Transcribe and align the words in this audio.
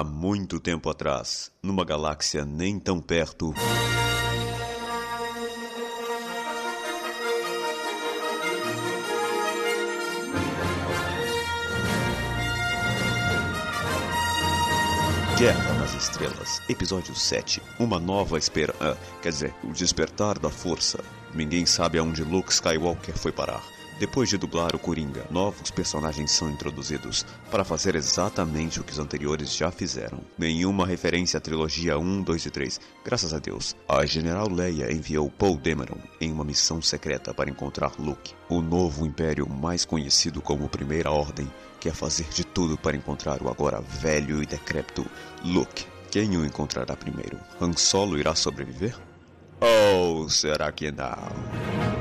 Há 0.00 0.02
muito 0.02 0.58
tempo 0.58 0.88
atrás, 0.88 1.52
numa 1.62 1.84
galáxia 1.84 2.42
nem 2.42 2.78
tão 2.78 3.02
perto. 3.02 3.52
Guerra 15.36 15.74
nas 15.74 15.92
Estrelas, 15.92 16.62
episódio 16.66 17.14
7. 17.14 17.60
Uma 17.78 18.00
nova 18.00 18.38
esperança. 18.38 18.78
Ah, 18.80 18.96
quer 19.20 19.28
dizer, 19.28 19.54
o 19.62 19.70
despertar 19.70 20.38
da 20.38 20.48
força. 20.48 21.04
Ninguém 21.34 21.66
sabe 21.66 21.98
aonde 21.98 22.24
Luke 22.24 22.50
Skywalker 22.50 23.18
foi 23.18 23.32
parar. 23.32 23.62
Depois 24.00 24.30
de 24.30 24.38
dublar 24.38 24.74
o 24.74 24.78
Coringa, 24.78 25.26
novos 25.30 25.70
personagens 25.70 26.30
são 26.30 26.48
introduzidos 26.48 27.26
para 27.50 27.66
fazer 27.66 27.94
exatamente 27.94 28.80
o 28.80 28.82
que 28.82 28.92
os 28.92 28.98
anteriores 28.98 29.54
já 29.54 29.70
fizeram. 29.70 30.20
Nenhuma 30.38 30.86
referência 30.86 31.36
à 31.36 31.40
trilogia 31.40 31.98
1, 31.98 32.22
2 32.22 32.46
e 32.46 32.50
3. 32.50 32.80
Graças 33.04 33.34
a 33.34 33.38
Deus, 33.38 33.76
a 33.86 34.06
General 34.06 34.48
Leia 34.48 34.90
enviou 34.90 35.30
Paul 35.30 35.58
Dameron 35.58 35.98
em 36.18 36.32
uma 36.32 36.44
missão 36.44 36.80
secreta 36.80 37.34
para 37.34 37.50
encontrar 37.50 37.92
Luke. 37.98 38.32
O 38.48 38.62
novo 38.62 39.04
império, 39.04 39.46
mais 39.46 39.84
conhecido 39.84 40.40
como 40.40 40.66
Primeira 40.66 41.10
Ordem, 41.10 41.52
quer 41.78 41.92
fazer 41.92 42.26
de 42.30 42.42
tudo 42.42 42.78
para 42.78 42.96
encontrar 42.96 43.42
o 43.42 43.50
agora 43.50 43.82
velho 43.82 44.42
e 44.42 44.46
decrépito 44.46 45.04
Luke. 45.44 45.84
Quem 46.10 46.38
o 46.38 46.46
encontrará 46.46 46.96
primeiro? 46.96 47.38
Han 47.60 47.74
Solo 47.74 48.18
irá 48.18 48.34
sobreviver? 48.34 48.96
Ou 49.60 50.26
será 50.30 50.72
que 50.72 50.90
não? 50.90 51.99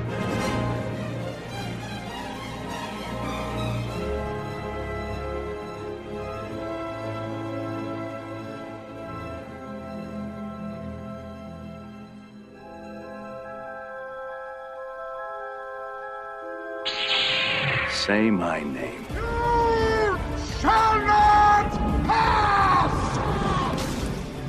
Say 18.05 18.31
my 18.31 18.61
name. 18.61 19.05
You 19.13 20.17
shall 20.61 20.95
not 21.03 21.69
pass! 22.07 23.17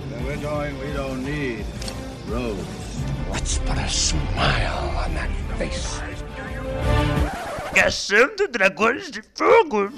Where 0.09 0.23
we're 0.25 0.41
going, 0.41 0.79
we 0.79 0.93
don't 0.93 1.25
need 1.25 1.67
roads. 2.29 3.03
Let's 3.29 3.59
put 3.59 3.77
a 3.77 3.89
smile 3.89 4.95
on 4.97 5.15
that 5.15 5.31
face. 5.59 6.01
Caçando 7.75 8.47
dragões 8.47 9.11
de 9.11 9.21
fogo. 9.35 9.91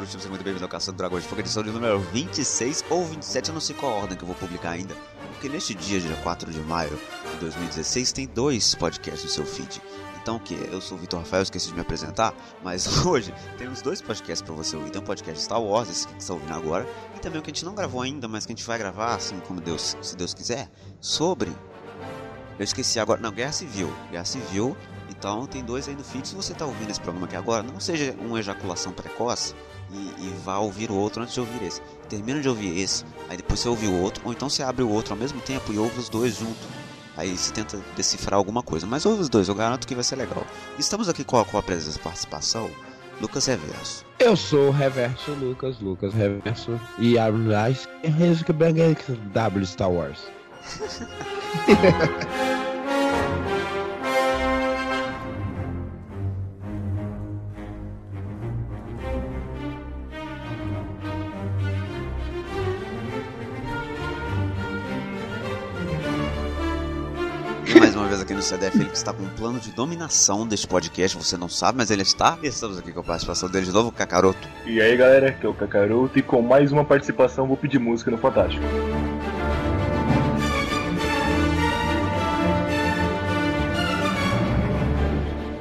Telespectadores. 0.00 0.10
Sejam 0.10 0.30
muito 0.30 0.42
bem-vindos 0.42 0.62
ao 0.62 0.68
Caçando 0.68 0.98
Dragões 0.98 1.22
de 1.22 1.28
Fogo, 1.28 1.40
edição 1.40 1.62
de 1.62 1.70
número 1.70 1.98
26 1.98 2.84
ou 2.90 3.04
27, 3.04 3.48
eu 3.48 3.54
não 3.54 3.60
sei 3.60 3.76
qual 3.76 3.92
ordem 3.92 4.16
que 4.16 4.22
eu 4.22 4.26
vou 4.26 4.36
publicar 4.36 4.70
ainda. 4.70 4.94
Porque 5.32 5.48
neste 5.48 5.74
dia, 5.74 6.00
dia 6.00 6.16
4 6.16 6.50
de 6.50 6.60
maio 6.60 6.98
de 7.32 7.36
2016, 7.40 8.12
tem 8.12 8.26
dois 8.26 8.74
podcasts 8.74 9.24
no 9.24 9.30
seu 9.30 9.44
feed. 9.44 9.80
Então, 10.22 10.36
o 10.36 10.40
que? 10.40 10.54
Eu 10.70 10.80
sou 10.80 10.98
o 10.98 11.00
Vitor 11.00 11.20
Rafael, 11.20 11.42
esqueci 11.42 11.68
de 11.68 11.74
me 11.74 11.80
apresentar, 11.80 12.34
mas 12.62 12.86
hoje 13.06 13.34
temos 13.58 13.80
dois 13.80 14.02
podcasts 14.02 14.42
para 14.42 14.54
você 14.54 14.76
ouvir. 14.76 14.90
Tem 14.90 15.00
um 15.00 15.04
podcast 15.04 15.42
Star 15.42 15.62
Wars, 15.62 15.88
esse 15.90 16.06
que 16.06 16.12
você 16.12 16.18
está 16.18 16.34
ouvindo 16.34 16.54
agora, 16.54 16.86
e 17.16 17.20
também 17.20 17.40
o 17.40 17.42
que 17.42 17.50
a 17.50 17.54
gente 17.54 17.64
não 17.64 17.74
gravou 17.74 18.02
ainda, 18.02 18.28
mas 18.28 18.44
que 18.44 18.52
a 18.52 18.56
gente 18.56 18.66
vai 18.66 18.78
gravar, 18.78 19.14
assim 19.14 19.38
como 19.40 19.60
Deus, 19.60 19.96
se 20.02 20.16
Deus 20.16 20.34
quiser, 20.34 20.70
sobre. 21.00 21.50
Eu 22.58 22.64
esqueci 22.64 23.00
agora, 23.00 23.20
não, 23.20 23.32
Guerra 23.32 23.52
Civil. 23.52 23.90
Guerra 24.10 24.24
Civil 24.26 24.76
então 25.08 25.46
tem 25.46 25.62
dois 25.62 25.86
aí 25.86 25.94
no 25.94 26.02
feed. 26.02 26.28
Se 26.28 26.34
você 26.34 26.52
está 26.52 26.64
ouvindo 26.64 26.90
esse 26.90 27.00
programa 27.00 27.26
aqui 27.26 27.36
agora, 27.36 27.62
não 27.62 27.78
seja 27.78 28.14
uma 28.18 28.38
ejaculação 28.40 28.90
precoce 28.90 29.54
e, 29.92 30.26
e, 30.26 30.34
vá 30.44 30.58
ouvir 30.58 30.90
o 30.90 30.94
outro 30.94 31.22
antes 31.22 31.34
de 31.34 31.40
ouvir 31.40 31.62
esse. 31.62 31.80
Termina 32.08 32.40
de 32.40 32.48
ouvir 32.48 32.78
esse, 32.78 33.04
aí 33.28 33.36
depois 33.36 33.60
você 33.60 33.68
ouve 33.68 33.86
o 33.86 34.00
outro, 34.00 34.22
ou 34.24 34.32
então 34.32 34.48
você 34.48 34.62
abre 34.62 34.82
o 34.82 34.90
outro 34.90 35.14
ao 35.14 35.18
mesmo 35.18 35.40
tempo 35.40 35.72
e 35.72 35.78
ouve 35.78 35.98
os 35.98 36.08
dois 36.08 36.36
junto. 36.36 36.58
Aí 37.16 37.36
você 37.36 37.52
tenta 37.52 37.78
decifrar 37.96 38.38
alguma 38.38 38.62
coisa. 38.62 38.86
Mas 38.86 39.04
ouve 39.04 39.20
os 39.20 39.28
dois, 39.28 39.48
eu 39.48 39.54
garanto 39.54 39.86
que 39.86 39.94
vai 39.94 40.04
ser 40.04 40.16
legal. 40.16 40.46
Estamos 40.78 41.08
aqui 41.08 41.22
com 41.24 41.38
a, 41.38 41.44
com 41.44 41.58
a 41.58 41.62
presença 41.62 41.98
participação. 41.98 42.70
Lucas 43.20 43.44
Reverso. 43.44 44.06
Eu 44.18 44.34
sou 44.34 44.68
o 44.68 44.70
Reverso 44.70 45.32
Lucas, 45.32 45.78
Lucas 45.80 46.14
Reverso. 46.14 46.80
E 46.98 47.18
a 47.18 47.28
W 49.32 49.66
Star 49.66 49.90
Wars. 49.90 50.20
CDF, 68.50 68.80
ele 68.80 68.90
que 68.90 68.96
está 68.96 69.12
com 69.12 69.22
um 69.22 69.28
plano 69.28 69.60
de 69.60 69.70
dominação 69.70 70.44
deste 70.44 70.66
podcast, 70.66 71.16
você 71.16 71.36
não 71.36 71.48
sabe, 71.48 71.78
mas 71.78 71.90
ele 71.90 72.02
está. 72.02 72.36
E 72.42 72.48
estamos 72.48 72.76
aqui 72.78 72.92
com 72.92 72.98
a 72.98 73.04
participação 73.04 73.48
dele 73.48 73.66
de 73.66 73.72
novo, 73.72 73.90
o 73.90 73.92
Cacaroto. 73.92 74.48
E 74.66 74.80
aí 74.80 74.96
galera, 74.96 75.30
que 75.32 75.46
é 75.46 75.48
o 75.48 75.54
Cacaroto, 75.54 76.18
e 76.18 76.22
com 76.22 76.42
mais 76.42 76.72
uma 76.72 76.84
participação 76.84 77.46
vou 77.46 77.56
pedir 77.56 77.78
música 77.78 78.10
no 78.10 78.18
Fantástico. 78.18 78.64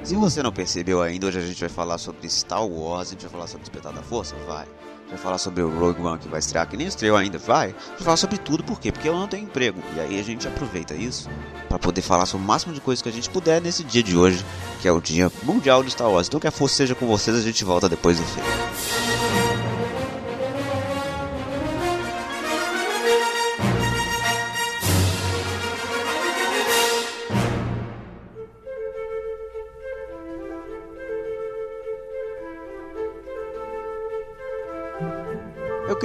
Se 0.03 0.15
você 0.15 0.41
não 0.41 0.51
percebeu 0.51 1.03
ainda, 1.03 1.27
hoje 1.27 1.37
a 1.37 1.41
gente 1.41 1.59
vai 1.59 1.69
falar 1.69 1.99
sobre 1.99 2.27
Star 2.27 2.65
Wars, 2.65 3.09
a 3.09 3.11
gente 3.11 3.21
vai 3.21 3.31
falar 3.31 3.45
sobre 3.45 3.61
Despertar 3.61 3.93
da 3.93 4.01
Força, 4.01 4.35
vai. 4.47 4.65
Vai 5.09 5.17
falar 5.17 5.37
sobre 5.39 5.63
o 5.63 5.69
Rogue 5.79 6.01
One 6.01 6.19
que 6.19 6.27
vai 6.27 6.39
estrear, 6.39 6.67
que 6.67 6.77
nem 6.77 6.85
estreou 6.85 7.17
ainda, 7.17 7.39
vai. 7.39 7.73
Vai 7.73 7.99
falar 7.99 8.17
sobre 8.17 8.37
tudo, 8.37 8.63
por 8.63 8.79
quê? 8.79 8.91
Porque 8.91 9.09
eu 9.09 9.13
não 9.13 9.27
tenho 9.27 9.43
emprego. 9.43 9.81
E 9.95 9.99
aí 9.99 10.19
a 10.19 10.23
gente 10.23 10.47
aproveita 10.47 10.93
isso 10.93 11.27
para 11.67 11.79
poder 11.79 12.01
falar 12.01 12.27
sobre 12.27 12.45
o 12.45 12.47
máximo 12.47 12.73
de 12.73 12.79
coisas 12.79 13.01
que 13.01 13.09
a 13.09 13.11
gente 13.11 13.29
puder 13.29 13.59
nesse 13.59 13.83
dia 13.83 14.03
de 14.03 14.15
hoje, 14.15 14.45
que 14.81 14.87
é 14.87 14.91
o 14.91 15.01
dia 15.01 15.31
mundial 15.43 15.83
de 15.83 15.89
Star 15.89 16.09
Wars. 16.09 16.27
Então 16.27 16.39
que 16.39 16.47
a 16.47 16.51
força 16.51 16.75
seja 16.75 16.93
com 16.93 17.07
vocês, 17.07 17.35
a 17.35 17.41
gente 17.41 17.63
volta 17.63 17.89
depois 17.89 18.19
do 18.19 18.25
filme. 18.25 18.98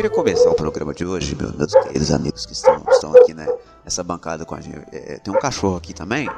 Queria 0.05 0.11
começar 0.11 0.51
o 0.51 0.55
programa 0.55 0.93
de 0.93 1.07
hoje, 1.07 1.35
meus, 1.35 1.53
meus 1.57 1.73
queridos 1.73 2.11
amigos 2.11 2.45
que 2.45 2.53
estão, 2.53 2.83
estão 2.91 3.17
aqui, 3.17 3.33
né? 3.33 3.47
Essa 3.87 4.05
bancada 4.05 4.45
com 4.45 4.55
a 4.55 4.61
gente. 4.61 4.77
É, 4.93 5.19
tem 5.19 5.33
um 5.33 5.39
cachorro 5.39 5.77
aqui 5.77 5.95
também. 5.95 6.29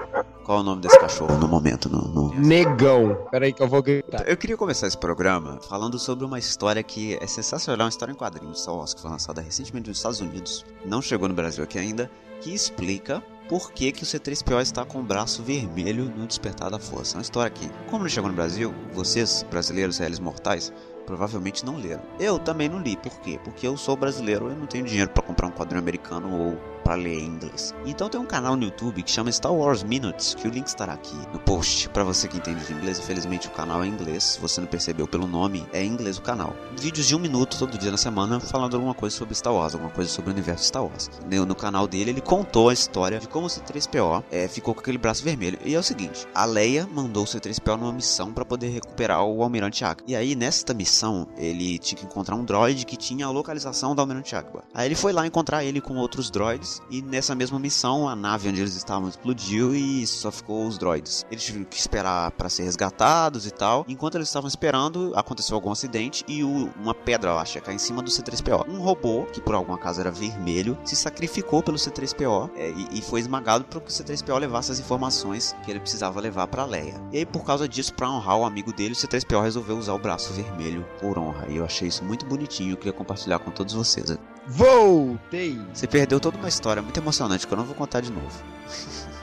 Qual 0.44 0.59
é 0.59 0.60
o 0.60 0.65
nome 0.65 0.82
desse 0.82 0.97
cachorro 1.00 1.37
no 1.37 1.49
momento? 1.49 1.88
No, 1.88 2.06
no... 2.06 2.34
Negão. 2.34 3.26
Peraí 3.28 3.53
que 3.53 3.60
eu 3.60 3.66
vou 3.66 3.82
gritar. 3.82 4.22
Eu 4.25 4.37
queria 4.37 4.56
começar 4.56 4.87
esse 4.87 4.97
programa 4.97 5.59
falando 5.69 5.99
sobre 5.99 6.25
uma 6.25 6.38
história 6.38 6.81
que 6.81 7.19
é 7.21 7.26
sensacional, 7.26 7.87
uma 7.87 7.91
história 7.91 8.12
em 8.12 8.15
quadrinhos, 8.15 8.62
Star 8.62 8.76
Wars, 8.76 8.94
que 8.94 9.00
foi 9.00 9.10
lançada 9.10 9.41
recentemente 9.41 9.88
nos 9.88 9.99
Estados 9.99 10.21
Unidos. 10.21 10.65
Não 10.84 11.03
chegou 11.03 11.26
no 11.26 11.34
Brasil 11.34 11.65
aqui 11.65 11.76
ainda. 11.76 12.09
Que 12.41 12.55
explica 12.55 13.21
por 13.49 13.72
que, 13.72 13.91
que 13.91 14.05
o 14.05 14.06
C3PO 14.06 14.60
está 14.60 14.84
com 14.84 15.00
o 15.00 15.03
braço 15.03 15.43
vermelho 15.43 16.05
no 16.16 16.25
Despertar 16.25 16.71
da 16.71 16.78
Força. 16.78 17.16
É 17.16 17.19
uma 17.19 17.22
história 17.22 17.50
que, 17.50 17.69
como 17.91 18.05
não 18.05 18.10
chegou 18.10 18.31
no 18.31 18.37
Brasil, 18.37 18.72
vocês, 18.93 19.44
brasileiros, 19.50 19.99
réis 19.99 20.20
mortais, 20.20 20.73
provavelmente 21.06 21.64
não 21.64 21.76
leram. 21.76 22.03
Eu 22.19 22.38
também 22.38 22.69
não 22.69 22.81
li, 22.81 22.97
por 22.97 23.19
quê? 23.20 23.38
Porque 23.43 23.67
eu 23.67 23.76
sou 23.76 23.97
brasileiro, 23.97 24.50
eu 24.50 24.56
não 24.56 24.67
tenho 24.67 24.85
dinheiro 24.85 25.11
para 25.11 25.23
comprar 25.23 25.47
um 25.47 25.53
quadrinho 25.53 25.81
americano 25.81 26.31
ou 26.37 26.75
para 26.87 26.94
ler 26.94 27.19
em 27.19 27.27
inglês. 27.27 27.75
Então 27.85 28.09
tem 28.09 28.21
um 28.21 28.25
canal 28.25 28.55
no 28.55 28.62
YouTube 28.62 29.03
que 29.03 29.11
chama 29.11 29.33
Star 29.33 29.53
Wars 29.53 29.83
Minutes, 29.83 30.37
que 30.37 30.47
o 30.47 30.50
link 30.53 30.69
estará 30.69 30.93
aqui 30.93 31.17
no 31.33 31.41
post 31.41 31.88
para 31.88 32.05
você 32.05 32.29
que 32.29 32.37
entende 32.37 32.65
de 32.65 32.73
inglês. 32.73 33.00
Infelizmente 33.00 33.49
o 33.49 33.50
canal 33.50 33.83
é 33.83 33.88
em 33.88 33.91
inglês, 33.91 34.23
se 34.23 34.41
você 34.41 34.61
não 34.61 34.69
percebeu 34.69 35.09
pelo 35.09 35.27
nome, 35.27 35.67
é 35.73 35.83
em 35.83 35.88
inglês 35.88 36.17
o 36.17 36.23
canal. 36.23 36.55
Vídeos 36.79 37.09
de 37.09 37.17
um 37.17 37.19
minuto 37.19 37.59
todo 37.59 37.77
dia 37.77 37.91
na 37.91 37.97
semana 37.97 38.38
falando 38.38 38.75
alguma 38.75 38.94
coisa 38.94 39.17
sobre 39.17 39.35
Star 39.35 39.53
Wars, 39.53 39.75
alguma 39.75 39.91
coisa 39.91 40.09
sobre 40.09 40.31
o 40.31 40.33
universo 40.33 40.65
Star 40.65 40.85
Wars. 40.85 41.11
No, 41.29 41.44
no 41.44 41.56
canal 41.56 41.88
dele 41.88 42.11
ele 42.11 42.21
contou 42.21 42.69
a 42.69 42.73
história 42.73 43.19
de 43.19 43.27
como 43.27 43.47
o 43.47 43.50
C3PO 43.50 44.23
é, 44.31 44.47
ficou 44.47 44.73
com 44.73 44.81
aquele 44.81 44.97
braço 44.97 45.25
vermelho. 45.25 45.59
E 45.65 45.75
é 45.75 45.79
o 45.81 45.83
seguinte, 45.83 46.25
a 46.33 46.44
Leia 46.44 46.87
mandou 46.87 47.25
o 47.25 47.27
C3PO 47.27 47.77
numa 47.79 47.93
missão 47.93 48.33
para 48.33 48.44
poder 48.44 48.69
recuperar 48.69 49.25
o 49.25 49.43
Almirante 49.43 49.85
Akbar. 49.85 50.05
E 50.06 50.15
aí 50.15 50.37
nesta 50.37 50.73
missão 50.73 51.27
ele 51.37 51.81
tinha 51.81 51.99
que 51.99 52.06
encontrar 52.06 52.37
um 52.37 52.44
droid 52.44 52.87
que 52.87 52.97
tinha 52.97 53.27
a 53.27 53.31
localização 53.31 53.93
do 53.93 54.00
Almirante 54.00 54.37
Akbar. 54.37 54.62
Aí 54.73 54.87
ele 54.87 54.94
foi 54.94 55.12
lá 55.12 55.27
encontrar 55.27 55.65
ele 55.65 55.81
com 55.81 55.97
outros 55.97 56.31
droids 56.31 56.75
E 56.90 57.02
nessa 57.02 57.34
mesma 57.34 57.58
missão, 57.58 58.08
a 58.08 58.17
nave 58.17 58.49
onde 58.49 58.61
eles 58.61 58.76
estavam 58.76 59.08
explodiu 59.08 59.75
e 59.75 60.06
só 60.06 60.31
ficou 60.31 60.67
os 60.67 60.78
droids. 60.78 61.25
Eles 61.31 61.44
tiveram 61.44 61.64
que 61.64 61.76
esperar 61.76 62.31
para 62.32 62.49
ser 62.49 62.64
resgatados 62.64 63.46
e 63.46 63.50
tal. 63.50 63.84
Enquanto 63.88 64.17
eles 64.17 64.28
estavam 64.28 64.49
esperando, 64.49 65.12
aconteceu 65.14 65.55
algum 65.55 65.70
acidente 65.70 66.25
e 66.28 66.43
o, 66.43 66.70
uma 66.76 66.94
pedra, 66.94 67.31
eu 67.31 67.38
acho, 67.38 67.58
ia 67.58 67.62
cair 67.62 67.75
em 67.75 67.78
cima 67.78 68.02
do 68.02 68.11
C3PO. 68.11 68.69
Um 68.69 68.81
robô, 68.81 69.25
que 69.32 69.40
por 69.40 69.55
algum 69.55 69.73
acaso 69.73 70.00
era 70.00 70.11
vermelho, 70.11 70.78
se 70.84 70.96
sacrificou 70.96 71.62
pelo 71.62 71.76
C3PO 71.76 72.50
é, 72.56 72.70
e, 72.70 72.99
e, 72.99 73.02
foi 73.02 73.20
esmagado 73.20 73.64
para 73.64 73.81
que 73.81 73.90
o 73.90 73.93
C3PO 73.93 74.38
levasse 74.38 74.73
as 74.73 74.81
informações 74.81 75.55
que 75.64 75.70
ele 75.70 75.81
precisava 75.81 76.20
levar 76.20 76.46
para 76.49 76.64
Leia. 76.64 77.00
E 77.12 77.19
aí, 77.19 77.26
por 77.26 77.44
causa 77.44 77.69
disso, 77.69 77.94
para 77.94 78.11
honrar 78.11 78.38
o 78.38 78.44
amigo 78.44 78.73
dele, 78.73 78.93
o 78.93 78.96
C3PO 78.96 79.43
resolveu 79.43 79.76
usar 79.76 79.94
o 79.94 79.99
braço 79.99 80.32
vermelho 80.32 80.87
por 81.00 81.19
honra. 81.19 81.46
E 81.49 81.56
eu 81.56 81.64
achei 81.64 81.88
isso 81.88 82.05
muito 82.05 82.26
bonitinho, 82.26 82.73
eu 82.73 82.76
queria 82.76 82.93
compartilhar 82.93 83.38
com 83.38 83.50
todos 83.50 83.75
vocês. 83.75 84.17
Voltei! 84.46 85.60
Você 85.72 85.87
perdeu 85.87 86.20
toda 86.20 86.38
uma 86.38 86.48
história 86.48 86.82
muito 86.82 86.98
emocionante 86.98 87.46
que 87.46 87.52
eu 87.52 87.58
não 87.58 87.64
vou 87.64 87.75
contar 87.75 88.00
de 88.00 88.12
novo. 88.12 88.43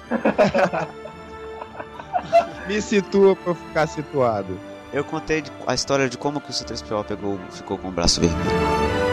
Me 2.68 2.82
situa 2.82 3.36
pra 3.36 3.52
eu 3.52 3.56
ficar 3.56 3.88
situado. 3.88 4.58
Eu 4.92 5.04
contei 5.04 5.44
a 5.66 5.74
história 5.74 6.08
de 6.08 6.18
como 6.18 6.40
que 6.40 6.50
o 6.50 6.54
C3PO 6.54 7.04
pegou, 7.06 7.40
ficou 7.50 7.78
com 7.78 7.90
o 7.90 7.92
braço 7.92 8.22
vermelho. 8.22 9.13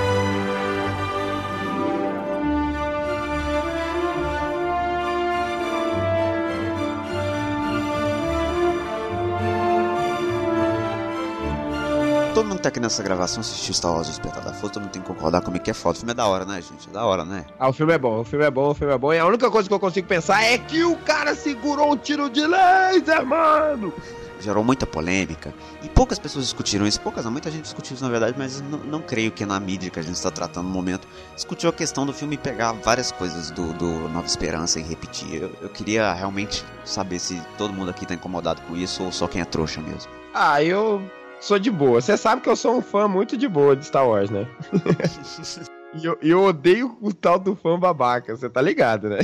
Todo 12.35 12.47
mundo 12.47 12.59
que 12.59 12.63
tá 12.63 12.69
aqui 12.69 12.81
nessa 12.81 13.03
gravação 13.03 13.41
assistiu 13.41 13.75
Star 13.75 13.93
Wars 13.93 14.07
Despertar 14.07 14.45
da 14.45 14.53
Força, 14.53 14.75
todo 14.75 14.83
mundo 14.83 14.93
tem 14.93 15.03
que 15.03 15.09
concordar 15.09 15.41
comigo 15.41 15.65
que 15.65 15.71
é 15.71 15.75
foda. 15.75 15.97
O 15.97 15.99
filme 16.01 16.13
é 16.13 16.15
da 16.15 16.27
hora, 16.27 16.45
né, 16.45 16.63
gente? 16.63 16.89
É 16.89 16.93
da 16.93 17.05
hora, 17.05 17.25
né? 17.25 17.45
Ah, 17.59 17.69
o 17.69 17.73
filme 17.73 17.93
é 17.93 17.99
bom, 17.99 18.21
o 18.21 18.25
filme 18.25 18.45
é 18.45 18.51
bom, 18.51 18.71
o 18.71 18.75
filme 18.75 18.95
é 18.95 18.99
bom. 18.99 19.13
E 19.13 19.19
a 19.19 19.27
única 19.27 19.51
coisa 19.51 19.69
que 19.69 19.75
eu 19.75 19.81
consigo 19.81 20.07
pensar 20.07 20.43
é 20.43 20.57
que 20.59 20.85
o 20.85 20.97
cara 20.99 21.35
segurou 21.35 21.93
um 21.93 21.97
tiro 21.97 22.31
de 22.31 22.47
laser, 22.47 23.27
mano! 23.27 23.93
gerou 24.41 24.65
muita 24.65 24.87
polêmica 24.87 25.53
e 25.83 25.89
poucas 25.91 26.19
pessoas 26.19 26.47
discutiram 26.47 26.87
isso. 26.87 26.99
Poucas, 27.03 27.27
não, 27.27 27.31
muita 27.31 27.51
gente 27.51 27.65
discutiu 27.65 27.95
isso 27.95 28.03
na 28.03 28.09
verdade, 28.11 28.35
mas 28.39 28.63
não, 28.63 29.03
creio 29.03 29.31
que 29.31 29.45
na 29.45 29.61
mídia 29.61 29.91
que 29.91 30.01
a 30.01 30.03
gente 30.03 30.15
está 30.15 30.31
tratando 30.31 30.67
no 30.67 30.73
momento 30.73 31.07
discutiu 31.35 31.69
a 31.69 31.73
questão 31.75 32.07
do 32.07 32.13
filme 32.15 32.39
pegar 32.39 32.73
várias 32.73 33.13
coisas 33.13 33.51
do, 33.51 33.75
do 33.75 34.09
Nova 34.09 34.27
Esperança 34.27 34.81
e 34.81 34.83
repetir. 34.83 35.43
Eu, 35.43 35.53
eu 35.61 35.69
queria 35.69 36.11
realmente 36.15 36.65
saber 36.87 37.19
se 37.19 37.39
todo 37.59 37.75
mundo 37.75 37.91
aqui 37.91 38.05
está 38.05 38.15
incomodado 38.15 38.63
com 38.63 38.75
isso 38.75 39.05
ou 39.05 39.13
só 39.13 39.29
quem 39.29 39.43
é 39.43 39.45
trouxa 39.45 39.83
mesmo. 39.83 40.11
Ah, 40.33 40.63
eu 40.63 41.03
sou 41.41 41.59
de 41.59 41.71
boa. 41.71 42.01
Você 42.01 42.17
sabe 42.17 42.43
que 42.43 42.49
eu 42.49 42.57
sou 42.57 42.77
um 42.77 42.83
fã 42.83 43.09
muito 43.09 43.37
de 43.37 43.49
boa 43.49 43.75
de 43.75 43.87
Star 43.87 44.09
Wars, 44.09 44.31
né? 44.31 44.47
e 45.95 46.05
eu, 46.05 46.19
eu 46.23 46.43
odeio 46.43 46.97
o 47.01 47.13
tal 47.13 47.39
do 47.39 47.57
fã 47.57 47.79
babaca, 47.79 48.37
você 48.37 48.49
tá 48.49 48.61
ligado, 48.61 49.09
né? 49.09 49.19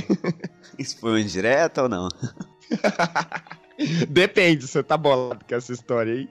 Isso 0.79 0.99
foi 0.99 1.21
indireta 1.21 1.83
ou 1.83 1.89
não? 1.89 2.09
Depende, 4.09 4.67
você 4.67 4.83
tá 4.83 4.97
bolado 4.97 5.45
com 5.47 5.55
essa 5.55 5.73
história 5.73 6.15
aí. 6.15 6.29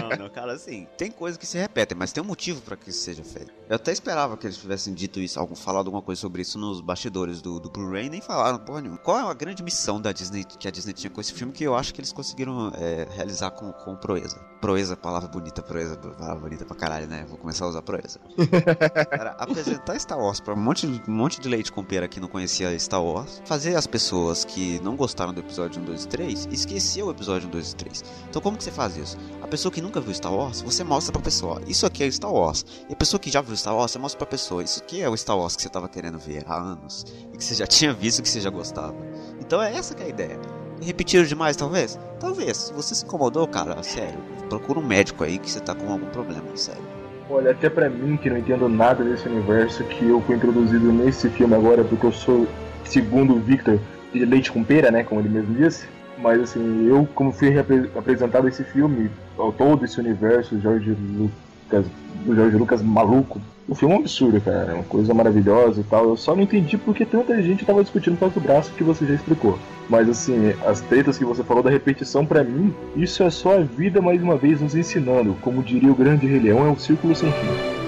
não, 0.00 0.24
não, 0.24 0.28
cara, 0.28 0.52
assim, 0.52 0.88
tem 0.98 1.10
coisas 1.10 1.38
que 1.38 1.46
se 1.46 1.56
repetem, 1.56 1.96
mas 1.96 2.12
tem 2.12 2.22
um 2.22 2.26
motivo 2.26 2.60
para 2.62 2.76
que 2.76 2.90
isso 2.90 3.00
seja 3.00 3.22
feito. 3.22 3.59
Eu 3.70 3.76
até 3.76 3.92
esperava 3.92 4.36
que 4.36 4.48
eles 4.48 4.56
tivessem 4.56 4.92
dito 4.92 5.20
isso, 5.20 5.38
algum, 5.38 5.54
falado 5.54 5.86
alguma 5.86 6.02
coisa 6.02 6.20
sobre 6.20 6.42
isso 6.42 6.58
nos 6.58 6.80
bastidores 6.80 7.40
do, 7.40 7.60
do 7.60 7.70
Blu-ray, 7.70 8.10
nem 8.10 8.20
falaram 8.20 8.58
porra 8.58 8.80
nenhuma. 8.80 8.98
Qual 8.98 9.16
é 9.16 9.22
a 9.22 9.32
grande 9.32 9.62
missão 9.62 10.00
da 10.00 10.10
Disney 10.10 10.42
que 10.42 10.66
a 10.66 10.72
Disney 10.72 10.92
tinha 10.92 11.08
com 11.08 11.20
esse 11.20 11.32
filme 11.32 11.52
que 11.52 11.62
eu 11.62 11.76
acho 11.76 11.94
que 11.94 12.00
eles 12.00 12.12
conseguiram 12.12 12.72
é, 12.74 13.06
realizar 13.14 13.52
com, 13.52 13.70
com 13.70 13.94
proeza? 13.94 14.40
Proeza, 14.60 14.96
palavra 14.96 15.28
bonita, 15.28 15.62
proeza, 15.62 15.96
palavra 15.96 16.40
bonita 16.40 16.64
pra 16.64 16.74
caralho, 16.74 17.06
né? 17.06 17.24
Vou 17.28 17.38
começar 17.38 17.64
a 17.64 17.68
usar 17.68 17.82
proeza. 17.82 18.18
Cara, 19.08 19.36
apresentar 19.38 19.96
Star 20.00 20.18
Wars 20.18 20.40
pra 20.40 20.52
um 20.54 20.60
monte, 20.60 20.88
um 21.06 21.12
monte 21.12 21.40
de 21.40 21.48
leite 21.48 21.70
com 21.70 21.84
pera 21.84 22.08
que 22.08 22.18
não 22.18 22.26
conhecia 22.26 22.76
Star 22.76 23.02
Wars, 23.02 23.40
fazer 23.44 23.76
as 23.76 23.86
pessoas 23.86 24.44
que 24.44 24.80
não 24.80 24.96
gostaram 24.96 25.32
do 25.32 25.38
episódio 25.38 25.80
1, 25.80 25.84
2 25.84 26.04
e 26.04 26.08
3 26.08 26.48
esquecer 26.50 27.04
o 27.04 27.10
episódio 27.12 27.46
1, 27.46 27.52
2 27.52 27.70
e 27.70 27.76
3. 27.76 28.04
Então 28.28 28.42
como 28.42 28.58
que 28.58 28.64
você 28.64 28.72
faz 28.72 28.96
isso? 28.96 29.16
A 29.40 29.46
pessoa 29.46 29.70
que 29.70 29.80
nunca 29.80 30.00
viu 30.00 30.12
Star 30.12 30.34
Wars, 30.34 30.60
você 30.60 30.82
mostra 30.82 31.12
pra 31.12 31.22
pessoa, 31.22 31.62
isso 31.68 31.86
aqui 31.86 32.02
é 32.02 32.10
Star 32.10 32.32
Wars. 32.32 32.66
E 32.88 32.92
a 32.92 32.96
pessoa 32.96 33.20
que 33.20 33.30
já 33.30 33.40
viu 33.40 33.59
Star 33.60 33.76
Wars, 33.76 33.90
você 33.90 33.98
mostra 33.98 34.18
pra 34.18 34.26
pessoa, 34.26 34.62
isso 34.62 34.82
aqui 34.82 35.02
é 35.02 35.08
o 35.08 35.14
Star 35.14 35.38
Wars 35.38 35.54
que 35.54 35.60
você 35.60 35.68
tava 35.68 35.86
querendo 35.86 36.18
ver 36.18 36.42
há 36.46 36.56
anos. 36.56 37.04
E 37.32 37.36
que 37.36 37.44
você 37.44 37.54
já 37.54 37.66
tinha 37.68 37.92
visto, 37.92 38.22
que 38.22 38.28
você 38.28 38.40
já 38.40 38.48
gostava. 38.48 38.96
Então 39.38 39.62
é 39.62 39.76
essa 39.76 39.94
que 39.94 40.02
é 40.02 40.06
a 40.06 40.08
ideia. 40.08 40.38
Repetiram 40.80 41.24
demais, 41.24 41.56
talvez? 41.56 41.98
Talvez. 42.18 42.56
Se 42.56 42.72
você 42.72 42.94
se 42.94 43.04
incomodou, 43.04 43.46
cara, 43.46 43.82
sério, 43.82 44.18
procura 44.48 44.78
um 44.78 44.86
médico 44.86 45.24
aí 45.24 45.38
que 45.38 45.50
você 45.50 45.60
tá 45.60 45.74
com 45.74 45.92
algum 45.92 46.06
problema, 46.06 46.44
sério. 46.54 46.82
Olha, 47.28 47.50
até 47.50 47.68
pra 47.68 47.90
mim, 47.90 48.16
que 48.16 48.30
não 48.30 48.38
entendo 48.38 48.66
nada 48.66 49.04
desse 49.04 49.28
universo, 49.28 49.84
que 49.84 50.08
eu 50.08 50.22
fui 50.22 50.36
introduzido 50.36 50.90
nesse 50.90 51.28
filme 51.28 51.54
agora, 51.54 51.84
porque 51.84 52.06
eu 52.06 52.12
sou, 52.12 52.48
segundo 52.84 53.34
o 53.34 53.40
Victor, 53.40 53.78
de 54.10 54.24
leite 54.24 54.50
com 54.50 54.64
pera, 54.64 54.90
né, 54.90 55.04
como 55.04 55.20
ele 55.20 55.28
mesmo 55.28 55.54
disse, 55.54 55.86
mas 56.18 56.40
assim, 56.40 56.88
eu 56.88 57.06
como 57.14 57.30
fui 57.30 57.56
apresentado 57.58 58.48
esse 58.48 58.64
filme, 58.64 59.10
todo 59.56 59.84
esse 59.84 60.00
universo, 60.00 60.58
George 60.58 60.90
Lucas, 60.90 61.49
do 61.78 62.34
George 62.34 62.56
Lucas 62.56 62.82
maluco, 62.82 63.40
o 63.68 63.74
filme 63.74 63.94
é 63.94 63.98
um 63.98 64.00
absurdo, 64.00 64.40
cara, 64.40 64.72
é 64.72 64.74
uma 64.74 64.82
coisa 64.82 65.14
maravilhosa 65.14 65.80
e 65.80 65.84
tal. 65.84 66.08
Eu 66.08 66.16
só 66.16 66.34
não 66.34 66.42
entendi 66.42 66.76
porque 66.76 67.06
tanta 67.06 67.40
gente 67.40 67.64
tava 67.64 67.82
discutindo 67.82 68.14
por 68.14 68.20
causa 68.20 68.34
do 68.34 68.40
braço 68.40 68.72
que 68.72 68.82
você 68.82 69.06
já 69.06 69.14
explicou. 69.14 69.58
Mas 69.88 70.08
assim, 70.08 70.52
as 70.66 70.80
tretas 70.80 71.16
que 71.16 71.24
você 71.24 71.44
falou 71.44 71.62
da 71.62 71.70
repetição, 71.70 72.26
para 72.26 72.42
mim, 72.42 72.74
isso 72.96 73.22
é 73.22 73.30
só 73.30 73.58
a 73.58 73.60
vida 73.60 74.02
mais 74.02 74.20
uma 74.22 74.36
vez 74.36 74.60
nos 74.60 74.74
ensinando. 74.74 75.36
Como 75.40 75.62
diria 75.62 75.92
o 75.92 75.94
grande 75.94 76.26
Rei 76.26 76.40
Leão, 76.40 76.66
é 76.66 76.70
um 76.70 76.78
círculo 76.78 77.14
sem 77.14 77.30
fim. 77.30 77.80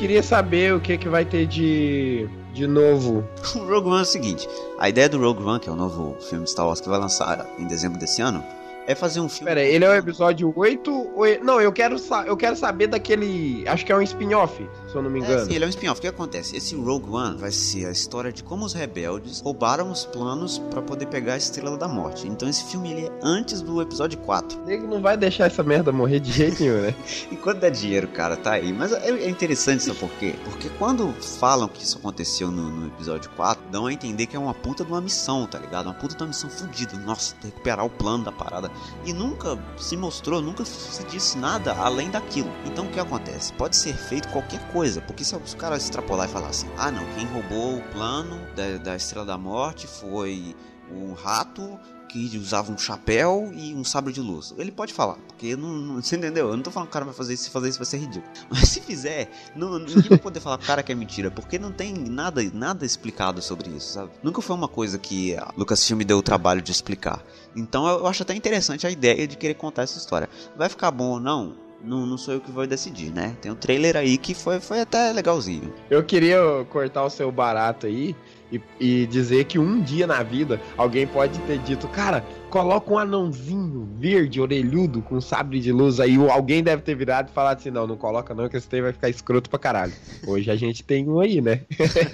queria 0.00 0.22
saber 0.22 0.74
o 0.74 0.80
que, 0.80 0.96
que 0.96 1.10
vai 1.10 1.26
ter 1.26 1.46
de, 1.46 2.26
de 2.52 2.66
novo. 2.66 3.24
O 3.54 3.64
Rogue 3.66 3.88
One 3.88 3.98
é 3.98 4.02
o 4.02 4.04
seguinte: 4.04 4.48
a 4.78 4.88
ideia 4.88 5.08
do 5.08 5.18
Rogue 5.18 5.42
One, 5.42 5.60
que 5.60 5.68
é 5.68 5.72
o 5.72 5.76
novo 5.76 6.16
filme 6.20 6.44
de 6.44 6.50
Star 6.50 6.66
Wars 6.66 6.80
que 6.80 6.88
vai 6.88 6.98
lançar 6.98 7.46
em 7.58 7.66
dezembro 7.66 7.98
desse 7.98 8.22
ano, 8.22 8.44
é 8.86 8.94
fazer 8.94 9.20
um 9.20 9.28
filme. 9.28 9.46
Pera, 9.46 9.62
ele 9.62 9.84
é 9.84 9.88
o 9.88 9.94
episódio 9.94 10.52
8? 10.54 10.90
Ou... 10.90 11.24
Não, 11.42 11.60
eu 11.60 11.72
quero, 11.72 11.96
eu 12.26 12.36
quero 12.36 12.56
saber 12.56 12.86
daquele. 12.86 13.66
Acho 13.68 13.84
que 13.84 13.92
é 13.92 13.96
um 13.96 14.02
spin-off, 14.02 14.66
se 14.88 14.94
eu 14.94 15.02
não 15.02 15.10
me 15.10 15.20
é, 15.20 15.24
engano. 15.24 15.42
É, 15.42 15.44
sim, 15.44 15.54
ele 15.54 15.64
é 15.64 15.66
um 15.66 15.70
spin-off. 15.70 15.98
O 15.98 16.02
que 16.02 16.08
acontece? 16.08 16.56
Esse 16.56 16.74
Rogue 16.74 17.10
One 17.10 17.36
vai 17.38 17.50
ser 17.50 17.86
a 17.86 17.90
história 17.90 18.32
de 18.32 18.42
como 18.42 18.64
os 18.64 18.72
rebeldes 18.72 19.40
roubaram 19.40 19.90
os 19.90 20.04
planos 20.04 20.58
para 20.58 20.82
poder 20.82 21.06
pegar 21.06 21.34
a 21.34 21.36
Estrela 21.36 21.76
da 21.76 21.88
Morte. 21.88 22.26
Então 22.26 22.48
esse 22.48 22.64
filme 22.64 22.90
ele 22.92 23.06
é 23.06 23.10
antes 23.22 23.60
do 23.62 23.80
episódio 23.80 24.18
4. 24.18 24.64
Nego 24.64 24.86
não 24.86 25.00
vai 25.00 25.16
deixar 25.16 25.46
essa 25.46 25.62
merda 25.62 25.92
morrer 25.92 26.20
de 26.20 26.32
jeito 26.32 26.62
nenhum, 26.62 26.80
né? 26.80 26.94
Enquanto 27.30 27.60
der 27.60 27.70
dinheiro, 27.70 28.08
cara, 28.08 28.36
tá 28.36 28.52
aí. 28.52 28.72
Mas 28.72 28.92
é, 28.92 29.10
é 29.10 29.28
interessante, 29.28 29.82
sabe 29.82 29.98
por 29.98 30.10
quê? 30.18 30.34
Porque 30.44 30.68
quando 30.78 31.12
falam 31.20 31.68
que 31.68 31.82
isso 31.82 31.98
aconteceu 31.98 32.50
no, 32.50 32.70
no, 32.70 32.86
episódio 32.88 33.30
4, 33.36 33.62
dão 33.70 33.86
a 33.86 33.92
entender 33.92 34.26
que 34.26 34.36
é 34.36 34.38
uma 34.38 34.54
puta 34.54 34.84
de 34.84 34.90
uma 34.90 35.00
missão, 35.00 35.46
tá 35.46 35.58
ligado? 35.58 35.86
Uma 35.86 35.94
puta 35.94 36.16
de 36.16 36.22
uma 36.22 36.28
missão 36.28 36.50
fodida. 36.50 36.96
Nossa, 36.98 37.34
recuperar 37.42 37.84
o 37.84 37.90
plano 37.90 38.24
da 38.24 38.32
parada. 38.32 38.69
E 39.04 39.12
nunca 39.12 39.58
se 39.76 39.96
mostrou, 39.96 40.40
nunca 40.40 40.64
se 40.64 41.02
disse 41.04 41.38
nada 41.38 41.74
além 41.74 42.10
daquilo. 42.10 42.50
Então 42.64 42.86
o 42.86 42.90
que 42.90 43.00
acontece? 43.00 43.52
Pode 43.54 43.76
ser 43.76 43.94
feito 43.94 44.28
qualquer 44.28 44.60
coisa, 44.72 45.00
porque 45.00 45.24
se 45.24 45.34
os 45.36 45.54
caras 45.54 45.84
extrapolar 45.84 46.28
e 46.28 46.32
falar 46.32 46.48
assim: 46.48 46.68
ah, 46.76 46.90
não, 46.90 47.04
quem 47.14 47.26
roubou 47.26 47.78
o 47.78 47.82
plano 47.90 48.38
da, 48.54 48.78
da 48.78 48.96
Estrela 48.96 49.26
da 49.26 49.38
Morte 49.38 49.86
foi 49.86 50.54
um 50.90 51.12
rato 51.12 51.78
que 52.10 52.36
usava 52.36 52.72
um 52.72 52.78
chapéu 52.78 53.52
e 53.54 53.72
um 53.72 53.84
sabre 53.84 54.12
de 54.12 54.20
luz. 54.20 54.52
Ele 54.58 54.72
pode 54.72 54.92
falar, 54.92 55.14
porque 55.28 55.54
não, 55.54 55.68
não, 55.68 56.02
você 56.02 56.16
entendeu? 56.16 56.48
Eu 56.48 56.56
não 56.56 56.62
tô 56.62 56.70
falando 56.70 56.88
que 56.88 56.90
o 56.90 56.94
cara 56.94 57.04
vai 57.04 57.14
fazer 57.14 57.34
isso, 57.34 57.44
se 57.44 57.50
fazer 57.50 57.68
isso 57.68 57.78
vai 57.78 57.86
ser 57.86 57.98
ridículo. 57.98 58.32
Mas 58.50 58.68
se 58.68 58.80
fizer, 58.80 59.30
não, 59.54 59.78
ninguém 59.78 60.08
vai 60.08 60.18
poder 60.18 60.40
falar 60.40 60.58
cara 60.58 60.82
que 60.82 60.90
é 60.90 60.94
mentira, 60.94 61.30
porque 61.30 61.58
não 61.58 61.70
tem 61.70 61.94
nada, 61.94 62.42
nada 62.52 62.84
explicado 62.84 63.40
sobre 63.40 63.70
isso, 63.70 63.92
sabe? 63.92 64.10
Nunca 64.24 64.42
foi 64.42 64.56
uma 64.56 64.68
coisa 64.68 64.98
que 64.98 65.36
a 65.36 65.52
Lucasfilm 65.56 66.00
deu 66.00 66.18
o 66.18 66.22
trabalho 66.22 66.60
de 66.60 66.72
explicar. 66.72 67.24
Então 67.54 67.86
eu 67.86 68.06
acho 68.06 68.24
até 68.24 68.34
interessante 68.34 68.86
a 68.86 68.90
ideia 68.90 69.26
de 69.28 69.36
querer 69.36 69.54
contar 69.54 69.82
essa 69.82 69.98
história. 69.98 70.28
Vai 70.56 70.68
ficar 70.68 70.90
bom 70.90 71.10
ou 71.10 71.20
não? 71.20 71.56
Não, 71.82 72.04
não 72.06 72.18
sou 72.18 72.34
eu 72.34 72.40
que 72.40 72.50
vou 72.50 72.66
decidir, 72.66 73.10
né? 73.10 73.36
Tem 73.40 73.50
um 73.50 73.54
trailer 73.54 73.96
aí 73.96 74.18
que 74.18 74.34
foi, 74.34 74.60
foi 74.60 74.80
até 74.80 75.12
legalzinho. 75.12 75.72
Eu 75.88 76.04
queria 76.04 76.38
cortar 76.68 77.04
o 77.04 77.10
seu 77.10 77.32
barato 77.32 77.86
aí 77.86 78.14
e, 78.52 78.60
e 78.78 79.06
dizer 79.06 79.44
que 79.44 79.58
um 79.58 79.80
dia 79.80 80.06
na 80.06 80.22
vida 80.22 80.60
alguém 80.76 81.06
pode 81.06 81.38
ter 81.40 81.58
dito, 81.58 81.88
cara, 81.88 82.24
coloca 82.50 82.92
um 82.92 82.98
anãozinho 82.98 83.88
verde, 83.98 84.40
orelhudo, 84.40 85.00
com 85.00 85.20
sabre 85.20 85.60
de 85.60 85.72
luz 85.72 86.00
aí. 86.00 86.16
Alguém 86.30 86.62
deve 86.62 86.82
ter 86.82 86.94
virado 86.94 87.30
e 87.30 87.32
falado 87.32 87.58
assim: 87.58 87.70
não, 87.70 87.86
não 87.86 87.96
coloca 87.96 88.34
não, 88.34 88.48
que 88.48 88.56
esse 88.56 88.68
daí 88.68 88.82
vai 88.82 88.92
ficar 88.92 89.08
escroto 89.08 89.48
pra 89.48 89.58
caralho. 89.58 89.92
Hoje 90.26 90.50
a 90.50 90.56
gente 90.56 90.82
tem 90.82 91.08
um 91.08 91.20
aí, 91.20 91.40
né? 91.40 91.62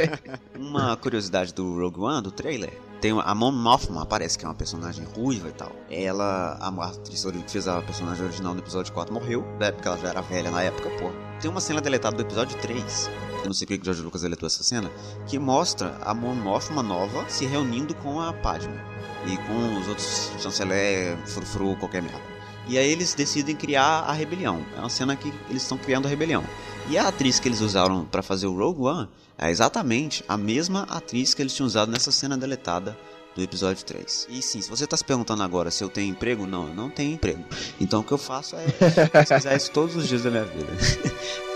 uma 0.57 0.97
curiosidade 0.97 1.53
do 1.53 1.81
Rogue 1.81 2.01
One, 2.01 2.23
do 2.23 2.31
trailer. 2.31 2.71
Tem 3.01 3.13
a 3.13 3.35
Mon 3.35 3.53
Mothma, 3.53 4.03
aparece 4.03 4.39
que 4.39 4.45
é 4.45 4.49
uma 4.49 4.55
personagem 4.55 5.05
ruiva 5.05 5.49
e 5.49 5.53
tal. 5.53 5.73
Ela, 5.91 6.59
a 6.61 6.87
atriz 6.87 7.25
que 7.25 7.51
fez 7.51 7.69
a 7.69 7.83
personagem 7.83 8.25
original 8.25 8.55
no 8.55 8.61
episódio 8.61 8.93
4 8.93 9.13
morreu, 9.13 9.43
né? 9.61 9.71
Porque 9.71 9.87
ela 9.87 9.99
já 9.99 10.09
era 10.09 10.23
velha 10.23 10.51
na 10.51 10.63
época, 10.63 10.89
pô. 10.99 11.11
Tem 11.41 11.51
uma 11.51 11.61
cena 11.61 11.81
deletada 11.81 12.17
do 12.17 12.23
episódio 12.23 12.57
3, 12.59 13.11
eu 13.47 13.51
não 13.51 13.55
sei 13.55 13.65
porque 13.65 13.81
o 13.81 13.85
George 13.85 14.03
Lucas 14.03 14.23
deletou 14.23 14.47
essa 14.49 14.65
cena, 14.65 14.91
que 15.25 15.39
mostra 15.39 15.97
a 16.05 16.13
Mon 16.13 16.35
Mothma 16.35 16.83
nova 16.83 17.25
se 17.29 17.47
reunindo 17.47 17.95
com 17.95 18.21
a 18.21 18.33
Padme 18.33 18.75
e 19.25 19.37
com 19.37 19.79
os 19.79 19.87
outros 19.87 20.33
chanceler, 20.41 21.17
frufru, 21.27 21.77
qualquer 21.77 22.03
merda. 22.03 22.21
E 22.67 22.77
aí 22.77 22.91
eles 22.91 23.15
decidem 23.15 23.55
criar 23.55 24.01
a 24.01 24.13
rebelião. 24.13 24.67
É 24.77 24.81
uma 24.81 24.89
cena 24.89 25.15
que 25.15 25.33
eles 25.49 25.63
estão 25.63 25.79
criando 25.79 26.07
a 26.07 26.09
rebelião. 26.09 26.43
E 26.89 26.97
a 26.97 27.09
atriz 27.09 27.41
que 27.41 27.49
eles 27.49 27.61
usaram 27.61 28.05
para 28.05 28.23
fazer 28.23 28.47
o 28.47 28.57
Rogue 28.57 28.83
One 28.83 29.09
é 29.37 29.51
exatamente 29.51 30.25
a 30.29 30.37
mesma 30.37 30.85
atriz 30.85 31.35
que 31.35 31.43
eles 31.43 31.53
tinham 31.53 31.67
usado 31.67 31.91
nessa 31.91 32.13
cena 32.13 32.39
deletada 32.39 32.97
do 33.35 33.43
episódio 33.43 33.85
3. 33.85 34.29
E 34.31 34.41
sim, 34.41 34.61
se 34.61 34.71
você 34.71 34.85
está 34.85 34.97
se 34.97 35.05
perguntando 35.05 35.43
agora 35.43 35.71
se 35.71 35.83
eu 35.83 35.89
tenho 35.89 36.11
emprego, 36.11 36.47
não, 36.47 36.69
eu 36.69 36.75
não 36.75 36.89
tenho 36.89 37.13
emprego. 37.13 37.45
Então 37.81 38.01
o 38.01 38.05
que 38.05 38.13
eu 38.13 38.19
faço 38.19 38.55
é 38.55 38.67
pesquisar 39.11 39.57
isso 39.57 39.71
todos 39.73 39.97
os 39.97 40.07
dias 40.07 40.23
da 40.23 40.31
minha 40.31 40.45
vida. 40.45 40.73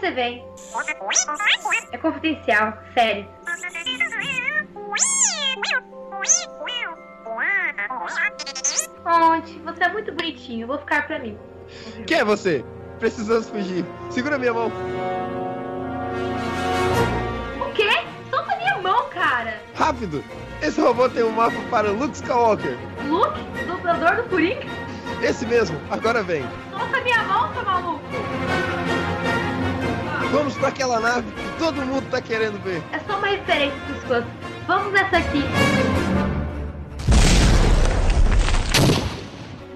você 0.00 0.10
vem? 0.10 0.44
É 1.92 1.98
confidencial, 1.98 2.78
sério. 2.94 3.26
Conte, 9.02 9.58
você 9.60 9.84
é 9.84 9.88
muito 9.88 10.12
bonitinho, 10.12 10.66
vou 10.66 10.78
ficar 10.78 11.06
pra 11.06 11.18
mim. 11.18 11.38
Quem 12.06 12.18
é 12.18 12.24
você? 12.24 12.64
Precisamos 12.98 13.48
fugir. 13.48 13.84
Segura 14.10 14.38
minha 14.38 14.52
mão. 14.52 14.70
O 17.60 17.72
quê? 17.72 17.88
Solta 18.30 18.56
minha 18.56 18.78
mão, 18.78 19.08
cara! 19.10 19.60
Rápido! 19.74 20.24
Esse 20.62 20.80
robô 20.80 21.08
tem 21.08 21.22
um 21.22 21.30
mapa 21.30 21.56
para 21.70 21.90
Luke 21.90 22.14
Skywalker. 22.16 22.76
Luke, 23.06 23.38
dublador 23.66 24.22
do 24.22 24.28
Coringa? 24.28 24.66
Esse 25.22 25.46
mesmo, 25.46 25.78
agora 25.90 26.22
vem. 26.22 26.44
Solta 26.70 27.00
minha 27.02 27.22
mão, 27.24 27.52
seu 27.54 27.64
maluco! 27.64 28.00
Vamos 30.32 30.54
para 30.56 30.68
aquela 30.68 31.00
nave 31.00 31.30
que 31.30 31.58
todo 31.58 31.84
mundo 31.86 32.10
tá 32.10 32.20
querendo 32.20 32.62
ver. 32.62 32.82
É 32.92 32.98
só 33.00 33.18
uma 33.18 33.28
referência 33.28 33.78
pros 33.86 34.02
fãs. 34.04 34.24
Vamos 34.66 34.92
nessa 34.92 35.18
aqui. 35.18 35.42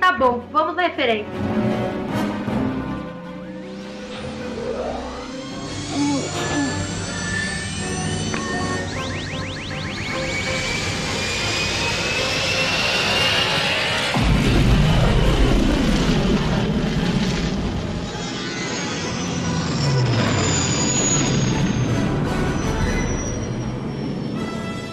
Tá 0.00 0.12
bom, 0.12 0.44
vamos 0.52 0.74
na 0.74 0.82
referência. 0.82 1.49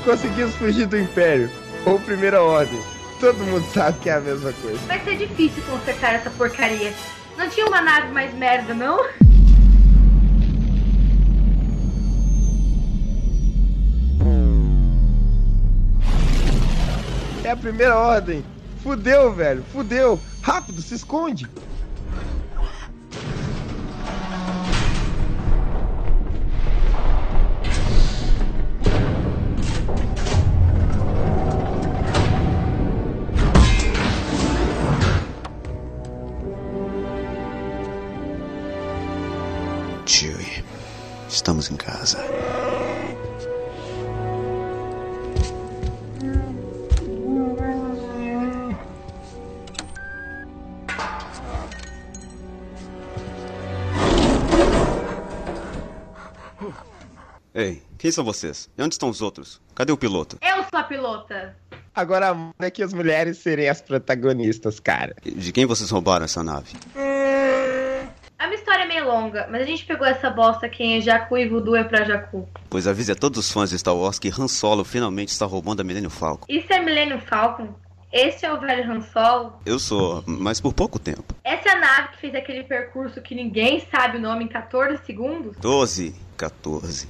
Conseguimos 0.07 0.55
fugir 0.55 0.85
do 0.87 0.97
Império. 0.97 1.51
Ou 1.85 1.99
Primeira 1.99 2.41
Ordem. 2.41 2.79
Todo 3.19 3.43
mundo 3.43 3.65
sabe 3.73 3.99
que 3.99 4.09
é 4.09 4.13
a 4.13 4.21
mesma 4.21 4.53
coisa. 4.53 4.77
Vai 4.87 5.03
ser 5.03 5.17
difícil 5.17 5.61
consertar 5.63 6.15
essa 6.15 6.29
porcaria. 6.29 6.93
Não 7.37 7.49
tinha 7.49 7.65
uma 7.65 7.81
nave 7.81 8.13
mais 8.13 8.33
merda, 8.33 8.73
não? 8.73 9.05
É 17.43 17.51
a 17.51 17.57
Primeira 17.57 17.97
Ordem. 17.97 18.45
Fudeu, 18.81 19.33
velho. 19.33 19.61
Fudeu. 19.73 20.17
Rápido, 20.41 20.81
se 20.81 20.95
esconde. 20.95 21.45
Estamos 41.47 41.71
em 41.71 41.77
casa. 41.77 42.17
Ei, 57.55 57.81
quem 57.97 58.11
são 58.11 58.25
vocês? 58.25 58.69
E 58.77 58.83
onde 58.83 58.95
estão 58.95 59.09
os 59.09 59.21
outros? 59.21 59.61
Cadê 59.73 59.93
o 59.93 59.97
piloto? 59.97 60.37
Eu 60.41 60.65
sou 60.69 60.79
a 60.79 60.83
pilota. 60.83 61.55
Agora 61.95 62.35
é 62.59 62.69
que 62.69 62.83
as 62.83 62.93
mulheres 62.93 63.37
serem 63.37 63.69
as 63.69 63.81
protagonistas, 63.81 64.81
cara. 64.81 65.15
De 65.23 65.53
quem 65.53 65.65
vocês 65.65 65.89
roubaram 65.89 66.25
essa 66.25 66.43
nave? 66.43 66.73
Meio 68.87 69.05
longa, 69.05 69.47
mas 69.51 69.61
a 69.61 69.65
gente 69.65 69.85
pegou 69.85 70.07
essa 70.07 70.29
bosta 70.29 70.65
aqui 70.65 70.83
em 70.83 71.01
Jacu 71.01 71.37
e 71.37 71.47
Voodoo 71.47 71.75
é 71.75 71.83
pra 71.83 72.03
Jacu. 72.03 72.47
Pois 72.69 72.87
avise 72.87 73.11
a 73.11 73.15
todos 73.15 73.39
os 73.39 73.51
fãs 73.51 73.69
de 73.69 73.77
Star 73.77 73.95
Wars 73.95 74.17
que 74.17 74.29
Han 74.29 74.47
Solo 74.47 74.83
finalmente 74.83 75.29
está 75.29 75.45
roubando 75.45 75.81
a 75.81 75.83
Millennium 75.83 76.09
Falcon. 76.09 76.45
Isso 76.49 76.71
é 76.71 76.79
Millennium 76.79 77.19
Falcon? 77.19 77.69
Esse 78.11 78.45
é 78.45 78.53
o 78.53 78.59
velho 78.59 78.89
Han 78.89 79.01
Solo? 79.01 79.53
Eu 79.65 79.77
sou, 79.77 80.23
mas 80.25 80.61
por 80.61 80.73
pouco 80.73 80.97
tempo. 80.97 81.35
Essa 81.43 81.69
é 81.69 81.71
a 81.73 81.79
nave 81.79 82.07
que 82.13 82.21
fez 82.21 82.35
aquele 82.35 82.63
percurso 82.63 83.21
que 83.21 83.35
ninguém 83.35 83.85
sabe 83.91 84.17
o 84.17 84.21
nome 84.21 84.45
em 84.45 84.47
14 84.47 85.05
segundos? 85.05 85.57
12, 85.57 86.15
14. 86.37 87.07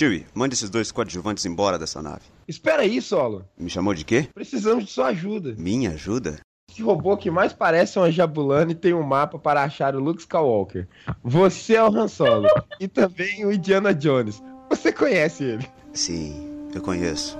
Chewie, 0.00 0.24
mande 0.34 0.54
esses 0.54 0.70
dois 0.70 0.90
coadjuvantes 0.90 1.44
embora 1.44 1.78
dessa 1.78 2.00
nave. 2.00 2.22
Espera 2.48 2.80
aí, 2.80 3.02
Solo. 3.02 3.44
Me 3.58 3.68
chamou 3.68 3.92
de 3.92 4.02
quê? 4.02 4.30
Precisamos 4.32 4.86
de 4.86 4.90
sua 4.90 5.08
ajuda. 5.08 5.54
Minha 5.58 5.90
ajuda? 5.90 6.40
Esse 6.70 6.80
robô 6.80 7.18
que 7.18 7.30
mais 7.30 7.52
parece 7.52 7.98
uma 7.98 8.10
jabulana 8.10 8.72
e 8.72 8.74
tem 8.74 8.94
um 8.94 9.02
mapa 9.02 9.38
para 9.38 9.62
achar 9.62 9.94
o 9.94 10.00
Luke 10.00 10.22
Skywalker. 10.22 10.88
Você 11.22 11.74
é 11.74 11.84
o 11.84 11.94
Han 11.94 12.08
Solo. 12.08 12.48
e 12.80 12.88
também 12.88 13.44
o 13.44 13.52
Indiana 13.52 13.92
Jones. 13.92 14.42
Você 14.70 14.90
conhece 14.90 15.44
ele? 15.44 15.68
Sim, 15.92 16.48
eu 16.74 16.80
conheço. 16.80 17.38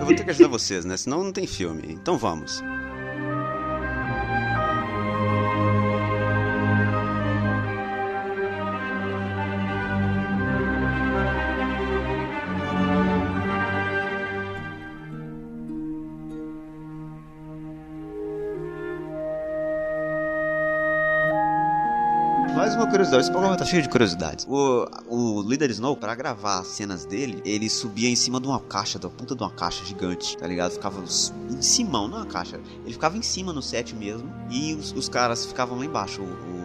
Eu 0.00 0.06
vou 0.06 0.16
ter 0.16 0.24
que 0.24 0.30
ajudar 0.30 0.48
vocês, 0.48 0.86
né? 0.86 0.96
Senão 0.96 1.22
não 1.22 1.30
tem 1.30 1.46
filme. 1.46 1.82
Então 1.90 2.16
vamos. 2.16 2.62
Uma 22.82 22.90
curiosidade, 22.90 23.22
esse 23.22 23.30
programa 23.30 23.56
tá 23.56 23.64
cheio 23.64 23.82
de 23.82 23.88
curiosidades. 23.88 24.44
O, 24.48 24.86
o 25.08 25.42
líder 25.42 25.70
Snow, 25.70 25.96
pra 25.96 26.14
gravar 26.14 26.58
as 26.58 26.66
cenas 26.68 27.04
dele, 27.04 27.40
ele 27.44 27.68
subia 27.70 28.08
em 28.08 28.16
cima 28.16 28.40
de 28.40 28.46
uma 28.48 28.58
caixa, 28.58 28.98
da 28.98 29.08
ponta 29.08 29.36
de 29.36 29.42
uma 29.42 29.50
caixa 29.50 29.84
gigante, 29.84 30.36
tá 30.36 30.46
ligado? 30.46 30.72
Ficava 30.72 31.00
em 31.00 31.62
cima, 31.62 31.92
não 31.92 32.08
na 32.08 32.26
caixa. 32.26 32.60
Ele 32.84 32.92
ficava 32.92 33.16
em 33.16 33.22
cima 33.22 33.52
no 33.52 33.62
set 33.62 33.94
mesmo, 33.94 34.28
e 34.50 34.74
os, 34.74 34.92
os 34.92 35.08
caras 35.08 35.46
ficavam 35.46 35.78
lá 35.78 35.84
embaixo. 35.84 36.22
O, 36.22 36.24
o, 36.24 36.61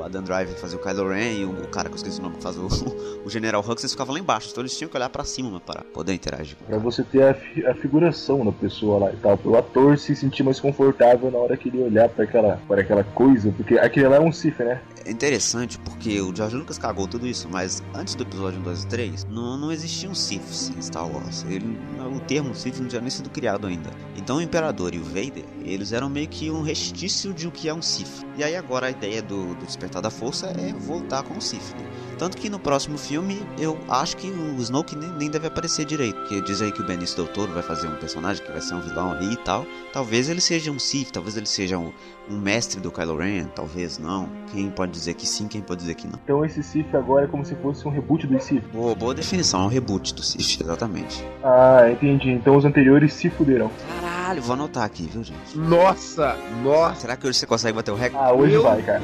o 0.00 0.04
Adam 0.04 0.22
Driver 0.22 0.54
que 0.54 0.60
fazia 0.60 0.78
o 0.78 0.82
Kylo 0.82 1.08
Ren 1.08 1.32
e 1.32 1.44
o, 1.44 1.68
cara 1.68 1.88
que 1.88 1.94
eu 1.94 1.96
esqueci 1.96 2.18
o 2.18 2.22
nome 2.22 2.36
que 2.36 2.42
faz 2.42 2.56
o, 2.56 2.66
o 3.24 3.30
General 3.30 3.60
Hux, 3.66 3.82
eles 3.82 3.92
ficavam 3.92 4.14
lá 4.14 4.20
embaixo. 4.20 4.48
Então 4.50 4.62
eles 4.62 4.76
tinham 4.76 4.88
que 4.90 4.96
olhar 4.96 5.08
pra 5.08 5.24
cima 5.24 5.60
para 5.60 5.82
poder 5.82 6.12
interagir. 6.14 6.56
Pra 6.66 6.78
você 6.78 7.02
ter 7.02 7.22
a, 7.22 7.34
fi- 7.34 7.64
a 7.66 7.74
figuração 7.74 8.44
da 8.44 8.52
pessoa 8.52 8.98
lá 9.06 9.12
e 9.12 9.16
tal, 9.16 9.36
pro 9.38 9.56
ator 9.56 9.98
se 9.98 10.14
sentir 10.16 10.42
mais 10.42 10.58
confortável 10.60 11.30
na 11.30 11.38
hora 11.38 11.56
que 11.56 11.68
ele 11.68 11.82
olhar 11.82 12.08
pra 12.08 12.24
aquela, 12.24 12.60
pra 12.66 12.80
aquela 12.80 13.04
coisa, 13.04 13.52
porque 13.52 13.78
aquele 13.78 14.08
lá 14.08 14.16
é 14.16 14.20
um 14.20 14.32
Sif, 14.32 14.58
né? 14.62 14.80
É 15.04 15.10
interessante 15.10 15.78
porque 15.78 16.20
o 16.20 16.34
George 16.34 16.56
Lucas 16.56 16.76
cagou 16.78 17.08
tudo 17.08 17.26
isso, 17.26 17.48
mas 17.50 17.82
antes 17.94 18.14
do 18.14 18.22
episódio 18.22 18.60
1, 18.60 18.62
2 18.62 18.82
e 18.82 18.86
3, 18.86 19.24
não, 19.30 19.56
não 19.56 19.72
existiam 19.72 20.14
Siths 20.14 20.70
em 20.76 20.80
Star 20.82 21.10
Wars. 21.10 21.44
Ele, 21.48 21.78
o 22.14 22.20
termo 22.20 22.54
Sith 22.54 22.78
não 22.78 22.86
tinha 22.86 23.00
nem 23.00 23.10
sido 23.10 23.30
criado 23.30 23.66
ainda. 23.66 23.90
Então 24.16 24.36
o 24.36 24.42
Imperador 24.42 24.94
e 24.94 24.98
o 24.98 25.02
Vader, 25.04 25.44
eles 25.64 25.92
eram 25.92 26.08
meio 26.10 26.28
que 26.28 26.50
um 26.50 26.60
restício 26.62 27.32
de 27.32 27.48
o 27.48 27.50
que 27.50 27.68
é 27.68 27.74
um 27.74 27.80
Sith. 27.80 28.24
E 28.36 28.44
aí 28.44 28.54
agora 28.54 28.86
a 28.86 28.90
ideia 28.90 29.22
do, 29.22 29.54
do 29.54 29.64
Despertar 29.66 29.89
despertar 29.90 30.00
da 30.02 30.10
força 30.10 30.46
é 30.56 30.72
voltar 30.72 31.22
com 31.24 31.36
o 31.36 31.40
Sith. 31.42 31.74
né? 31.78 31.84
Tanto 32.18 32.36
que 32.36 32.48
no 32.50 32.58
próximo 32.58 32.96
filme 32.98 33.42
eu 33.58 33.78
acho 33.88 34.16
que 34.16 34.28
o 34.30 34.56
Snoke 34.60 34.94
nem, 34.94 35.10
nem 35.12 35.30
deve 35.30 35.46
aparecer 35.46 35.84
direito. 35.86 36.16
Porque 36.20 36.40
diz 36.42 36.60
aí 36.62 36.70
que 36.70 36.80
o 36.82 36.86
Benício 36.86 37.16
Del 37.16 37.26
Toro 37.32 37.52
vai 37.52 37.62
fazer 37.62 37.88
um 37.88 37.96
personagem 37.96 38.44
que 38.44 38.52
vai 38.52 38.60
ser 38.60 38.74
um 38.74 38.80
vilão 38.80 39.12
aí 39.12 39.32
e 39.32 39.36
tal. 39.38 39.66
Talvez 39.92 40.28
ele 40.28 40.40
seja 40.40 40.70
um 40.70 40.78
Sith, 40.78 41.10
talvez 41.10 41.36
ele 41.36 41.46
seja 41.46 41.78
um, 41.78 41.92
um 42.28 42.38
mestre 42.38 42.78
do 42.80 42.90
Kylo 42.92 43.16
Ren, 43.16 43.46
talvez 43.54 43.98
não. 43.98 44.28
Quem 44.52 44.70
pode 44.70 44.92
dizer 44.92 45.14
que 45.14 45.26
sim, 45.26 45.48
quem 45.48 45.60
pode 45.62 45.80
dizer 45.80 45.94
que 45.94 46.06
não. 46.06 46.18
Então 46.22 46.44
esse 46.44 46.62
Sith 46.62 46.94
agora 46.94 47.24
é 47.24 47.28
como 47.28 47.44
se 47.44 47.54
fosse 47.56 47.86
um 47.88 47.90
reboot 47.90 48.26
do 48.26 48.38
Sith. 48.40 48.62
Boa, 48.72 48.94
boa 48.94 49.14
definição, 49.14 49.62
é 49.62 49.64
um 49.64 49.68
reboot 49.68 50.14
do 50.14 50.22
Sith, 50.22 50.60
exatamente. 50.62 51.24
Ah, 51.42 51.90
entendi. 51.90 52.30
Então 52.30 52.54
os 52.56 52.64
anteriores 52.66 53.14
se 53.14 53.30
fuderam. 53.30 53.70
Caralho, 54.02 54.42
vou 54.42 54.52
anotar 54.54 54.84
aqui, 54.84 55.04
viu, 55.10 55.24
gente? 55.24 55.56
Nossa, 55.56 56.36
nossa. 56.62 57.00
Será 57.00 57.16
que 57.16 57.26
hoje 57.26 57.38
você 57.38 57.46
consegue 57.46 57.74
bater 57.74 57.90
o 57.92 57.96
recorde? 57.96 58.26
Ah, 58.28 58.32
hoje 58.34 58.54
Eu- 58.54 58.62
vai, 58.62 58.82
cara. 58.82 59.00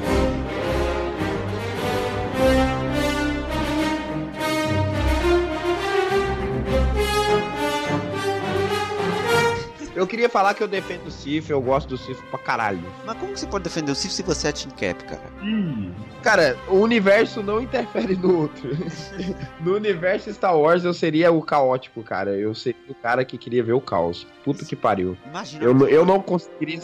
Eu 9.97 10.05
queria 10.07 10.29
falar 10.29 10.53
que 10.53 10.61
eu 10.61 10.67
defendo 10.67 11.07
o 11.07 11.11
Sif, 11.11 11.49
eu 11.49 11.59
gosto 11.61 11.89
do 11.89 11.97
Sif 11.97 12.21
pra 12.29 12.37
caralho. 12.39 12.79
Mas 13.05 13.17
como 13.17 13.33
que 13.33 13.39
você 13.39 13.47
pode 13.47 13.63
defender 13.63 13.91
o 13.91 13.95
Sith 13.95 14.11
se 14.11 14.23
você 14.23 14.49
é 14.49 14.51
Team 14.51 14.69
Cap, 14.71 15.03
cara? 15.05 15.23
Ih, 15.43 15.91
Cara, 16.21 16.57
o 16.67 16.75
universo 16.75 17.41
não 17.41 17.59
interfere 17.61 18.15
no 18.15 18.41
outro. 18.41 18.69
no 19.59 19.75
universo 19.75 20.31
Star 20.33 20.55
Wars 20.57 20.83
eu 20.85 20.93
seria 20.93 21.31
o 21.31 21.41
caótico, 21.41 22.03
cara. 22.03 22.31
Eu 22.31 22.53
seria 22.53 22.79
o 22.89 22.95
cara 22.95 23.25
que 23.25 23.37
queria 23.37 23.63
ver 23.63 23.73
o 23.73 23.81
caos. 23.81 24.27
Puta 24.43 24.63
que 24.63 24.75
pariu. 24.75 25.17
Imagina. 25.29 25.63
Eu, 25.63 25.73
não- 25.73 25.87
eu 25.87 26.05
não 26.05 26.21
conseguiria. 26.21 26.79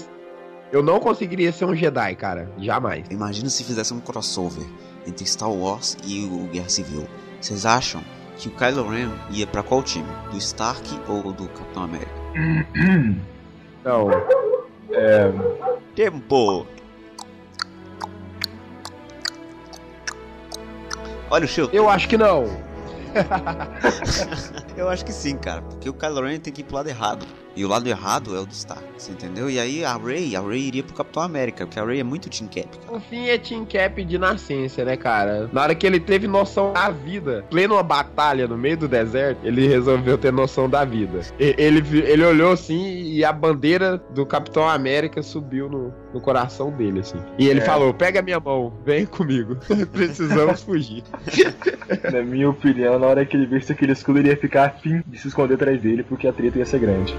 Eu 0.72 0.82
não 0.82 1.00
conseguiria 1.00 1.52
ser 1.52 1.66
um 1.66 1.76
Jedi, 1.76 2.16
cara. 2.16 2.52
Jamais. 2.58 3.06
Imagina 3.12 3.48
se 3.48 3.64
fizesse 3.64 3.94
um 3.94 4.00
crossover 4.00 4.66
entre 5.06 5.24
Star 5.28 5.52
Wars 5.52 5.96
e 6.04 6.26
o 6.26 6.48
Guerra 6.52 6.70
Civil. 6.70 7.08
Vocês 7.40 7.64
acham 7.64 8.04
que 8.38 8.48
o 8.48 8.52
Kylo 8.52 8.90
Ren 8.90 9.12
ia 9.30 9.46
pra 9.46 9.62
qual 9.62 9.84
time? 9.84 10.08
Do 10.32 10.38
Stark 10.40 10.82
ou 11.08 11.32
do 11.32 11.48
Capitão 11.50 11.84
América? 11.84 12.23
Não. 13.84 14.08
Tempo! 15.96 16.66
Olha 21.30 21.46
o 21.46 21.48
show. 21.48 21.70
Eu 21.74 21.90
acho 21.90 22.08
que 22.08 22.18
não. 22.18 22.46
Eu 24.78 24.90
acho 24.90 25.06
que 25.06 25.12
sim, 25.12 25.38
cara. 25.38 25.62
Porque 25.62 25.90
o 25.90 25.94
Kylo 25.94 26.22
Ren 26.22 26.40
tem 26.40 26.54
que 26.54 26.62
ir 26.62 26.64
pro 26.64 26.76
lado 26.76 26.90
errado. 26.90 27.26
E 27.56 27.64
o 27.64 27.68
lado 27.68 27.88
errado 27.88 28.36
é 28.36 28.40
o 28.40 28.46
do 28.46 28.52
Stark, 28.52 28.84
você 28.98 29.12
entendeu? 29.12 29.48
E 29.50 29.60
aí 29.60 29.86
a 29.86 29.96
Rey, 29.96 30.36
a 30.36 30.42
Rey 30.42 30.62
iria 30.68 30.82
pro 30.84 30.96
Capitão 30.96 31.22
América, 31.22 31.66
porque 31.68 31.80
a 31.80 31.86
Rey 31.86 32.00
é 32.00 32.04
muito 32.04 32.28
Team 32.30 32.50
Cap. 32.50 32.68
cara. 32.80 32.98
O 32.98 33.00
fim 33.00 33.28
é 33.28 33.38
Team 33.38 33.66
Cap 33.66 34.04
de 34.04 34.18
nascença, 34.18 34.84
né, 34.84 34.98
cara? 34.98 35.50
Na 35.54 35.62
hora 35.62 35.76
que 35.76 35.86
ele 35.86 36.00
teve 36.00 36.28
noção 36.28 36.74
da 36.74 36.90
vida, 36.90 37.46
pleno 37.52 37.76
uma 37.76 37.84
batalha 37.84 38.48
no 38.48 38.58
meio 38.58 38.78
do 38.78 38.88
deserto, 38.88 39.40
ele 39.44 39.68
resolveu 39.68 40.18
ter 40.18 40.34
noção 40.34 40.68
da 40.68 40.84
vida. 40.84 41.20
E- 41.40 41.54
Ele, 41.58 41.84
ele 42.02 42.24
olhou 42.26 42.52
assim 42.54 43.04
e 43.04 43.24
a 43.24 43.32
bandeira 43.32 43.98
do 44.10 44.26
Capitão 44.26 44.68
América 44.68 45.22
subiu 45.22 45.70
no, 45.70 45.94
no 46.14 46.20
coração 46.20 46.72
dele, 46.72 47.02
assim. 47.02 47.18
E 47.38 47.48
ele 47.48 47.60
É. 47.60 47.64
falou: 47.66 47.94
pega 47.94 48.22
minha 48.24 48.40
mão, 48.40 48.74
vem 48.84 49.06
comigo. 49.06 49.58
Precisamos 49.92 50.64
fugir. 50.64 51.04
na 52.12 52.22
minha 52.24 52.50
opinião, 52.50 52.98
na 52.98 53.06
hora 53.08 53.26
que 53.26 53.38
ele 53.38 53.46
visse 53.46 53.72
aquele 53.72 53.92
escudo, 53.92 54.20
ele 54.20 54.30
ia 54.30 54.38
ficar 54.38 54.66
afim 54.66 55.04
de 55.06 55.20
se 55.20 55.28
esconder 55.28 55.54
atrás 55.54 55.80
dele, 55.82 56.04
porque 56.04 56.28
a 56.28 56.34
treta 56.34 56.58
ia 56.58 56.66
ser 56.66 56.80
grande. 56.80 57.16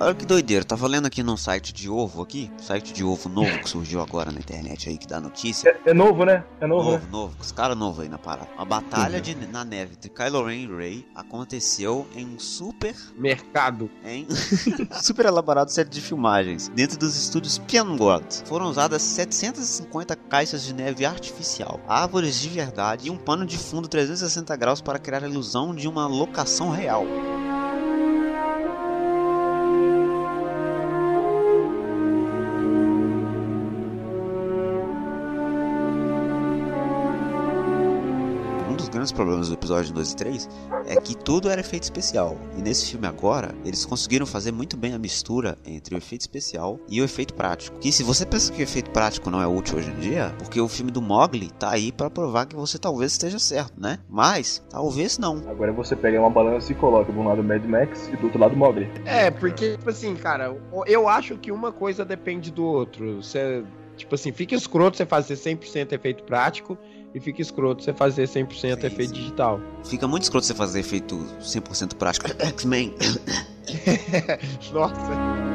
Olha 0.00 0.14
que 0.14 0.24
doideira, 0.24 0.64
tava 0.64 0.86
lendo 0.86 1.06
aqui 1.06 1.24
num 1.24 1.36
site 1.36 1.72
de 1.72 1.90
ovo 1.90 2.22
aqui, 2.22 2.48
site 2.56 2.92
de 2.92 3.02
ovo 3.02 3.28
novo 3.28 3.58
que 3.58 3.68
surgiu 3.68 4.00
agora 4.00 4.30
na 4.30 4.38
internet 4.38 4.88
aí 4.88 4.96
que 4.96 5.08
dá 5.08 5.20
notícia. 5.20 5.76
É, 5.84 5.90
é 5.90 5.94
novo, 5.94 6.24
né? 6.24 6.44
É 6.60 6.68
novo, 6.68 6.92
Novo, 6.92 7.04
né? 7.04 7.10
novo, 7.10 7.36
com 7.36 7.42
os 7.42 7.50
caras 7.50 7.76
novos 7.76 8.00
aí 8.00 8.08
na 8.08 8.16
parada. 8.16 8.48
A 8.56 8.64
batalha 8.64 9.20
de, 9.20 9.34
na 9.48 9.64
neve 9.64 9.94
entre 9.94 10.08
Kylo 10.08 10.44
Ren 10.44 10.54
e 10.54 10.66
Rey 10.68 11.06
aconteceu 11.16 12.06
em 12.14 12.24
um 12.26 12.38
super, 12.38 12.94
Mercado. 13.16 13.90
em 14.04 14.24
super 15.02 15.26
elaborado 15.26 15.72
set 15.72 15.88
de 15.88 16.00
filmagens 16.00 16.68
dentro 16.68 16.96
dos 16.96 17.16
estúdios 17.16 17.58
Piangod. 17.58 18.24
Foram 18.44 18.66
usadas 18.66 19.02
750 19.02 20.14
caixas 20.14 20.62
de 20.62 20.72
neve 20.72 21.04
artificial, 21.04 21.80
árvores 21.88 22.40
de 22.40 22.48
verdade 22.48 23.08
e 23.08 23.10
um 23.10 23.16
pano 23.16 23.44
de 23.44 23.58
fundo 23.58 23.88
360 23.88 24.54
graus 24.54 24.80
para 24.80 25.00
criar 25.00 25.24
a 25.24 25.28
ilusão 25.28 25.74
de 25.74 25.88
uma 25.88 26.06
locação 26.06 26.70
real. 26.70 27.04
Grandes 39.08 39.12
problemas 39.12 39.48
do 39.48 39.54
episódio 39.54 39.92
2 39.92 40.12
e 40.12 40.16
3 40.16 40.48
é 40.86 40.96
que 41.00 41.16
tudo 41.16 41.48
era 41.48 41.60
efeito 41.60 41.84
especial. 41.84 42.36
E 42.56 42.62
nesse 42.62 42.90
filme 42.90 43.06
agora, 43.06 43.54
eles 43.64 43.84
conseguiram 43.84 44.26
fazer 44.26 44.52
muito 44.52 44.76
bem 44.76 44.94
a 44.94 44.98
mistura 44.98 45.56
entre 45.66 45.94
o 45.94 45.98
efeito 45.98 46.22
especial 46.22 46.78
e 46.88 47.00
o 47.00 47.04
efeito 47.04 47.34
prático. 47.34 47.78
Que 47.78 47.92
se 47.92 48.02
você 48.02 48.26
pensa 48.26 48.52
que 48.52 48.60
o 48.60 48.62
efeito 48.62 48.90
prático 48.90 49.30
não 49.30 49.40
é 49.40 49.46
útil 49.46 49.78
hoje 49.78 49.90
em 49.90 50.00
dia, 50.00 50.34
porque 50.38 50.60
o 50.60 50.68
filme 50.68 50.90
do 50.90 51.00
Mogli 51.00 51.50
tá 51.50 51.70
aí 51.70 51.92
para 51.92 52.10
provar 52.10 52.46
que 52.46 52.56
você 52.56 52.78
talvez 52.78 53.12
esteja 53.12 53.38
certo, 53.38 53.80
né? 53.80 53.98
Mas 54.08 54.62
talvez 54.68 55.18
não. 55.18 55.42
Agora 55.48 55.72
você 55.72 55.96
pega 55.96 56.20
uma 56.20 56.30
balança 56.30 56.72
e 56.72 56.74
coloca 56.74 57.12
de 57.12 57.18
um 57.18 57.26
lado 57.26 57.42
Mad 57.42 57.64
Max 57.64 58.08
e 58.12 58.16
do 58.16 58.24
outro 58.24 58.40
lado 58.40 58.56
Mogli. 58.56 58.90
É, 59.04 59.30
porque, 59.30 59.72
tipo 59.72 59.90
assim, 59.90 60.14
cara, 60.16 60.56
eu 60.86 61.08
acho 61.08 61.36
que 61.38 61.50
uma 61.50 61.72
coisa 61.72 62.04
depende 62.04 62.50
do 62.50 62.64
outro. 62.64 63.22
Você, 63.22 63.64
tipo 63.96 64.14
assim, 64.14 64.32
fica 64.32 64.54
escroto 64.54 64.96
você 64.96 65.06
fazer 65.06 65.34
100% 65.34 65.92
efeito 65.92 66.24
prático 66.24 66.78
e 67.14 67.20
fica 67.20 67.40
escroto 67.42 67.82
você 67.82 67.92
fazer 67.92 68.24
100% 68.24 68.52
Sim, 68.54 68.86
efeito 68.86 69.12
digital. 69.12 69.60
Fica 69.84 70.06
muito 70.06 70.24
escroto 70.24 70.46
você 70.46 70.54
fazer 70.54 70.80
efeito 70.80 71.16
100% 71.40 71.94
prático. 71.94 72.26
X-Men. 72.42 72.94
Nossa. 74.72 75.47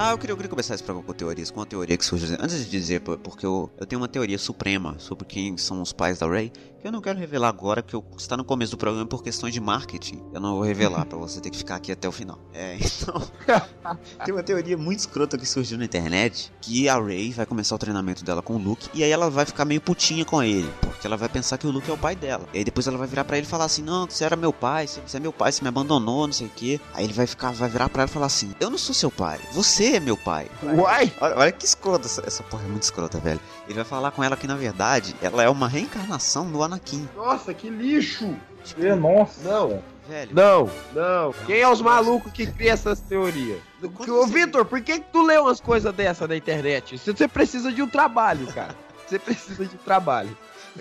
Ah, 0.00 0.12
eu 0.12 0.18
queria, 0.18 0.32
eu 0.32 0.36
queria 0.36 0.48
começar 0.48 0.74
esse 0.76 0.82
programa 0.84 1.04
com 1.04 1.12
teorias, 1.12 1.50
com 1.50 1.58
uma 1.58 1.66
teoria 1.66 1.96
que 1.96 2.04
surgiu. 2.04 2.36
Antes 2.40 2.64
de 2.64 2.70
dizer, 2.70 3.00
por- 3.00 3.18
porque 3.18 3.44
eu, 3.44 3.68
eu 3.80 3.84
tenho 3.84 4.00
uma 4.00 4.06
teoria 4.06 4.38
suprema 4.38 4.94
sobre 4.98 5.24
quem 5.24 5.56
são 5.58 5.82
os 5.82 5.92
pais 5.92 6.20
da 6.20 6.26
Ray, 6.28 6.50
que 6.80 6.86
eu 6.86 6.92
não 6.92 7.00
quero 7.00 7.18
revelar 7.18 7.48
agora, 7.48 7.82
porque 7.82 7.96
eu- 7.96 8.04
está 8.16 8.36
no 8.36 8.44
começo 8.44 8.70
do 8.70 8.78
programa 8.78 9.04
por 9.06 9.24
questões 9.24 9.52
de 9.52 9.60
marketing. 9.60 10.22
Eu 10.32 10.40
não 10.40 10.52
vou 10.54 10.62
revelar 10.62 11.04
pra 11.04 11.18
você 11.18 11.40
ter 11.40 11.50
que 11.50 11.58
ficar 11.58 11.74
aqui 11.74 11.90
até 11.90 12.08
o 12.08 12.12
final. 12.12 12.38
É, 12.54 12.76
então. 12.78 13.20
tem 14.24 14.32
uma 14.32 14.42
teoria 14.44 14.78
muito 14.78 15.00
escrota 15.00 15.36
que 15.36 15.44
surgiu 15.44 15.76
na 15.76 15.84
internet: 15.84 16.52
que 16.60 16.88
a 16.88 16.94
Ray 16.96 17.32
vai 17.32 17.44
começar 17.44 17.74
o 17.74 17.78
treinamento 17.78 18.22
dela 18.24 18.40
com 18.40 18.54
o 18.54 18.58
Luke, 18.58 18.88
e 18.94 19.02
aí 19.02 19.10
ela 19.10 19.28
vai 19.28 19.46
ficar 19.46 19.64
meio 19.64 19.80
putinha 19.80 20.24
com 20.24 20.40
ele, 20.40 20.70
porque 20.80 21.08
ela 21.08 21.16
vai 21.16 21.28
pensar 21.28 21.58
que 21.58 21.66
o 21.66 21.72
Luke 21.72 21.90
é 21.90 21.92
o 21.94 21.98
pai 21.98 22.14
dela. 22.14 22.48
E 22.54 22.58
aí 22.58 22.64
depois 22.64 22.86
ela 22.86 22.96
vai 22.98 23.08
virar 23.08 23.24
pra 23.24 23.36
ele 23.36 23.48
e 23.48 23.50
falar 23.50 23.64
assim: 23.64 23.82
Não, 23.82 24.06
você 24.08 24.22
era 24.24 24.36
meu 24.36 24.52
pai, 24.52 24.86
você 24.86 25.16
é 25.16 25.20
meu 25.20 25.32
pai, 25.32 25.50
você 25.50 25.60
me 25.60 25.68
abandonou, 25.68 26.24
não 26.28 26.32
sei 26.32 26.46
o 26.46 26.50
quê. 26.54 26.80
Aí 26.94 27.02
ele 27.02 27.12
vai 27.12 27.26
ficar, 27.26 27.50
vai 27.50 27.68
virar 27.68 27.88
pra 27.88 28.02
ela 28.02 28.08
e 28.10 28.14
falar 28.14 28.26
assim: 28.26 28.54
Eu 28.60 28.70
não 28.70 28.78
sou 28.78 28.94
seu 28.94 29.10
pai, 29.10 29.40
você 29.52 29.87
meu 30.00 30.16
pai. 30.16 30.48
Uai! 30.62 31.12
Olha, 31.20 31.36
olha 31.36 31.52
que 31.52 31.64
escrota, 31.64 32.06
essa, 32.06 32.22
essa 32.26 32.42
porra 32.42 32.64
é 32.64 32.68
muito 32.68 32.82
escrota, 32.82 33.18
velho. 33.18 33.40
Ele 33.66 33.74
vai 33.74 33.84
falar 33.84 34.10
com 34.10 34.22
ela 34.22 34.36
que, 34.36 34.46
na 34.46 34.56
verdade, 34.56 35.14
ela 35.22 35.42
é 35.42 35.48
uma 35.48 35.68
reencarnação 35.68 36.50
do 36.50 36.62
Anakin. 36.62 37.08
Nossa, 37.16 37.52
que 37.54 37.68
lixo! 37.70 38.34
É, 38.78 38.94
nossa. 38.94 39.48
Não, 39.48 39.82
Velho, 40.08 40.30
não, 40.34 40.70
não. 40.94 41.32
Quem 41.46 41.60
é 41.60 41.68
os 41.68 41.80
malucos 41.82 42.32
que 42.32 42.46
criam 42.46 42.72
essas 42.72 42.98
teorias? 43.00 43.60
Quando 43.94 44.14
Ô, 44.16 44.26
você- 44.26 44.32
Vitor, 44.32 44.64
por 44.64 44.80
que, 44.80 45.00
que 45.00 45.06
tu 45.12 45.22
lê 45.22 45.38
umas 45.38 45.60
coisas 45.60 45.92
dessa 45.94 46.26
na 46.26 46.34
internet? 46.36 46.98
Você 46.98 47.12
você 47.12 47.28
precisa 47.28 47.70
de 47.70 47.82
um 47.82 47.88
trabalho, 47.88 48.46
cara. 48.52 48.74
Você 49.06 49.18
precisa 49.18 49.64
de 49.66 49.76
trabalho. 49.76 50.36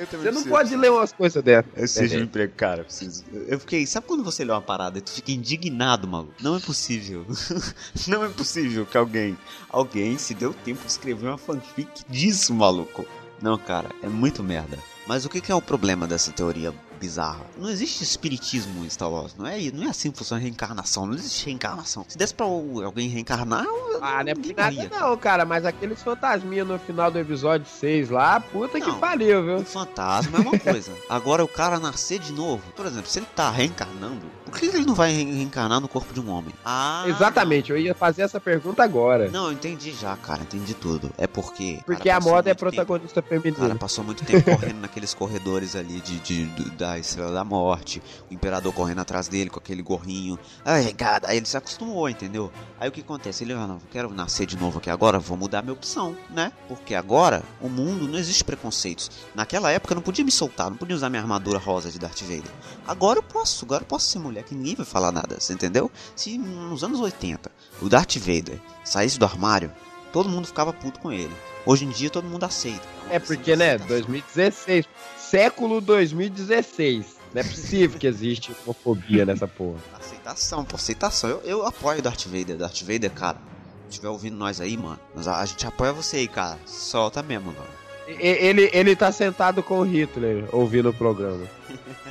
Você 0.05 0.31
não 0.31 0.43
pode 0.43 0.75
ler 0.75 0.91
umas 0.91 1.12
coisas 1.12 1.43
dessas. 1.43 1.65
Eu 1.73 1.79
preciso 1.79 2.07
de 2.07 2.17
um 2.17 2.23
emprego, 2.23 2.53
cara. 2.55 2.81
eu 2.81 2.86
Preciso. 2.86 3.23
Eu 3.47 3.60
fiquei. 3.60 3.86
Sabe 3.86 4.05
quando 4.05 4.23
você 4.23 4.43
lê 4.45 4.51
uma 4.51 4.62
parada 4.62 4.99
e 4.99 5.01
tu 5.01 5.12
fica 5.12 5.31
indignado, 5.31 6.07
maluco? 6.07 6.33
Não 6.41 6.55
é 6.55 6.60
possível. 6.60 7.25
não 8.07 8.23
é 8.23 8.29
possível 8.29 8.86
que 8.86 8.97
alguém. 8.97 9.38
Alguém 9.69 10.17
se 10.17 10.33
deu 10.33 10.53
tempo 10.53 10.81
de 10.86 10.91
escrever 10.91 11.27
uma 11.27 11.38
fanfic 11.38 12.03
disso, 12.07 12.53
maluco. 12.53 13.05
Não, 13.41 13.57
cara, 13.57 13.89
é 14.01 14.07
muito 14.07 14.43
merda. 14.43 14.77
Mas 15.07 15.25
o 15.25 15.29
que, 15.29 15.39
que 15.39 15.51
é 15.51 15.55
o 15.55 15.62
problema 15.62 16.05
dessa 16.05 16.31
teoria 16.31 16.73
bizarra? 16.97 17.45
Não 17.57 17.69
existe 17.69 18.03
espiritismo 18.03 18.83
em 18.83 18.89
Star 18.89 19.10
Wars. 19.10 19.36
Não 19.38 19.45
é, 19.47 19.60
não 19.71 19.83
é 19.83 19.89
assim 19.89 20.12
que 20.12 20.17
funciona 20.17 20.41
a 20.41 20.43
reencarnação. 20.43 21.05
Não 21.05 21.13
existe 21.15 21.45
reencarnação. 21.45 22.05
Se 22.07 22.17
desse 22.17 22.33
pra 22.33 22.45
alguém 22.45 23.07
reencarnar, 23.10 23.63
eu- 23.63 23.99
Ah, 24.01 24.23
não 24.23 24.31
é 24.31 24.36
por 24.36 24.55
nada 24.55 24.89
não, 24.99 25.17
cara, 25.17 25.45
mas 25.45 25.65
aqueles 25.65 26.01
fantasminhas 26.03 26.67
no 26.67 26.77
final 26.79 27.10
do 27.10 27.17
episódio 27.19 27.65
6 27.67 28.10
lá, 28.10 28.39
puta 28.39 28.79
que 28.79 28.88
Não. 28.88 28.99
pariu, 28.99 29.43
viu? 29.43 29.55
Um 29.57 29.65
fantasma 29.65 30.38
é 30.38 30.41
uma 30.41 30.60
coisa. 30.60 30.91
Agora 31.10 31.43
o 31.43 31.47
cara 31.47 31.79
nascer 31.79 32.19
de 32.19 32.31
novo. 32.31 32.62
Por 32.75 32.86
exemplo, 32.86 33.07
se 33.10 33.19
ele 33.19 33.27
tá 33.36 33.49
reencarnando, 33.49 34.21
Por 34.49 34.60
que 34.60 34.65
ele 34.67 34.86
não 34.86 34.95
vai 34.95 35.12
re- 35.12 35.23
reencarnar 35.23 35.79
no 35.79 35.88
corpo 35.88 36.13
de 36.13 36.19
um 36.19 36.29
homem? 36.29 36.53
Ah, 36.65 37.03
Exatamente, 37.07 37.71
eu 37.71 37.77
ia 37.77 37.93
fazer 37.93 38.21
essa 38.23 38.39
pergunta 38.39 38.83
agora. 38.83 39.29
Não, 39.29 39.47
eu 39.47 39.51
entendi 39.53 39.91
já, 39.93 40.15
cara, 40.17 40.41
entendi 40.43 40.73
tudo. 40.73 41.12
É 41.17 41.27
porque. 41.27 41.79
Porque 41.86 42.10
a 42.10 42.19
moda 42.19 42.49
é 42.49 42.53
muito 42.53 42.60
tempo- 42.60 42.60
protagonista 42.60 43.21
Cara, 43.21 43.41
feminina. 43.41 43.75
passou 43.75 44.03
muito 44.03 44.23
tempo 44.23 44.49
correndo 44.51 44.79
naqueles 44.79 45.13
corredores 45.13 45.75
ali 45.75 45.99
de, 46.01 46.19
de- 46.19 46.45
do- 46.45 46.71
da 46.71 46.97
Estrela 46.97 47.31
da 47.31 47.43
Morte, 47.43 48.01
o 48.29 48.33
Imperador 48.33 48.73
correndo 48.73 48.99
atrás 48.99 49.27
dele 49.27 49.49
com 49.49 49.60
aquele 49.60 49.81
gorrinho. 49.81 50.38
Ai, 50.65 50.93
cara, 50.93 51.27
aí 51.29 51.38
ele 51.38 51.45
se 51.45 51.57
acostumou, 51.57 52.07
entendeu? 52.10 52.51
Aí 52.79 52.89
o 52.89 52.91
que 52.91 53.01
acontece? 53.01 53.43
Ele, 53.43 53.53
ah, 53.53 53.67
não, 53.67 53.79
quero 53.91 54.13
nascer 54.13 54.45
de 54.45 54.57
novo 54.57 54.77
aqui 54.79 54.89
agora, 54.89 55.19
vou 55.19 55.38
mudar 55.38 55.62
minha 55.62 55.73
opção, 55.73 56.15
né? 56.29 56.51
Porque 56.67 56.95
agora, 56.95 57.43
o 57.62 57.67
mundo, 57.69 58.07
não 58.07 58.17
existe 58.17 58.43
preconceitos. 58.43 59.10
Naquela 59.36 59.71
época 59.71 59.93
eu 59.93 59.95
não 59.95 60.01
podia 60.01 60.23
me 60.23 60.31
soltar, 60.31 60.69
não 60.69 60.77
podia 60.77 60.95
usar 60.95 61.10
minha 61.10 61.21
armadura 61.21 61.57
rosa 61.60 61.91
de 61.91 61.99
Darth 61.99 62.21
Vader. 62.21 62.51
Agora 62.88 63.19
eu 63.19 63.23
posso, 63.23 63.65
agora 63.65 63.83
eu 63.83 63.88
posso 63.88 64.07
ser 64.07 64.19
mulher, 64.19 64.37
que 64.43 64.56
ninguém 64.56 64.76
vai 64.76 64.86
falar 64.86 65.12
nada, 65.12 65.39
você 65.39 65.54
entendeu? 65.54 65.91
Se 66.15 66.38
nos 66.38 66.84
anos 66.84 67.00
80 67.00 67.52
o 67.82 67.89
Darth 67.89 68.17
Vader 68.17 68.60
saísse 68.84 69.19
do 69.19 69.26
armário, 69.26 69.71
todo 70.12 70.30
mundo 70.30 70.47
ficava 70.47 70.73
puto 70.73 71.00
com 71.00 71.12
ele. 71.12 71.34
Hoje 71.65 71.86
em 71.86 71.89
dia 71.89 72.10
todo 72.10 72.28
mundo 72.28 72.43
aceita. 72.43 72.88
É 73.10 73.19
porque, 73.19 73.56
né, 73.56 73.78
2016, 73.78 74.86
século 75.17 75.82
2016. 75.82 77.17
Não 77.34 77.41
é 77.41 77.43
possível 77.43 78.00
que 78.00 78.08
existe 78.08 78.56
homofobia 78.63 79.26
nessa 79.26 79.47
porra. 79.47 79.80
Aceitação, 79.93 80.63
pô, 80.63 80.76
aceitação. 80.76 81.30
Eu, 81.30 81.41
eu 81.41 81.65
apoio 81.65 82.00
o 82.00 82.02
Darth 82.02 82.26
Vader. 82.26 82.58
Darth 82.58 82.82
Vader, 82.82 83.12
cara, 83.12 83.38
se 83.84 83.91
estiver 83.91 84.10
ouvindo 84.10 84.38
nós 84.38 84.62
aí, 84.62 84.78
mano, 84.78 85.00
a 85.15 85.45
gente 85.45 85.67
apoia 85.67 85.91
você 85.91 86.17
aí, 86.17 86.28
cara. 86.28 86.58
Solta 86.65 87.21
mesmo, 87.21 87.52
mano. 87.52 87.87
Ele, 88.07 88.69
ele 88.73 88.95
tá 88.95 89.11
sentado 89.11 89.61
com 89.61 89.79
o 89.79 89.83
Hitler 89.83 90.45
ouvindo 90.51 90.89
o 90.89 90.93
programa. 90.93 91.45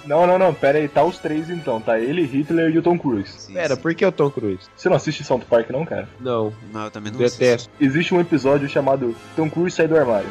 Não, 0.04 0.26
não, 0.26 0.38
não, 0.38 0.54
pera 0.54 0.78
aí, 0.78 0.86
tá 0.86 1.02
os 1.02 1.18
três 1.18 1.50
então, 1.50 1.80
tá 1.80 1.98
ele, 1.98 2.24
Hitler 2.24 2.70
e 2.72 2.78
o 2.78 2.82
Tom 2.82 2.98
Cruise. 2.98 3.32
Sim, 3.38 3.54
Pera, 3.54 3.74
sim. 3.74 3.80
por 3.80 3.94
que 3.94 4.06
o 4.06 4.12
Tom 4.12 4.30
Cruise? 4.30 4.68
Você 4.76 4.88
não 4.88 4.96
assiste 4.96 5.24
South 5.24 5.40
Park 5.50 5.70
não, 5.70 5.84
cara? 5.84 6.08
Não, 6.20 6.52
Não, 6.72 6.84
eu 6.84 6.90
também 6.90 7.10
não 7.10 7.18
detesto. 7.18 7.68
Existe 7.80 8.14
um 8.14 8.20
episódio 8.20 8.68
chamado 8.68 9.16
Tom 9.34 9.50
Cruise 9.50 9.74
sai 9.74 9.88
do 9.88 9.96
armário. 9.96 10.28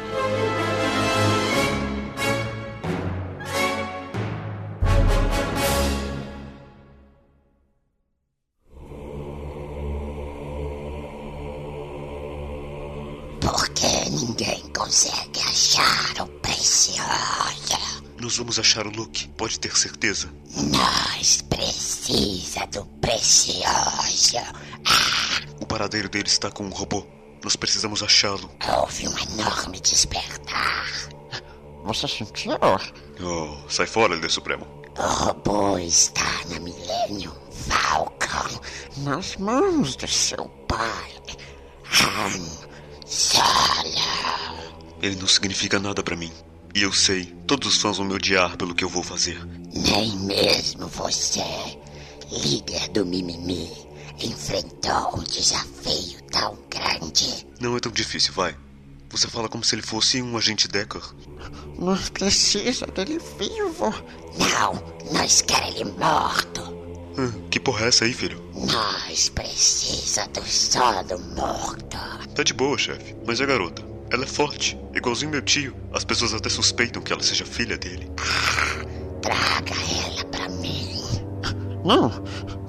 Nós 18.26 18.38
vamos 18.38 18.58
achar 18.58 18.84
o 18.88 18.90
Luke, 18.90 19.28
pode 19.36 19.60
ter 19.60 19.76
certeza. 19.76 20.28
Nós 20.56 21.42
precisa 21.42 22.66
do 22.66 22.84
precioso. 23.00 24.38
O 25.60 25.64
paradeiro 25.64 26.08
dele 26.08 26.26
está 26.26 26.50
com 26.50 26.64
um 26.64 26.70
robô. 26.70 27.06
Nós 27.44 27.54
precisamos 27.54 28.02
achá-lo. 28.02 28.50
Houve 28.80 29.06
um 29.06 29.16
enorme 29.16 29.78
despertar. 29.78 30.90
Você 31.84 32.08
sentiu? 32.08 32.54
Oh, 33.22 33.70
sai 33.70 33.86
fora, 33.86 34.16
líder 34.16 34.32
supremo. 34.32 34.66
O 34.98 35.02
robô 35.02 35.78
está 35.78 36.28
na 36.48 36.58
Millennium 36.58 37.32
Falcon 37.52 38.60
Nas 39.04 39.36
mãos 39.36 39.94
do 39.94 40.08
seu 40.08 40.48
pai. 40.66 41.12
Han 42.02 42.40
Solo. 43.06 43.44
Ele 45.00 45.14
não 45.14 45.28
significa 45.28 45.78
nada 45.78 46.02
pra 46.02 46.16
mim. 46.16 46.32
E 46.76 46.82
eu 46.82 46.92
sei, 46.92 47.24
todos 47.46 47.68
os 47.68 47.80
fãs 47.80 47.96
vão 47.96 48.06
me 48.06 48.12
odiar 48.12 48.54
pelo 48.58 48.74
que 48.74 48.84
eu 48.84 48.88
vou 48.90 49.02
fazer. 49.02 49.42
Nem 49.72 50.14
mesmo 50.18 50.86
você, 50.88 51.42
líder 52.30 52.90
do 52.90 53.06
Mimimi, 53.06 53.72
enfrentou 54.22 55.18
um 55.18 55.22
desafio 55.22 56.20
tão 56.30 56.58
grande. 56.68 57.46
Não 57.58 57.74
é 57.78 57.80
tão 57.80 57.90
difícil, 57.90 58.34
vai. 58.34 58.54
Você 59.08 59.26
fala 59.26 59.48
como 59.48 59.64
se 59.64 59.74
ele 59.74 59.80
fosse 59.80 60.20
um 60.20 60.36
agente 60.36 60.68
Decker. 60.68 61.00
Nós 61.78 62.10
precisa 62.10 62.86
dele 62.88 63.18
vivo. 63.38 63.94
Não, 64.38 64.74
nós 65.14 65.40
queremos 65.40 65.80
ele 65.80 65.92
morto. 65.92 66.60
Ah, 67.16 67.48
que 67.50 67.58
porra 67.58 67.86
é 67.86 67.88
essa 67.88 68.04
aí, 68.04 68.12
filho? 68.12 68.44
Nós 68.54 69.30
precisa 69.30 70.26
do 70.26 70.46
solo 70.46 71.18
morto. 71.36 71.96
Tá 72.34 72.42
de 72.42 72.52
boa, 72.52 72.76
chefe. 72.76 73.16
Mas 73.26 73.40
a 73.40 73.46
garota, 73.46 73.82
ela 74.10 74.24
é 74.24 74.26
forte, 74.26 74.78
igualzinho 74.94 75.30
meu 75.30 75.42
tio. 75.42 75.74
As 75.92 76.04
pessoas 76.04 76.32
até 76.32 76.48
suspeitam 76.48 77.02
que 77.02 77.12
ela 77.12 77.22
seja 77.22 77.44
filha 77.44 77.76
dele. 77.76 78.10
Traga 79.20 79.74
ela 80.04 80.24
pra 80.26 80.48
mim. 80.48 80.96
Não, 81.84 82.10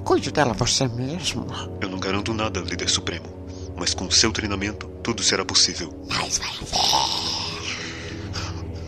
cuide 0.04 0.30
dela 0.30 0.52
você 0.52 0.88
mesmo. 0.88 1.46
Eu 1.80 1.88
não 1.88 1.98
garanto 1.98 2.34
nada, 2.34 2.60
líder 2.60 2.88
supremo. 2.88 3.26
Mas 3.76 3.94
com 3.94 4.10
seu 4.10 4.32
treinamento, 4.32 4.88
tudo 5.02 5.22
será 5.22 5.44
possível. 5.44 5.94
Nós 6.08 6.38
vai 6.38 6.50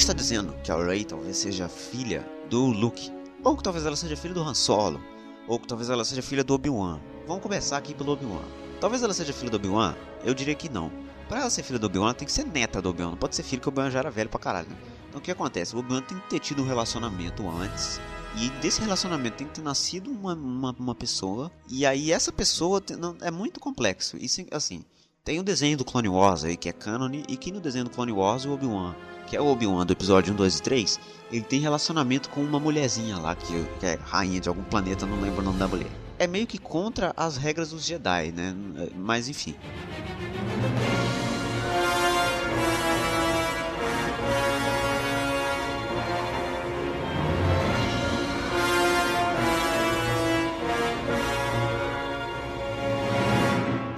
Muita 0.01 0.13
gente 0.13 0.17
tá 0.17 0.23
dizendo 0.23 0.55
que 0.63 0.71
a 0.71 0.83
Rey 0.83 1.05
talvez 1.05 1.37
seja 1.37 1.69
filha 1.69 2.27
do 2.49 2.65
Luke. 2.65 3.11
Ou 3.43 3.55
que 3.55 3.61
talvez 3.61 3.85
ela 3.85 3.95
seja 3.95 4.17
filha 4.17 4.33
do 4.33 4.41
Han 4.41 4.55
Solo. 4.55 4.99
Ou 5.47 5.59
que 5.59 5.67
talvez 5.67 5.91
ela 5.91 6.03
seja 6.03 6.23
filha 6.23 6.43
do 6.43 6.55
Obi-Wan. 6.55 6.99
Vamos 7.27 7.43
começar 7.43 7.77
aqui 7.77 7.93
pelo 7.93 8.13
Obi-Wan. 8.13 8.41
Talvez 8.79 9.03
ela 9.03 9.13
seja 9.13 9.31
filha 9.31 9.51
do 9.51 9.57
Obi-Wan? 9.57 9.93
Eu 10.23 10.33
diria 10.33 10.55
que 10.55 10.67
não. 10.69 10.91
Pra 11.29 11.41
ela 11.41 11.51
ser 11.51 11.61
filha 11.61 11.77
do 11.77 11.85
Obi-Wan, 11.85 12.15
tem 12.15 12.25
que 12.25 12.31
ser 12.31 12.47
neta 12.47 12.81
do 12.81 12.89
Obi-Wan. 12.89 13.11
Não 13.11 13.17
pode 13.17 13.35
ser 13.35 13.43
filho, 13.43 13.61
que 13.61 13.67
o 13.67 13.69
Obi-Wan 13.69 13.91
já 13.91 13.99
era 13.99 14.09
velho 14.09 14.27
pra 14.27 14.39
caralho. 14.39 14.69
Então 15.07 15.19
o 15.19 15.23
que 15.23 15.29
acontece? 15.29 15.75
O 15.75 15.79
Obi-Wan 15.79 16.01
tem 16.01 16.17
que 16.17 16.29
ter 16.31 16.39
tido 16.39 16.63
um 16.63 16.65
relacionamento 16.65 17.47
antes. 17.47 18.01
E 18.37 18.49
desse 18.59 18.81
relacionamento 18.81 19.37
tem 19.37 19.45
que 19.45 19.53
ter 19.53 19.61
nascido 19.61 20.09
uma, 20.09 20.33
uma, 20.33 20.75
uma 20.79 20.95
pessoa. 20.95 21.51
E 21.69 21.85
aí 21.85 22.11
essa 22.11 22.31
pessoa 22.31 22.81
tem- 22.81 22.97
não- 22.97 23.15
é 23.21 23.29
muito 23.29 23.59
complexo. 23.59 24.17
Isso, 24.17 24.43
assim, 24.49 24.83
tem 25.23 25.39
o 25.39 25.43
desenho 25.43 25.77
do 25.77 25.85
Clone 25.85 26.09
Wars 26.09 26.43
aí, 26.43 26.57
que 26.57 26.67
é 26.69 26.73
canon. 26.73 27.11
E 27.27 27.37
que 27.37 27.51
no 27.51 27.59
desenho 27.61 27.83
do 27.83 27.91
Clone 27.91 28.11
Wars, 28.11 28.45
o 28.45 28.51
Obi-Wan, 28.51 28.95
que 29.31 29.37
é 29.37 29.39
o 29.39 29.45
Obi-Wan 29.47 29.85
do 29.85 29.93
episódio 29.93 30.33
1, 30.33 30.35
2 30.35 30.57
e 30.57 30.61
3, 30.61 30.99
ele 31.31 31.41
tem 31.43 31.61
relacionamento 31.61 32.29
com 32.29 32.41
uma 32.41 32.59
mulherzinha 32.59 33.17
lá, 33.17 33.33
que, 33.33 33.65
que 33.79 33.85
é 33.85 33.97
rainha 34.03 34.41
de 34.41 34.49
algum 34.49 34.61
planeta, 34.61 35.05
não 35.05 35.21
lembro 35.21 35.39
o 35.39 35.45
nome 35.45 35.57
da 35.57 35.69
mulher. 35.69 35.89
É 36.19 36.27
meio 36.27 36.45
que 36.45 36.57
contra 36.57 37.13
as 37.15 37.37
regras 37.37 37.69
dos 37.69 37.85
Jedi, 37.85 38.33
né? 38.33 38.53
Mas 38.93 39.29
enfim. 39.29 39.55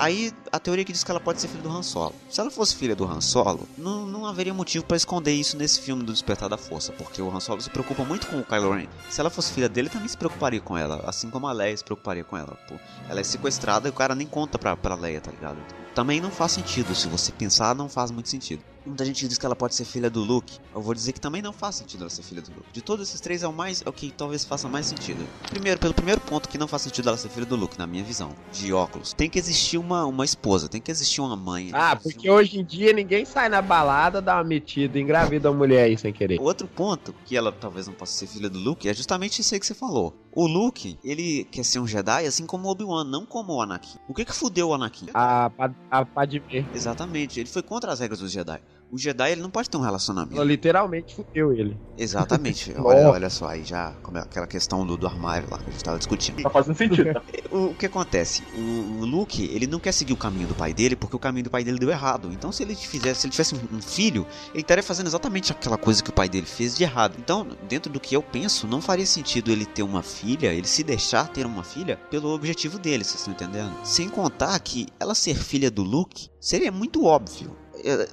Aí 0.04 0.34
a 0.52 0.60
teoria 0.60 0.84
que 0.84 0.92
diz 0.92 1.02
que 1.02 1.10
ela 1.10 1.20
pode 1.22 1.40
ser 1.40 1.48
filha 1.48 1.64
do 1.64 1.70
Han 1.70 1.82
Solo. 1.82 2.14
Se 2.30 2.42
ela 2.42 2.52
fosse 2.52 2.76
filha 2.76 2.94
do 2.94 3.06
Han 3.06 3.22
Solo, 3.22 3.66
não, 3.78 4.06
não 4.06 4.26
haveria 4.26 4.54
motivo 4.54 4.84
pra 4.84 4.98
esconder 4.98 5.32
isso 5.32 5.56
nesse 5.56 5.80
filme 5.80 6.04
do 6.04 6.12
Despertar 6.12 6.50
da 6.50 6.58
Força, 6.58 6.92
porque 6.92 7.22
o 7.22 7.34
Han 7.34 7.40
Solo 7.40 7.62
se 7.62 7.70
preocupa 7.70 8.04
muito 8.04 8.28
com 8.28 8.38
o 8.38 8.44
Kylo 8.44 8.74
Ren. 8.74 8.88
Se 9.10 9.22
ela 9.22 9.30
fosse 9.30 9.54
filha 9.54 9.70
dele, 9.70 9.88
também 9.88 10.10
se 10.10 10.18
preocuparia 10.18 10.60
com 10.60 10.78
ela, 10.78 11.02
assim 11.08 11.30
como 11.30 11.48
a 11.48 11.54
Leia 11.54 11.78
se 11.78 11.86
preocuparia 11.86 12.26
com 12.26 12.36
ela. 12.36 12.60
Pô, 12.68 12.76
ela 13.08 13.22
é 13.22 13.24
sequestrada 13.24 13.88
e 13.88 13.92
o 13.92 13.94
cara 13.94 14.14
nem 14.14 14.28
conta 14.28 14.60
pra, 14.60 14.76
pra 14.76 14.94
Leia, 14.94 15.22
tá 15.22 15.32
ligado? 15.32 15.58
Também 15.96 16.20
não 16.20 16.30
faz 16.30 16.52
sentido, 16.52 16.94
se 16.94 17.08
você 17.08 17.32
pensar, 17.32 17.74
não 17.74 17.88
faz 17.88 18.12
muito 18.12 18.28
sentido. 18.28 18.62
Muita 18.86 19.06
gente 19.06 19.28
diz 19.28 19.38
que 19.38 19.46
ela 19.46 19.56
pode 19.56 19.76
ser 19.76 19.86
filha 19.86 20.10
do 20.10 20.22
Luke. 20.22 20.60
Eu 20.76 20.82
vou 20.82 20.94
dizer 20.94 21.14
que 21.14 21.22
também 21.22 21.42
não 21.42 21.54
faz 21.54 21.76
sentido 21.76 22.02
ela 22.02 22.10
ser 22.10 22.22
filha 22.22 22.42
do 22.42 22.50
Luke. 22.50 22.68
De 22.74 22.82
todos 22.82 23.08
esses 23.08 23.22
três 23.22 23.42
é 23.42 23.48
o 23.48 23.54
mais, 23.54 23.82
é 23.86 23.90
o 23.90 23.94
que 23.94 24.12
talvez 24.12 24.44
faça 24.44 24.68
mais 24.68 24.86
sentido. 24.86 25.26
Primeiro, 25.50 25.80
pelo 25.80 25.94
primeiro 25.94 26.20
ponto 26.20 26.50
que 26.50 26.58
não 26.58 26.68
faz 26.68 26.82
sentido 26.82 27.08
ela 27.08 27.18
ser 27.18 27.30
filha 27.30 27.46
do 27.46 27.56
Luke, 27.56 27.78
na 27.78 27.88
minha 27.88 28.04
visão, 28.04 28.36
de 28.52 28.74
óculos. 28.74 29.14
Tem 29.14 29.30
que 29.30 29.40
existir 29.40 29.78
uma, 29.78 30.06
uma 30.06 30.26
esposa, 30.26 30.68
tem 30.68 30.82
que 30.82 30.92
existir 30.92 31.22
uma 31.22 31.36
mãe. 31.38 31.70
Ah, 31.72 31.96
porque 31.96 32.30
hoje 32.30 32.60
em 32.60 32.66
dia 32.66 32.92
ninguém 32.92 33.24
sai 33.24 33.48
na 33.48 33.62
balada, 33.62 34.22
dá 34.22 34.36
uma 34.36 34.44
metida, 34.44 35.00
engravida 35.00 35.50
a 35.50 35.54
mulher 35.54 35.84
aí 35.84 35.98
sem 35.98 36.12
querer. 36.12 36.42
Outro 36.42 36.68
ponto 36.68 37.16
que 37.26 37.38
ela 37.38 37.52
talvez 37.52 37.88
não 37.88 37.94
possa 37.94 38.14
ser 38.14 38.28
filha 38.28 38.50
do 38.50 38.60
Luke 38.60 38.88
é 38.90 38.94
justamente 38.94 39.40
isso 39.40 39.54
aí 39.54 39.60
que 39.60 39.66
você 39.66 39.74
falou. 39.74 40.14
O 40.36 40.48
Luke, 40.48 40.98
ele 41.04 41.44
quer 41.46 41.64
ser 41.64 41.80
um 41.80 41.88
Jedi 41.88 42.26
assim 42.26 42.46
como 42.46 42.68
o 42.68 42.72
Obi-Wan, 42.72 43.04
não 43.04 43.24
como 43.26 43.54
o 43.54 43.62
Anakin. 43.62 44.00
O 44.08 44.14
que 44.14 44.26
que 44.26 44.34
fudeu 44.34 44.70
o 44.70 44.74
Anakin? 44.74 45.08
A, 45.14 45.46
a, 45.46 45.72
a 45.92 46.06
Padmé. 46.06 46.68
Exatamente, 46.74 47.40
ele 47.40 47.50
foi 47.50 47.62
contra 47.62 47.92
as 47.92 48.00
regras 48.00 48.20
dos 48.20 48.32
Jedi. 48.32 48.60
O 48.94 48.98
Jedi 49.00 49.32
ele 49.32 49.42
não 49.42 49.50
pode 49.50 49.68
ter 49.68 49.76
um 49.76 49.82
relacionamento. 49.82 50.36
Ela 50.36 50.46
literalmente 50.46 51.16
fudeu 51.16 51.52
ele. 51.52 51.76
Exatamente. 51.98 52.72
olha, 52.78 53.10
olha 53.10 53.28
só, 53.28 53.48
aí 53.48 53.64
já 53.64 53.92
como 54.04 54.20
é 54.20 54.22
aquela 54.22 54.46
questão 54.46 54.86
do, 54.86 54.96
do 54.96 55.08
armário 55.08 55.50
lá 55.50 55.58
que 55.58 55.68
a 55.68 55.72
gente 55.72 55.84
tava 55.84 55.98
discutindo. 55.98 56.44
Tá 56.44 56.50
fazendo 56.52 56.78
sentido. 56.78 57.12
Tá? 57.12 57.24
O, 57.50 57.66
o 57.68 57.76
que 57.76 57.86
acontece? 57.86 58.44
O, 58.56 59.02
o, 59.02 59.06
Luke, 59.06 59.44
ele 59.54 59.68
não 59.68 59.80
quer 59.80 59.92
seguir 59.92 60.14
o 60.14 60.18
caminho 60.18 60.48
do 60.48 60.56
pai 60.56 60.74
dele 60.74 60.96
porque 60.96 61.16
o 61.16 61.20
caminho 61.20 61.44
do 61.44 61.50
pai 61.50 61.64
dele 61.64 61.78
deu 61.80 61.90
errado. 61.90 62.30
Então, 62.32 62.52
se 62.52 62.64
ele 62.64 62.76
fizesse, 62.76 63.22
se 63.22 63.28
ele 63.28 63.32
tivesse 63.32 63.56
um 63.56 63.82
filho, 63.82 64.26
ele 64.54 64.62
estaria 64.62 64.84
fazendo 64.84 65.08
exatamente 65.08 65.52
aquela 65.52 65.78
coisa 65.78 66.04
que 66.04 66.10
o 66.10 66.14
pai 66.14 66.30
dele 66.30 66.46
fez 66.46 66.76
de 66.76 66.84
errado. 66.84 67.16
Então, 67.20 67.48
dentro 67.68 67.92
do 67.92 68.00
que 68.00 68.16
eu 68.16 68.22
penso, 68.24 68.68
não 68.68 68.82
faria 68.82 69.06
sentido 69.06 69.52
ele 69.52 69.66
ter 69.66 69.84
uma 69.84 70.04
filha, 70.04 70.54
ele 70.54 70.68
se 70.68 70.84
deixar 70.84 71.28
ter 71.28 71.46
uma 71.46 71.64
filha 71.64 71.98
pelo 72.10 72.30
objetivo 72.30 72.80
dele, 72.80 73.04
vocês 73.04 73.20
estão 73.20 73.34
entendendo? 73.34 73.74
Sem 73.84 74.10
contar 74.10 74.60
que 74.60 74.88
ela 75.00 75.14
ser 75.16 75.36
filha 75.36 75.70
do 75.70 75.84
Luke 75.84 76.30
seria 76.40 76.72
muito 76.72 77.06
óbvio. 77.06 77.63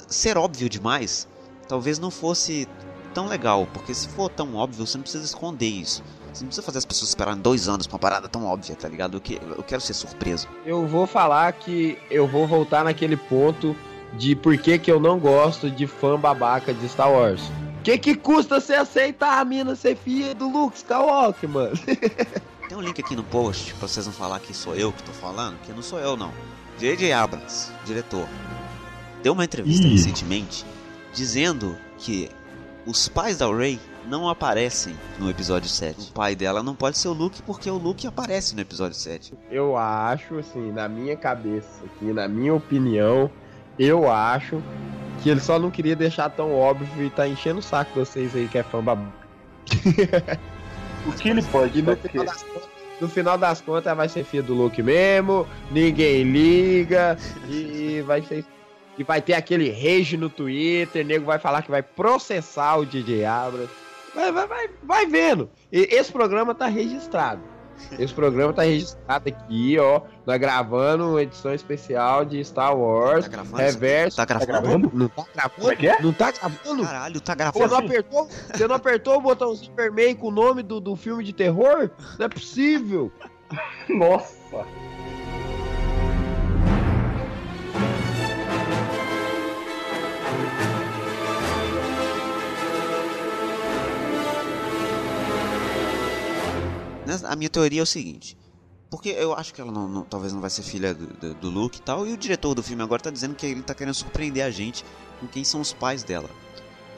Ser 0.09 0.37
óbvio 0.37 0.69
demais 0.69 1.29
talvez 1.69 2.01
não 2.01 2.11
fosse 2.11 2.67
tão 3.15 3.29
legal, 3.29 3.69
porque 3.73 3.95
se 3.95 4.09
for 4.09 4.29
tão 4.29 4.57
óbvio, 4.57 4.85
você 4.85 4.99
não 4.99 5.03
precisa 5.03 5.25
esconder 5.25 5.69
isso. 5.69 6.03
Você 6.33 6.43
não 6.43 6.49
precisa 6.49 6.63
fazer 6.63 6.79
as 6.79 6.85
pessoas 6.85 7.11
esperarem 7.11 7.41
dois 7.41 7.69
anos 7.69 7.87
pra 7.87 7.95
uma 7.95 8.01
parada 8.01 8.29
tão 8.29 8.45
óbvia, 8.45 8.75
tá 8.75 8.89
ligado? 8.89 9.17
Eu, 9.17 9.21
que, 9.21 9.35
eu 9.35 9.63
quero 9.63 9.81
ser 9.81 9.95
surpreso. 9.95 10.49
Eu 10.65 10.87
vou 10.87 11.07
falar 11.07 11.53
que 11.53 11.99
eu 12.11 12.27
vou 12.27 12.47
voltar 12.47 12.85
naquele 12.85 13.17
ponto 13.17 13.77
de 14.15 14.35
por 14.35 14.57
que, 14.59 14.79
que 14.79 14.91
eu 14.91 14.99
não 14.99 15.19
gosto 15.19 15.71
de 15.71 15.87
fã 15.87 16.19
babaca 16.19 16.75
de 16.75 16.89
Star 16.89 17.11
Wars. 17.11 17.41
O 17.79 17.83
que, 17.83 17.97
que 17.99 18.15
custa 18.15 18.61
você 18.61 18.75
aceitar 18.75 19.41
a 19.41 19.45
mina 19.45 19.75
ser 19.75 19.97
filha 19.97 20.35
do 20.35 20.49
Luke 20.49 20.77
Skywalker, 20.77 21.49
mano? 21.49 21.77
Tem 22.69 22.77
um 22.77 22.81
link 22.81 23.01
aqui 23.01 23.17
no 23.17 23.25
post 23.25 23.75
pra 23.75 23.89
vocês 23.89 24.07
não 24.07 24.13
falar 24.13 24.39
que 24.39 24.55
sou 24.55 24.77
eu 24.77 24.93
que 24.93 25.03
tô 25.03 25.13
falando, 25.13 25.57
que 25.63 25.73
não 25.73 25.83
sou 25.83 25.99
eu 25.99 26.17
não. 26.17 26.33
J.J. 26.79 27.13
Abrams, 27.13 27.73
diretor, 27.85 28.29
deu 29.23 29.33
uma 29.33 29.45
entrevista 29.45 29.87
Ih. 29.87 29.93
recentemente 29.93 30.65
dizendo 31.13 31.77
que 31.99 32.31
os 32.87 33.09
pais 33.09 33.39
da 33.39 33.47
Rey 33.55 33.79
não 34.07 34.29
aparecem 34.29 34.95
no 35.19 35.29
episódio 35.29 35.69
7. 35.69 36.11
O 36.11 36.13
pai 36.13 36.35
dela 36.35 36.63
não 36.63 36.75
pode 36.75 36.99
ser 36.99 37.09
o 37.09 37.13
Luke 37.13 37.43
porque 37.43 37.71
o 37.71 37.77
Luke 37.77 38.07
aparece 38.07 38.55
no 38.55 38.61
episódio 38.61 38.97
7. 38.97 39.35
Eu 39.51 39.77
acho, 39.77 40.39
assim, 40.39 40.73
na 40.73 40.89
minha 40.89 41.17
cabeça, 41.17 41.85
aqui, 41.85 42.07
na 42.13 42.27
minha 42.27 42.55
opinião, 42.55 43.31
eu 43.79 44.11
acho 44.11 44.63
que 45.23 45.29
ele 45.29 45.41
só 45.41 45.59
não 45.59 45.71
queria 45.71 45.95
deixar 45.95 46.31
tão 46.31 46.55
óbvio 46.55 47.05
e 47.05 47.11
tá 47.11 47.29
enchendo 47.29 47.59
o 47.59 47.63
saco 47.63 47.93
de 47.93 47.99
vocês 48.01 48.35
aí 48.35 48.49
que 48.49 48.59
é 48.59 48.63
fã 48.63 48.83
babaca. 48.83 49.13
o 51.07 51.13
que 51.13 51.29
ele 51.29 51.43
pode? 51.43 51.83
No 51.83 51.97
final, 51.97 52.25
das, 52.25 52.47
no 53.01 53.09
final 53.09 53.39
das 53.39 53.61
contas 53.61 53.97
vai 53.97 54.09
ser 54.09 54.25
filho 54.25 54.43
do 54.43 54.55
Luke 54.55 54.83
mesmo, 54.83 55.47
ninguém 55.71 56.25
liga 56.25 57.19
e 57.49 58.03
vai 58.07 58.23
ser 58.23 58.45
que 59.01 59.05
vai 59.05 59.23
ter 59.23 59.33
aquele 59.33 59.71
rage 59.71 60.15
no 60.19 60.29
Twitter, 60.29 61.07
nego 61.07 61.25
vai 61.25 61.39
falar 61.39 61.63
que 61.63 61.71
vai 61.71 61.83
processar 61.83 62.77
o 62.77 62.85
DJ 62.85 63.25
Abras. 63.25 63.71
Vai, 64.15 64.31
vai, 64.31 64.47
vai, 64.47 64.71
vai 64.83 65.07
vendo. 65.07 65.49
E 65.73 65.89
esse 65.91 66.13
programa 66.13 66.55
tá 66.55 66.67
registrado. 66.67 67.41
Esse 67.99 68.13
programa 68.13 68.53
tá 68.53 68.61
registrado 68.61 69.27
aqui, 69.27 69.79
ó. 69.79 70.03
Nós 70.27 70.39
gravando 70.39 71.13
uma 71.13 71.23
edição 71.23 71.55
especial 71.55 72.27
de 72.27 72.45
Star 72.45 72.77
Wars. 72.77 73.25
Tá 73.25 73.31
gravando? 73.31 73.57
Reverso. 73.57 74.17
Tá 74.19 74.25
gravando? 74.27 74.91
Não 74.93 75.09
tá 75.09 75.25
gravando? 75.35 75.73
É 75.73 75.77
que 75.77 75.89
é? 75.89 76.03
Não 76.03 76.13
tá 76.13 76.31
gravando? 76.33 76.83
Caralho, 76.85 77.21
tá 77.23 77.35
gravando. 77.35 77.69
Você 77.69 77.75
não 77.75 77.79
apertou, 77.79 78.29
você 78.29 78.69
não 78.69 78.75
apertou 78.75 79.17
o 79.17 79.21
botãozinho 79.23 79.75
vermelho 79.75 80.17
com 80.17 80.29
o 80.29 80.31
nome 80.31 80.63
do, 80.63 80.79
do 80.79 80.95
filme 80.95 81.25
de 81.25 81.33
terror? 81.33 81.91
Não 82.19 82.27
é 82.27 82.29
possível. 82.29 83.11
Nossa. 83.89 84.67
A 97.25 97.37
minha 97.37 97.51
teoria 97.51 97.81
é 97.81 97.83
o 97.83 97.87
seguinte. 97.87 98.37
Porque 98.91 99.11
eu 99.11 99.35
acho 99.35 99.55
que 99.55 99.61
ela 99.61 99.71
não, 99.71 99.89
não, 99.89 100.03
talvez 100.03 100.33
não 100.33 100.41
vai 100.41 100.51
ser 100.51 100.63
filha 100.63 100.93
do, 100.93 101.07
do, 101.07 101.35
do, 101.35 101.51
Luke 101.51 101.79
e 101.79 101.83
tal. 101.83 102.07
E 102.07 102.13
o 102.13 102.17
diretor 102.17 102.55
do 102.55 102.63
filme 102.63 102.83
agora 102.83 103.01
tá 103.01 103.11
dizendo 103.11 103.35
que 103.35 103.47
ele 103.47 103.63
tá 103.63 103.75
querendo 103.75 103.95
surpreender 103.95 104.45
a 104.45 104.51
gente 104.51 104.85
com 105.21 105.29
quem 105.29 105.45
são 105.45 105.61
os 105.61 105.73
pais 105.73 106.03
dela. 106.03 106.29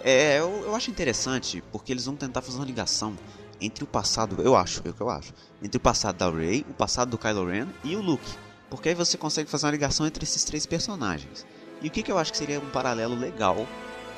É, 0.02 0.38
eu, 0.38 0.64
eu 0.64 0.74
acho 0.74 0.90
interessante 0.90 1.62
porque 1.70 1.92
eles 1.92 2.06
vão 2.06 2.16
tentar 2.16 2.40
fazer 2.40 2.58
uma 2.58 2.64
ligação 2.64 3.16
entre 3.60 3.84
o 3.84 3.86
passado, 3.86 4.42
eu 4.42 4.56
acho, 4.56 4.82
é 4.84 4.90
o 4.90 4.92
que 4.92 5.00
eu 5.00 5.08
acho, 5.08 5.32
entre 5.62 5.76
o 5.76 5.80
passado 5.80 6.16
da 6.16 6.28
Rey, 6.28 6.66
o 6.68 6.74
passado 6.74 7.10
do 7.10 7.18
Kylo 7.18 7.46
Ren 7.46 7.68
e 7.84 7.94
o 7.94 8.00
Luke. 8.00 8.28
Porque 8.68 8.88
aí 8.88 8.94
você 8.94 9.16
consegue 9.16 9.48
fazer 9.48 9.66
uma 9.66 9.72
ligação 9.72 10.06
entre 10.06 10.24
esses 10.24 10.42
três 10.42 10.66
personagens. 10.66 11.46
E 11.80 11.88
o 11.88 11.90
que, 11.90 12.02
que 12.02 12.10
eu 12.10 12.18
acho 12.18 12.32
que 12.32 12.38
seria 12.38 12.58
um 12.58 12.70
paralelo 12.70 13.14
legal 13.14 13.66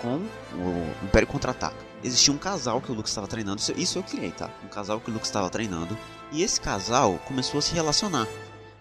com 0.00 0.16
o 0.57 1.04
Império 1.04 1.26
Contra-Ataca. 1.26 1.93
Existia 2.05 2.35
um 2.35 2.38
casal 2.38 2.83
que 2.83 2.93
o 2.93 2.95
Luke 2.95 3.09
estava 3.09 3.27
treinando, 3.27 3.62
isso 3.77 3.99
eu 3.99 4.03
criei, 4.03 4.31
tá? 4.31 4.51
Um 4.62 4.69
casal 4.69 5.01
que 5.01 5.11
o 5.11 5.14
Luke 5.14 5.25
estava 5.25 5.49
treinando, 5.49 5.97
e 6.31 6.43
esse 6.43 6.61
casal 6.61 7.19
começou 7.27 7.59
a 7.59 7.62
se 7.62 7.75
relacionar. 7.75 8.29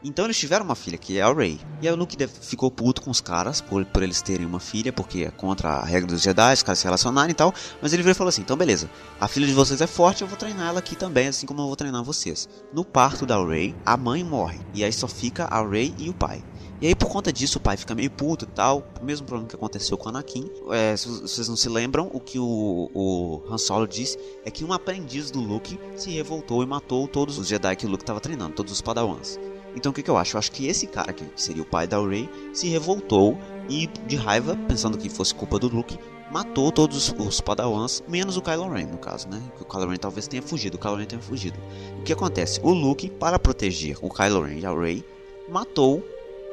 Então 0.03 0.25
eles 0.25 0.37
tiveram 0.37 0.65
uma 0.65 0.75
filha, 0.75 0.97
que 0.97 1.17
é 1.17 1.21
a 1.21 1.33
Rey. 1.33 1.57
E 1.81 1.87
aí 1.87 1.93
o 1.93 1.95
Luke 1.95 2.17
ficou 2.27 2.69
puto 2.69 3.01
com 3.01 3.09
os 3.09 3.21
caras 3.21 3.61
por, 3.61 3.85
por 3.85 4.03
eles 4.03 4.21
terem 4.21 4.45
uma 4.45 4.59
filha, 4.59 4.91
porque 4.91 5.23
é 5.23 5.31
contra 5.31 5.69
a 5.69 5.85
regra 5.85 6.07
dos 6.07 6.21
Jedi, 6.21 6.53
os 6.53 6.61
caras 6.61 6.79
se 6.79 6.83
relacionarem 6.83 7.31
e 7.31 7.33
tal. 7.33 7.53
Mas 7.81 7.93
ele 7.93 8.03
veio 8.03 8.11
e 8.11 8.15
falou 8.15 8.27
assim: 8.27 8.41
então 8.41 8.57
beleza, 8.57 8.89
a 9.19 9.29
filha 9.29 9.47
de 9.47 9.53
vocês 9.53 9.79
é 9.79 9.87
forte, 9.87 10.21
eu 10.21 10.27
vou 10.27 10.37
treinar 10.37 10.67
ela 10.67 10.79
aqui 10.79 10.95
também, 10.95 11.29
assim 11.29 11.45
como 11.45 11.61
eu 11.61 11.67
vou 11.67 11.75
treinar 11.77 12.03
vocês. 12.03 12.49
No 12.73 12.83
parto 12.83 13.25
da 13.25 13.41
Rey, 13.41 13.73
a 13.85 13.95
mãe 13.95 14.21
morre. 14.25 14.59
E 14.73 14.83
aí 14.83 14.91
só 14.91 15.07
fica 15.07 15.45
a 15.45 15.65
Rey 15.65 15.95
e 15.97 16.09
o 16.09 16.13
pai. 16.13 16.43
E 16.83 16.87
aí, 16.87 16.95
por 16.95 17.07
conta 17.07 17.31
disso, 17.31 17.59
o 17.59 17.61
pai 17.61 17.77
fica 17.77 17.95
meio 17.95 18.11
puto 18.11 18.43
e 18.43 18.47
tal. 18.49 18.83
O 19.01 19.05
mesmo 19.05 19.25
problema 19.25 19.47
que 19.47 19.55
aconteceu 19.55 19.97
com 19.97 20.07
o 20.07 20.09
Anakin. 20.09 20.51
É, 20.69 20.97
se 20.97 21.07
vocês 21.07 21.47
não 21.47 21.55
se 21.55 21.69
lembram, 21.69 22.11
o 22.11 22.19
que 22.19 22.37
o, 22.37 22.91
o 22.93 23.41
Han 23.49 23.57
Solo 23.57 23.87
disse 23.87 24.19
é 24.43 24.51
que 24.51 24.65
um 24.65 24.73
aprendiz 24.73 25.31
do 25.31 25.39
Luke 25.39 25.79
se 25.95 26.11
revoltou 26.11 26.61
e 26.61 26.65
matou 26.65 27.07
todos 27.07 27.37
os 27.37 27.47
Jedi 27.47 27.77
que 27.77 27.85
o 27.85 27.89
Luke 27.89 28.03
estava 28.03 28.19
treinando, 28.19 28.55
todos 28.55 28.73
os 28.73 28.81
Padawans. 28.81 29.39
Então 29.77 29.93
o 29.93 29.95
que, 29.95 30.03
que, 30.03 30.09
eu 30.09 30.17
acho? 30.17 30.35
Eu 30.35 30.39
acho 30.39 30.51
que 30.51 30.67
esse 30.67 30.85
cara, 30.85 31.13
que 31.13 31.23
seria 31.37 31.63
o 31.63 31.65
pai 31.65 31.87
da 31.87 32.05
Rey, 32.05 32.29
se 32.51 32.67
revoltou 32.67 33.37
e, 33.69 33.87
de 34.05 34.17
raiva, 34.17 34.57
pensando 34.67 34.97
que 34.97 35.07
fosse 35.07 35.33
culpa 35.33 35.57
do 35.57 35.69
Luke, 35.69 35.97
matou 36.29 36.69
todos 36.69 37.13
os 37.17 37.39
Padawans, 37.39 38.03
menos 38.09 38.35
o 38.35 38.41
Kylo 38.41 38.69
Ren, 38.69 38.87
no 38.87 38.97
caso, 38.97 39.29
né? 39.29 39.41
Que 39.55 39.63
o 39.63 39.65
Kylo 39.65 39.87
Ren 39.87 39.95
talvez 39.95 40.27
tenha 40.27 40.43
fugido, 40.43 40.75
o 40.75 40.79
Kylo 40.81 40.97
Ren 40.97 41.05
tenha 41.05 41.21
fugido. 41.21 41.57
O 42.01 42.03
que 42.03 42.11
acontece? 42.11 42.59
O 42.61 42.73
Luke, 42.73 43.09
para 43.09 43.39
proteger 43.39 43.95
o 44.01 44.09
Kylo 44.09 44.41
Ren 44.41 44.59
e 44.59 44.65
a 44.65 44.73
Rey, 44.77 45.01
matou 45.47 46.03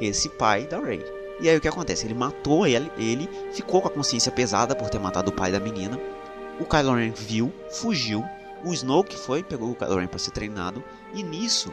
esse 0.00 0.28
pai 0.28 0.66
da 0.66 0.78
Rey. 0.80 1.04
E 1.40 1.48
aí 1.48 1.56
o 1.56 1.60
que 1.60 1.68
acontece? 1.68 2.06
Ele 2.06 2.14
matou 2.14 2.66
ele, 2.66 2.90
ele 2.98 3.28
ficou 3.52 3.80
com 3.80 3.88
a 3.88 3.90
consciência 3.90 4.30
pesada 4.30 4.74
por 4.74 4.90
ter 4.90 4.98
matado 4.98 5.30
o 5.30 5.34
pai 5.34 5.50
da 5.50 5.60
menina. 5.60 5.98
O 6.58 6.64
Kylo 6.64 6.94
Ren 6.94 7.12
viu, 7.12 7.52
fugiu. 7.70 8.22
O 8.62 8.74
Snoke 8.74 9.16
foi, 9.16 9.42
pegou 9.42 9.70
o 9.70 9.74
Kylo 9.74 9.96
Ren 9.96 10.06
para 10.06 10.18
ser 10.18 10.32
treinado. 10.32 10.84
E 11.14 11.22
nisso, 11.22 11.72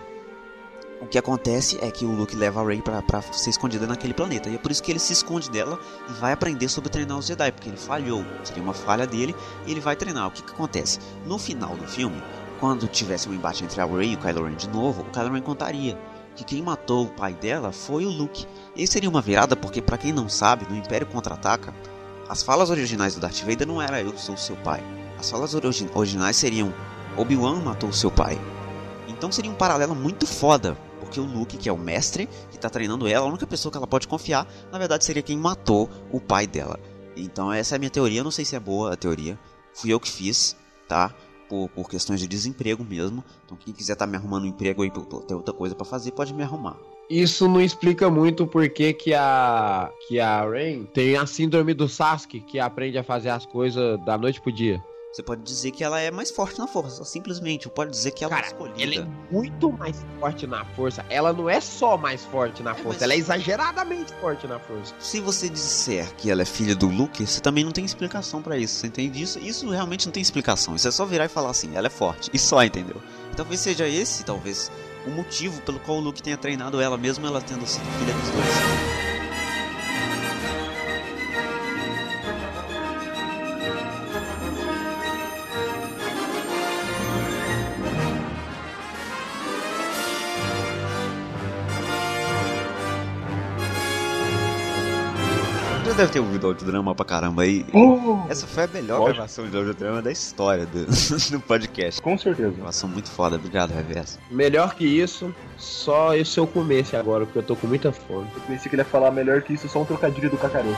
o 1.00 1.06
que 1.06 1.18
acontece 1.18 1.78
é 1.82 1.92
que 1.92 2.06
o 2.06 2.12
Luke 2.12 2.36
leva 2.36 2.62
a 2.62 2.66
Rey 2.66 2.82
para 2.82 3.22
ser 3.34 3.50
escondida 3.50 3.86
naquele 3.86 4.14
planeta. 4.14 4.50
E 4.50 4.56
é 4.56 4.58
por 4.58 4.72
isso 4.72 4.82
que 4.82 4.92
ele 4.92 5.00
se 5.00 5.14
esconde 5.14 5.50
dela 5.50 5.80
e 6.10 6.14
vai 6.14 6.32
aprender 6.32 6.70
sobre 6.70 6.90
treinar 6.90 7.18
os 7.18 7.28
Jedi, 7.28 7.52
porque 7.52 7.70
ele 7.70 7.78
falhou. 7.78 8.26
Seria 8.44 8.64
uma 8.64 8.74
falha 8.74 9.06
dele 9.06 9.36
e 9.66 9.72
ele 9.72 9.80
vai 9.80 9.96
treinar. 9.96 10.28
O 10.28 10.32
que, 10.32 10.42
que 10.42 10.52
acontece? 10.52 11.00
No 11.26 11.38
final 11.38 11.76
do 11.76 11.86
filme, 11.86 12.24
quando 12.60 12.88
tivesse 12.88 13.30
um 13.30 13.34
embate 13.34 13.64
entre 13.64 13.80
a 13.80 13.86
Rey 13.86 14.14
e 14.14 14.16
o 14.16 14.18
Kylo 14.18 14.46
Ren 14.46 14.56
de 14.56 14.70
novo, 14.70 15.02
o 15.02 15.12
Kylo 15.12 15.34
Ren 15.34 15.42
contaria 15.42 15.98
que 16.38 16.44
quem 16.44 16.62
matou 16.62 17.06
o 17.06 17.10
pai 17.10 17.34
dela 17.34 17.72
foi 17.72 18.06
o 18.06 18.10
Luke. 18.10 18.46
E 18.76 18.86
seria 18.86 19.10
uma 19.10 19.22
virada 19.22 19.56
porque, 19.56 19.82
para 19.82 19.98
quem 19.98 20.14
não 20.14 20.30
sabe, 20.30 20.70
no 20.70 20.78
Império 20.78 21.08
Contra-Ataca, 21.08 21.74
as 22.30 22.44
falas 22.44 22.70
originais 22.70 23.16
do 23.16 23.22
Darth 23.22 23.40
Vader 23.40 23.68
não 23.68 23.82
era 23.82 24.02
eu 24.02 24.16
sou 24.18 24.38
seu 24.38 24.56
pai. 24.58 24.84
As 25.18 25.30
falas 25.30 25.56
origi 25.56 25.90
originais 25.96 26.38
seriam 26.38 26.72
Obi-Wan 27.18 27.62
matou 27.62 27.92
seu 27.92 28.12
pai. 28.12 28.40
Então 29.08 29.32
seria 29.32 29.50
um 29.50 29.56
paralelo 29.56 29.96
muito 29.96 30.28
foda, 30.28 30.78
porque 31.00 31.20
o 31.20 31.26
Luke, 31.26 31.58
que 31.58 31.68
é 31.68 31.74
o 31.74 31.78
mestre, 31.78 32.28
que 32.52 32.58
está 32.58 32.70
treinando 32.70 33.08
ela, 33.08 33.26
a 33.26 33.30
única 33.30 33.48
pessoa 33.48 33.72
que 33.72 33.78
ela 33.78 33.88
pode 33.88 34.08
confiar, 34.08 34.48
na 34.72 34.78
verdade 34.78 35.06
seria 35.06 35.24
quem 35.24 35.38
matou 35.38 35.90
o 36.12 36.22
pai 36.22 36.46
dela. 36.46 36.80
Então 37.16 37.52
essa 37.52 37.74
é 37.74 37.78
a 37.78 37.80
minha 37.80 37.90
teoria, 37.90 38.24
não 38.24 38.30
sei 38.30 38.46
se 38.46 38.56
é 38.56 38.60
boa 38.60 38.94
a 38.94 38.98
teoria. 38.98 39.40
Fui 39.74 39.92
eu 39.92 40.00
que 40.00 40.12
fiz, 40.12 40.56
tá? 40.88 41.14
Por, 41.48 41.70
por 41.70 41.90
questões 41.90 42.20
de 42.20 42.28
desemprego 42.28 42.84
mesmo. 42.84 43.24
Então 43.46 43.58
quem 43.58 43.74
quiser 43.74 43.94
estar 43.94 44.06
tá 44.06 44.12
me 44.12 44.18
arrumando 44.18 44.44
um 44.44 44.48
emprego 44.48 44.84
aí, 44.84 44.92
ter 44.92 45.34
outra 45.34 45.54
coisa 45.54 45.76
para 45.76 45.86
fazer, 45.86 46.12
pode 46.12 46.34
me 46.34 46.44
arrumar. 46.44 46.78
Isso 47.10 47.48
não 47.48 47.62
explica 47.62 48.10
muito 48.10 48.46
porque 48.46 48.92
que 48.92 49.14
a 49.14 49.90
que 50.08 50.20
a 50.20 50.42
Rain 50.42 50.86
tem 50.94 51.16
a 51.16 51.26
síndrome 51.26 51.74
do 51.74 51.88
Sasuke, 51.88 52.42
que 52.42 52.60
aprende 52.60 52.98
a 52.98 53.04
fazer 53.04 53.30
as 53.30 53.46
coisas 53.46 53.98
da 54.06 54.18
noite 54.18 54.42
pro 54.42 54.52
dia. 54.52 54.84
Você 55.18 55.24
pode 55.24 55.42
dizer 55.42 55.72
que 55.72 55.84
ela 55.84 56.00
é 56.00 56.12
mais 56.12 56.30
forte 56.30 56.60
na 56.60 56.68
força, 56.68 57.04
simplesmente. 57.04 57.68
Pode 57.68 57.90
dizer 57.90 58.12
que 58.12 58.24
ela 58.24 58.36
Cara, 58.36 58.46
é 58.46 58.50
escolhida. 58.50 58.84
Ela 58.84 59.08
é 59.08 59.34
muito 59.34 59.72
mais 59.72 60.06
forte 60.20 60.46
na 60.46 60.64
força. 60.64 61.04
Ela 61.10 61.34
não 61.34 61.50
é 61.50 61.60
só 61.60 61.98
mais 61.98 62.24
forte 62.24 62.62
na 62.62 62.70
é, 62.70 62.76
força, 62.76 63.04
ela 63.04 63.14
é 63.14 63.18
exageradamente 63.18 64.14
forte 64.22 64.46
na 64.46 64.60
força. 64.60 64.94
Se 65.00 65.20
você 65.20 65.50
disser 65.50 66.14
que 66.18 66.30
ela 66.30 66.44
é 66.44 66.46
filha 66.46 66.76
do 66.76 66.88
Luke, 66.88 67.26
você 67.26 67.42
também 67.42 67.64
não 67.64 67.72
tem 67.72 67.84
explicação 67.84 68.44
para 68.44 68.60
isso. 68.60 68.76
Você 68.76 68.86
entende 68.86 69.20
isso? 69.20 69.40
Isso 69.40 69.68
realmente 69.68 70.06
não 70.06 70.14
tem 70.14 70.22
explicação. 70.22 70.76
Isso 70.76 70.88
é 70.88 70.92
só 70.92 71.04
virar 71.04 71.26
e 71.26 71.30
falar 71.30 71.50
assim, 71.50 71.76
ela 71.76 71.88
é 71.88 71.90
forte. 71.90 72.30
E 72.32 72.38
só, 72.38 72.64
entendeu? 72.64 73.02
Talvez 73.36 73.60
seja 73.60 73.88
esse, 73.88 74.24
talvez, 74.24 74.72
o 75.08 75.10
motivo 75.10 75.60
pelo 75.64 75.80
qual 75.80 75.98
o 75.98 76.00
Luke 76.00 76.22
tenha 76.22 76.38
treinado 76.38 76.80
ela, 76.80 76.96
mesmo 76.96 77.26
ela 77.26 77.42
tendo 77.42 77.66
sido 77.66 77.86
filha 77.98 78.14
dos 78.14 78.30
dois. 78.30 79.07
Deve 95.98 96.12
ter 96.12 96.20
ouvido 96.20 96.46
audiodrama 96.48 96.94
pra 96.94 97.04
caramba 97.04 97.42
aí. 97.42 97.66
Oh, 97.74 98.20
Essa 98.30 98.46
foi 98.46 98.66
a 98.66 98.68
melhor 98.68 99.00
Lógico. 99.00 99.16
gravação 99.16 99.50
de 99.50 99.58
audiodrama 99.58 100.02
da 100.02 100.12
história 100.12 100.66
do, 100.68 100.86
do 101.32 101.40
podcast. 101.42 102.00
com 102.02 102.16
certeza. 102.18 102.52
Gravação 102.52 102.88
muito 102.88 103.10
foda, 103.10 103.36
obrigado, 103.36 103.72
Reverso. 103.72 104.20
Melhor 104.30 104.76
que 104.76 104.86
isso, 104.86 105.34
só 105.58 106.16
esse 106.16 106.38
eu 106.38 106.46
comesse 106.46 106.96
agora, 106.96 107.26
porque 107.26 107.40
eu 107.40 107.44
tô 107.44 107.56
com 107.56 107.66
muita 107.68 107.92
fome. 107.92 108.28
Eu 108.36 108.42
pensei 108.42 108.70
que 108.70 108.76
ele 108.76 108.82
ia 108.82 108.86
falar 108.86 109.10
melhor 109.12 109.42
que 109.42 109.54
isso, 109.54 109.68
só 109.68 109.82
um 109.82 109.86
trocadilho 109.86 110.30
do 110.30 110.38
cacaroto. 110.38 110.78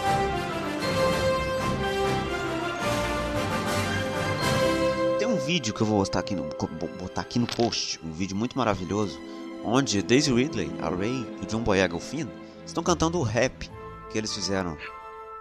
Tem 5.17 5.27
um 5.27 5.35
vídeo 5.37 5.73
que 5.73 5.81
eu 5.81 5.87
vou 5.87 5.99
botar 5.99 6.19
aqui 6.19 6.35
no, 6.35 6.43
botar 6.43 7.21
aqui 7.21 7.37
no 7.39 7.45
post, 7.47 7.99
um 8.03 8.11
vídeo 8.11 8.37
muito 8.37 8.57
maravilhoso, 8.57 9.19
onde 9.65 10.01
Daisy 10.01 10.33
Ridley, 10.33 10.71
a 10.81 10.89
Ray 10.89 11.27
e 11.41 11.43
o 11.43 11.47
John 11.47 11.59
Boyega, 11.61 11.95
o 11.95 11.99
Finn, 11.99 12.27
estão 12.65 12.81
cantando 12.81 13.19
o 13.19 13.23
rap 13.23 13.69
que 14.09 14.17
eles 14.17 14.33
fizeram 14.33 14.77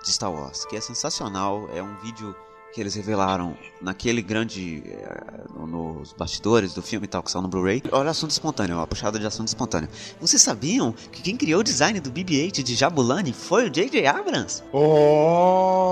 de 0.05 0.13
Star 0.13 0.33
Wars, 0.33 0.65
que 0.67 0.77
é 0.77 0.81
sensacional, 0.81 1.69
é 1.75 1.83
um 1.83 1.97
vídeo 1.97 2.35
que 2.73 2.81
eles 2.83 2.95
revelaram 2.95 3.57
naquele 3.81 4.21
grande. 4.21 4.83
eh, 4.87 5.41
no- 5.57 5.67
nos 5.67 6.13
bastidores 6.13 6.75
do 6.75 6.83
filme 6.83 7.07
e 7.07 7.09
tal, 7.09 7.23
que 7.23 7.31
são 7.31 7.41
no 7.43 7.49
Blu-ray. 7.49 7.83
Olha, 7.91 8.11
assunto 8.11 8.31
espontâneo, 8.31 8.79
a 8.79 8.87
puxada 8.87 9.19
de 9.19 9.27
assunto 9.27 9.49
espontâneo. 9.49 9.89
Vocês 10.21 10.41
sabiam 10.43 10.93
que 11.11 11.23
quem 11.23 11.35
criou 11.37 11.61
o 11.61 11.65
design 11.65 11.99
do 11.99 12.11
BB-8 12.11 12.63
de 12.63 12.75
Jabulani 12.75 13.33
foi 13.33 13.67
o 13.67 13.71
J.J. 13.71 14.07
Abrams? 14.07 14.63
Oh! 14.73 15.89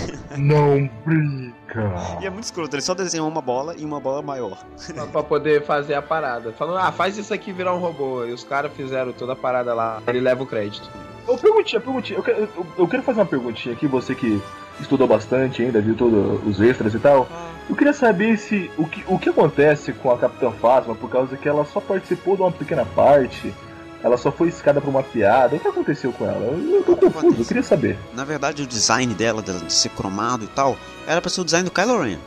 Não 0.36 0.88
brinca. 1.04 2.18
E 2.20 2.26
é 2.26 2.30
muito 2.30 2.44
escroto, 2.44 2.74
ele 2.74 2.82
só 2.82 2.94
desenhou 2.94 3.28
uma 3.28 3.40
bola 3.40 3.74
e 3.76 3.84
uma 3.84 4.00
bola 4.00 4.22
maior. 4.22 4.64
Pra- 4.94 5.06
pra 5.06 5.22
poder 5.22 5.64
fazer 5.64 5.94
a 5.94 6.02
parada. 6.02 6.52
Falando, 6.52 6.78
ah, 6.78 6.92
faz 6.92 7.16
isso 7.16 7.32
aqui 7.32 7.52
virar 7.52 7.74
um 7.74 7.78
robô. 7.80 8.24
E 8.24 8.32
os 8.32 8.44
caras 8.44 8.72
fizeram 8.74 9.12
toda 9.12 9.32
a 9.32 9.36
parada 9.36 9.74
lá. 9.74 10.02
Ele 10.06 10.20
leva 10.20 10.42
o 10.42 10.46
crédito. 10.46 10.88
Ô, 11.26 11.36
perguntinha, 11.38 11.80
perguntinha. 11.80 12.18
Eu 12.18 12.22
quero, 12.22 12.38
eu, 12.42 12.66
eu 12.78 12.88
quero 12.88 13.02
fazer 13.02 13.20
uma 13.20 13.26
perguntinha 13.26 13.74
aqui, 13.74 13.86
você 13.86 14.14
que 14.14 14.40
estudou 14.80 15.06
bastante 15.06 15.62
ainda, 15.62 15.80
viu 15.80 15.94
todos 15.94 16.46
os 16.46 16.60
extras 16.60 16.94
e 16.94 16.98
tal. 16.98 17.28
Eu 17.68 17.74
queria 17.74 17.92
saber 17.92 18.36
se 18.36 18.70
o 18.76 18.86
que, 18.86 19.04
o 19.06 19.18
que 19.18 19.30
acontece 19.30 19.92
com 19.92 20.10
a 20.10 20.18
Capitã 20.18 20.50
Phasma, 20.50 20.94
por 20.94 21.08
causa 21.08 21.36
que 21.36 21.48
ela 21.48 21.64
só 21.64 21.80
participou 21.80 22.36
de 22.36 22.42
uma 22.42 22.52
pequena 22.52 22.84
parte, 22.84 23.54
ela 24.02 24.18
só 24.18 24.30
foi 24.30 24.48
escada 24.48 24.82
por 24.82 24.90
uma 24.90 25.02
piada. 25.02 25.56
O 25.56 25.58
que 25.58 25.66
aconteceu 25.66 26.12
com 26.12 26.26
ela? 26.26 26.44
Eu, 26.44 26.76
eu 26.76 26.82
tô 26.82 26.96
confuso, 26.96 27.40
eu 27.40 27.46
queria 27.46 27.62
saber. 27.62 27.98
Na 28.12 28.24
verdade, 28.24 28.62
o 28.62 28.66
design 28.66 29.14
dela, 29.14 29.40
dela 29.40 29.60
de 29.60 29.72
ser 29.72 29.88
cromado 29.90 30.44
e 30.44 30.48
tal, 30.48 30.76
era 31.06 31.22
pra 31.22 31.30
ser 31.30 31.40
o 31.40 31.44
design 31.44 31.64
do 31.64 31.72
Kylo 31.72 32.02
Ren. 32.02 32.18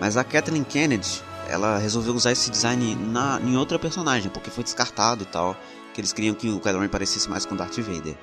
Mas 0.00 0.16
a 0.16 0.24
Kathleen 0.24 0.64
Kennedy, 0.64 1.22
ela 1.48 1.76
resolveu 1.76 2.14
usar 2.14 2.32
esse 2.32 2.50
design 2.50 2.94
na, 2.94 3.38
em 3.44 3.56
outra 3.56 3.78
personagem, 3.78 4.30
porque 4.30 4.50
foi 4.50 4.64
descartado 4.64 5.24
e 5.24 5.26
tal. 5.26 5.54
Que 5.92 6.00
eles 6.00 6.12
queriam 6.12 6.34
que 6.34 6.48
o 6.48 6.58
Kylo 6.58 6.80
Ren 6.80 6.88
parecesse 6.88 7.28
mais 7.28 7.44
com 7.44 7.54
Darth 7.54 7.78
Vader. 7.80 8.16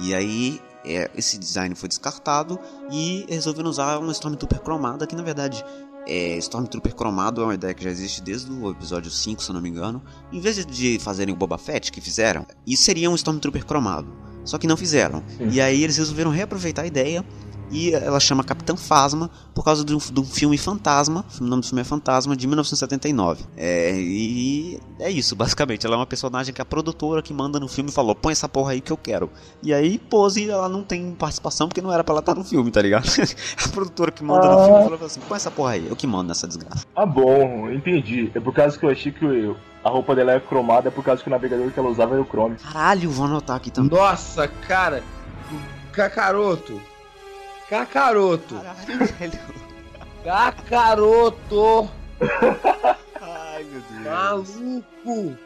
E 0.00 0.14
aí, 0.14 0.60
é, 0.84 1.10
esse 1.16 1.38
design 1.38 1.74
foi 1.74 1.88
descartado 1.88 2.58
e 2.90 3.26
resolveram 3.28 3.68
usar 3.70 3.98
uma 3.98 4.12
Stormtrooper 4.12 4.60
cromada, 4.60 5.06
que 5.06 5.14
na 5.14 5.22
verdade, 5.22 5.64
é, 6.06 6.36
Stormtrooper 6.38 6.94
cromado 6.94 7.40
é 7.42 7.44
uma 7.44 7.54
ideia 7.54 7.74
que 7.74 7.84
já 7.84 7.90
existe 7.90 8.22
desde 8.22 8.50
o 8.50 8.70
episódio 8.70 9.10
5, 9.10 9.42
se 9.42 9.50
eu 9.50 9.54
não 9.54 9.60
me 9.60 9.68
engano. 9.68 10.02
Em 10.32 10.40
vez 10.40 10.64
de 10.64 10.98
fazerem 10.98 11.34
o 11.34 11.36
Boba 11.36 11.58
Fett, 11.58 11.92
que 11.92 12.00
fizeram, 12.00 12.46
isso 12.66 12.82
seria 12.82 13.10
um 13.10 13.14
Stormtrooper 13.14 13.64
cromado. 13.64 14.12
Só 14.44 14.58
que 14.58 14.66
não 14.66 14.76
fizeram. 14.76 15.22
E 15.52 15.60
aí 15.60 15.84
eles 15.84 15.96
resolveram 15.98 16.30
reaproveitar 16.30 16.82
a 16.82 16.86
ideia 16.86 17.24
e 17.70 17.92
ela 17.94 18.18
chama 18.20 18.42
Capitã 18.44 18.76
Phasma 18.76 19.30
por 19.54 19.64
causa 19.64 19.84
de 19.84 19.94
um, 19.94 19.98
de 19.98 20.20
um 20.20 20.24
filme 20.24 20.58
Fantasma. 20.58 21.24
O 21.40 21.44
nome 21.44 21.62
do 21.62 21.66
filme 21.68 21.80
é 21.82 21.84
Fantasma, 21.84 22.36
de 22.36 22.46
1979. 22.46 23.44
É, 23.56 23.92
e 23.96 24.80
é 24.98 25.10
isso, 25.10 25.34
basicamente. 25.36 25.86
Ela 25.86 25.94
é 25.96 25.98
uma 25.98 26.06
personagem 26.06 26.52
que 26.52 26.60
a 26.60 26.64
produtora 26.64 27.22
que 27.22 27.32
manda 27.32 27.60
no 27.60 27.68
filme 27.68 27.90
falou: 27.92 28.14
põe 28.14 28.32
essa 28.32 28.48
porra 28.48 28.72
aí 28.72 28.80
que 28.80 28.90
eu 28.92 28.96
quero. 28.96 29.30
E 29.62 29.72
aí, 29.72 29.98
pose, 29.98 30.48
ela 30.48 30.68
não 30.68 30.82
tem 30.82 31.12
participação 31.12 31.68
porque 31.68 31.80
não 31.82 31.92
era 31.92 32.02
pra 32.02 32.12
ela 32.12 32.20
estar 32.20 32.34
no 32.34 32.44
filme, 32.44 32.70
tá 32.70 32.82
ligado? 32.82 33.06
a 33.64 33.68
produtora 33.68 34.10
que 34.10 34.22
manda 34.24 34.48
no 34.48 34.64
filme 34.64 34.82
falou 34.84 35.06
assim: 35.06 35.20
põe 35.28 35.36
essa 35.36 35.50
porra 35.50 35.72
aí, 35.72 35.86
eu 35.88 35.96
que 35.96 36.06
mando 36.06 36.28
nessa 36.28 36.46
desgraça. 36.48 36.84
Ah, 36.96 37.06
bom, 37.06 37.70
entendi. 37.70 38.30
É 38.34 38.40
por 38.40 38.52
causa 38.54 38.78
que 38.78 38.84
eu 38.84 38.90
achei 38.90 39.12
que 39.12 39.24
eu- 39.24 39.56
a 39.82 39.88
roupa 39.88 40.14
dela 40.14 40.32
é 40.32 40.40
cromada, 40.40 40.88
é 40.88 40.90
por 40.90 41.02
causa 41.02 41.22
que 41.22 41.28
o 41.28 41.30
navegador 41.30 41.70
que 41.70 41.78
ela 41.80 41.88
usava 41.88 42.12
era 42.14 42.22
o 42.22 42.26
Chrome. 42.26 42.56
Caralho, 42.56 43.10
vou 43.10 43.24
anotar 43.24 43.56
aqui 43.56 43.70
também. 43.70 43.90
Nossa, 43.98 44.46
cara. 44.46 45.02
Cacaroto. 45.92 46.80
Cacaroto. 47.70 48.56
Caralho, 48.56 49.06
velho. 49.06 49.40
Cacaroto. 50.24 51.90
Ai, 53.22 53.62
meu 53.62 53.80
Deus. 53.80 54.04
Maluco. 54.04 55.38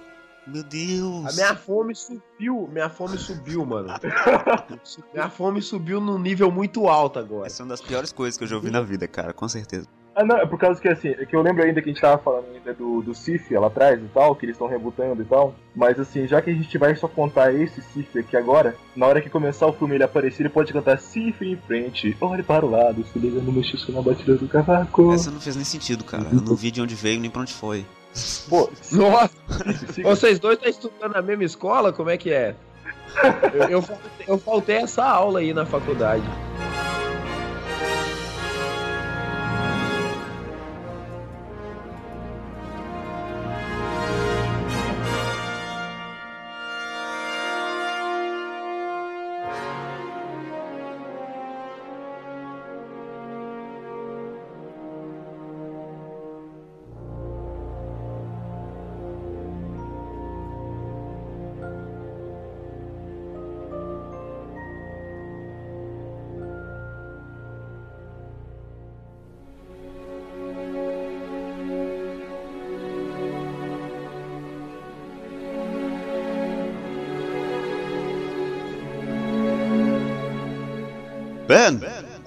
Meu 0.47 0.63
Deus. 0.63 1.27
A 1.27 1.33
minha 1.35 1.55
fome 1.55 1.95
subiu. 1.95 2.67
Minha 2.73 2.89
fome 2.89 3.19
subiu, 3.19 3.67
mano. 3.67 3.89
minha 5.13 5.29
fome 5.29 5.61
subiu 5.61 6.01
num 6.01 6.19
nível 6.19 6.51
muito 6.51 6.89
alto 6.89 7.19
agora. 7.19 7.47
Essa 7.47 7.63
é 7.63 7.65
uma 7.65 7.71
das 7.71 7.83
piores 7.83 8.11
coisas 8.11 8.39
que 8.39 8.45
eu 8.45 8.49
já 8.49 8.57
ouvi 8.57 8.71
na 8.71 8.81
vida, 8.81 9.07
cara, 9.07 9.35
com 9.35 9.47
certeza. 9.47 9.87
Ah, 10.15 10.25
não, 10.25 10.37
é 10.37 10.47
por 10.47 10.59
causa 10.59 10.81
que 10.81 10.89
assim, 10.89 11.09
é 11.09 11.27
que 11.27 11.35
eu 11.35 11.43
lembro 11.43 11.63
ainda 11.65 11.83
que 11.83 11.91
a 11.91 11.93
gente 11.93 12.01
tava 12.01 12.23
falando 12.23 12.47
ainda 12.55 12.73
do, 12.73 13.03
do 13.03 13.15
Sif 13.15 13.53
lá 13.53 13.67
atrás 13.67 14.01
e 14.01 14.09
tal, 14.15 14.37
que 14.37 14.47
eles 14.47 14.55
estão 14.55 14.69
rebutando 14.69 15.21
e 15.21 15.25
tal. 15.25 15.55
Mas 15.75 15.99
assim, 15.99 16.27
já 16.27 16.41
que 16.41 16.51
a 16.51 16.55
gente 16.55 16.79
vai 16.79 16.95
só 16.95 17.09
contar 17.09 17.53
esse 17.53 17.83
Sif 17.83 18.19
aqui 18.19 18.37
agora, 18.37 18.77
na 18.95 19.07
hora 19.07 19.21
que 19.21 19.29
começar 19.29 19.67
o 19.67 19.73
filme 19.73 19.97
ele 19.97 20.05
aparecer, 20.05 20.43
ele 20.43 20.49
pode 20.51 20.73
cantar 20.73 20.99
Sif 20.99 21.43
em 21.43 21.57
frente, 21.57 22.17
olhe 22.21 22.43
para 22.43 22.65
o 22.65 22.71
lado, 22.71 23.05
se 23.05 23.19
liga 23.19 23.41
no 23.41 23.53
mexisco 23.53 23.91
na 23.91 24.01
batida 24.01 24.37
do 24.37 24.47
cavaco. 24.47 25.13
Essa 25.13 25.31
não 25.31 25.41
fez 25.41 25.57
nem 25.57 25.65
sentido, 25.65 26.05
cara. 26.05 26.29
Eu 26.33 26.41
não 26.41 26.55
vi 26.55 26.71
de 26.71 26.81
onde 26.81 26.95
veio 26.95 27.21
nem 27.21 27.31
pra 27.31 27.43
onde 27.43 27.53
foi. 27.53 27.85
Pô, 28.49 28.71
Nossa, 28.93 29.35
vocês 30.03 30.39
dois 30.39 30.57
estão 30.59 30.71
estudando 30.71 31.13
na 31.15 31.23
mesma 31.23 31.45
escola? 31.45 31.93
Como 31.93 32.11
é 32.11 32.17
que 32.17 32.31
é? 32.31 32.55
Eu, 33.53 33.69
eu, 33.69 33.85
eu 34.27 34.39
faltei 34.39 34.77
essa 34.77 35.05
aula 35.05 35.41
aí 35.41 35.53
na 35.53 35.67
faculdade. 35.67 36.25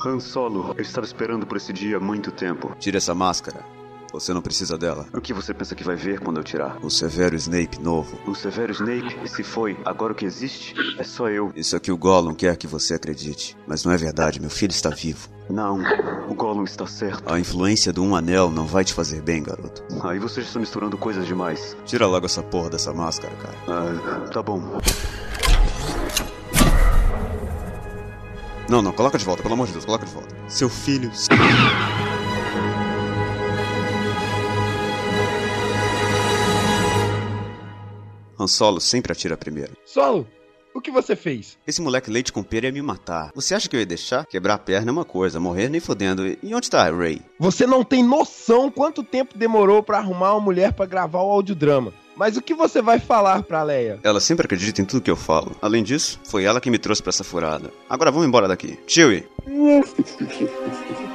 Han 0.08 0.20
Solo, 0.22 0.74
eu 0.78 0.82
estava 0.82 1.06
esperando 1.06 1.46
por 1.46 1.58
esse 1.58 1.74
dia 1.74 1.98
há 1.98 2.00
muito 2.00 2.32
tempo. 2.32 2.74
Tira 2.80 2.98
essa 2.98 3.13
máscara. 3.13 3.65
Você 4.13 4.34
não 4.34 4.41
precisa 4.41 4.78
dela. 4.78 5.06
O 5.13 5.20
que 5.20 5.34
você 5.34 5.54
pensa 5.54 5.76
que 5.76 5.84
vai 5.84 5.98
ver 5.98 6.22
quando 6.22 6.38
eu 6.38 6.43
tirar? 6.43 6.78
O 6.82 6.89
Severo 6.89 7.36
Snape 7.36 7.78
novo. 7.82 8.17
O 8.26 8.34
Severo 8.34 8.72
Snape, 8.72 9.28
se 9.28 9.43
foi, 9.43 9.78
agora 9.84 10.13
o 10.13 10.15
que 10.15 10.24
existe 10.26 10.74
é 10.98 11.04
só 11.04 11.30
eu. 11.30 11.52
Isso 11.54 11.76
é 11.76 11.80
que 11.80 11.91
o 11.91 11.98
Gollum 11.98 12.34
quer 12.34 12.56
que 12.56 12.67
você 12.67 12.93
acredite. 12.93 13.58
Mas 13.67 13.84
não 13.84 13.91
é 13.91 13.98
verdade, 13.98 14.39
meu 14.39 14.50
filho 14.50 14.72
está 14.72 14.89
vivo. 14.89 15.28
Não, 15.50 15.82
o 16.30 16.34
Gollum 16.34 16.63
está 16.63 16.88
certo. 16.88 17.32
A 17.32 17.38
influência 17.38 17.91
do 17.91 18.02
Um 18.02 18.15
Anel 18.15 18.50
não 18.50 18.65
vai 18.65 18.86
te 18.86 18.93
fazer 18.93 19.22
bem, 19.22 19.43
garoto. 19.43 19.84
Aí 20.04 20.20
vocês 20.20 20.48
estão 20.48 20.62
misturando 20.62 20.98
coisas 20.98 21.28
demais. 21.28 21.76
Tira 21.86 22.08
logo 22.08 22.26
essa 22.26 22.41
porra 22.41 22.70
dessa 22.70 22.93
máscara, 22.93 23.34
cara. 23.36 23.58
Ah, 23.67 24.30
tá 24.30 24.41
bom. 24.41 24.80
Não, 28.70 28.82
não, 28.82 28.92
coloca 28.92 29.18
de 29.18 29.24
volta, 29.24 29.42
pelo 29.42 29.54
amor 29.54 29.68
de 29.68 29.74
Deus, 29.74 29.86
coloca 29.86 30.06
de 30.06 30.12
volta. 30.12 30.36
Seu 30.50 30.68
filho. 30.70 31.10
Han 38.40 38.48
Solo 38.48 38.80
sempre 38.82 39.12
atira 39.14 39.38
primeiro. 39.38 39.72
Solo, 39.86 40.28
o 40.74 40.82
que 40.82 40.92
você 40.92 41.16
fez? 41.16 41.58
Esse 41.66 41.82
moleque 41.82 42.12
leite 42.12 42.32
com 42.32 42.44
pera 42.44 42.66
ia 42.68 42.72
me 42.72 42.82
matar. 42.82 43.32
Você 43.34 43.56
acha 43.56 43.70
que 43.70 43.76
eu 43.76 43.80
ia 43.80 43.86
deixar? 43.86 44.26
Quebrar 44.26 44.56
a 44.56 44.60
perna 44.60 44.92
é 44.92 44.94
uma 44.94 45.06
coisa, 45.06 45.40
morrer 45.40 45.70
nem 45.70 45.80
fodendo. 45.80 46.28
E 46.28 46.54
onde 46.54 46.70
tá 46.70 46.86
a 46.86 46.92
Ray? 46.92 47.22
Você 47.40 47.65
não 47.65 47.84
tem 47.84 48.04
noção 48.04 48.70
quanto 48.70 49.02
tempo 49.02 49.38
demorou 49.38 49.82
pra 49.82 49.98
arrumar 49.98 50.34
uma 50.34 50.42
mulher 50.42 50.74
pra 50.74 50.86
gravar 50.86 51.24
o 51.24 51.32
audiodrama. 51.32 51.94
Mas 52.18 52.36
o 52.36 52.42
que 52.42 52.56
você 52.56 52.82
vai 52.82 53.00
falar 53.00 53.44
pra 53.44 53.62
Leia? 53.62 54.00
Ela 54.04 54.20
sempre 54.20 54.46
acredita 54.46 54.82
em 54.82 54.86
tudo 54.86 55.04
que 55.04 55.12
eu 55.12 55.15
falo. 55.15 55.56
Além 55.62 55.84
disso, 55.84 56.20
foi 56.26 56.46
ela 56.46 56.60
que 56.60 56.72
me 56.72 56.80
trouxe 56.80 57.02
pra 57.02 57.12
essa 57.12 57.24
furada. 57.24 57.72
Agora 57.88 58.12
vamos 58.12 58.28
embora 58.28 58.48
daqui. 58.48 58.78
Chewie! 58.88 59.28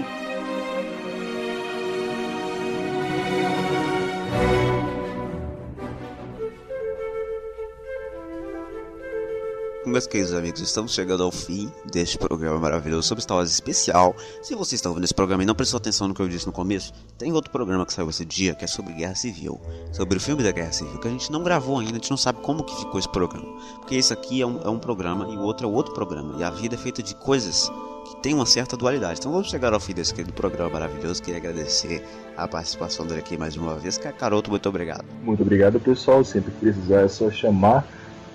Meus 9.92 10.06
queridos 10.06 10.32
amigos, 10.32 10.62
estamos 10.62 10.94
chegando 10.94 11.22
ao 11.22 11.30
fim 11.30 11.70
deste 11.92 12.16
programa 12.16 12.58
maravilhoso 12.58 13.06
sobre 13.06 13.20
Star 13.20 13.36
Wars 13.36 13.50
especial. 13.50 14.16
Se 14.40 14.54
você 14.54 14.74
está 14.74 14.88
ouvindo 14.88 15.04
esse 15.04 15.12
programa 15.12 15.42
e 15.42 15.46
não 15.46 15.54
prestou 15.54 15.76
atenção 15.76 16.08
no 16.08 16.14
que 16.14 16.22
eu 16.22 16.28
disse 16.30 16.46
no 16.46 16.52
começo, 16.52 16.94
tem 17.18 17.30
outro 17.30 17.50
programa 17.50 17.84
que 17.84 17.92
saiu 17.92 18.08
esse 18.08 18.24
dia 18.24 18.54
que 18.54 18.64
é 18.64 18.66
sobre 18.66 18.94
Guerra 18.94 19.14
Civil, 19.14 19.60
sobre 19.92 20.16
o 20.16 20.20
filme 20.20 20.42
da 20.42 20.50
Guerra 20.50 20.72
Civil, 20.72 20.98
que 20.98 21.08
a 21.08 21.10
gente 21.10 21.30
não 21.30 21.42
gravou 21.42 21.78
ainda, 21.78 21.90
a 21.90 21.94
gente 21.96 22.08
não 22.08 22.16
sabe 22.16 22.40
como 22.40 22.64
que 22.64 22.74
ficou 22.74 22.98
esse 22.98 23.08
programa. 23.10 23.46
Porque 23.80 23.94
esse 23.94 24.14
aqui 24.14 24.40
é 24.40 24.46
um, 24.46 24.62
é 24.62 24.70
um 24.70 24.78
programa 24.78 25.28
e 25.28 25.36
o 25.36 25.42
outro 25.42 25.68
é 25.68 25.70
outro 25.70 25.92
programa, 25.92 26.36
e 26.38 26.42
a 26.42 26.48
vida 26.48 26.74
é 26.74 26.78
feita 26.78 27.02
de 27.02 27.14
coisas 27.14 27.70
que 28.06 28.16
tem 28.22 28.32
uma 28.32 28.46
certa 28.46 28.78
dualidade. 28.78 29.18
Então 29.20 29.30
vamos 29.30 29.50
chegar 29.50 29.74
ao 29.74 29.80
fim 29.80 29.92
desse 29.92 30.14
querido 30.14 30.32
programa 30.32 30.70
maravilhoso. 30.70 31.22
Queria 31.22 31.38
agradecer 31.38 32.02
a 32.34 32.48
participação 32.48 33.06
dele 33.06 33.20
aqui 33.20 33.36
mais 33.36 33.58
uma 33.58 33.76
vez. 33.76 33.98
Caroto, 33.98 34.48
muito 34.48 34.66
obrigado. 34.70 35.04
Muito 35.22 35.42
obrigado, 35.42 35.78
pessoal. 35.78 36.24
Sempre 36.24 36.50
que 36.52 36.60
precisar 36.60 37.02
é 37.02 37.08
só 37.08 37.30
chamar. 37.30 37.86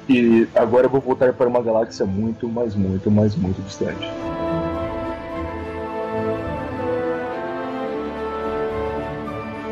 E 0.10 0.48
agora 0.56 0.86
eu 0.86 0.90
vou 0.90 1.02
voltar 1.02 1.34
para 1.34 1.48
uma 1.48 1.62
galáxia 1.62 2.06
muito, 2.06 2.48
mas 2.48 2.76
muito, 2.76 3.12
mas 3.12 3.36
muito 3.36 3.62
distante. 3.62 4.08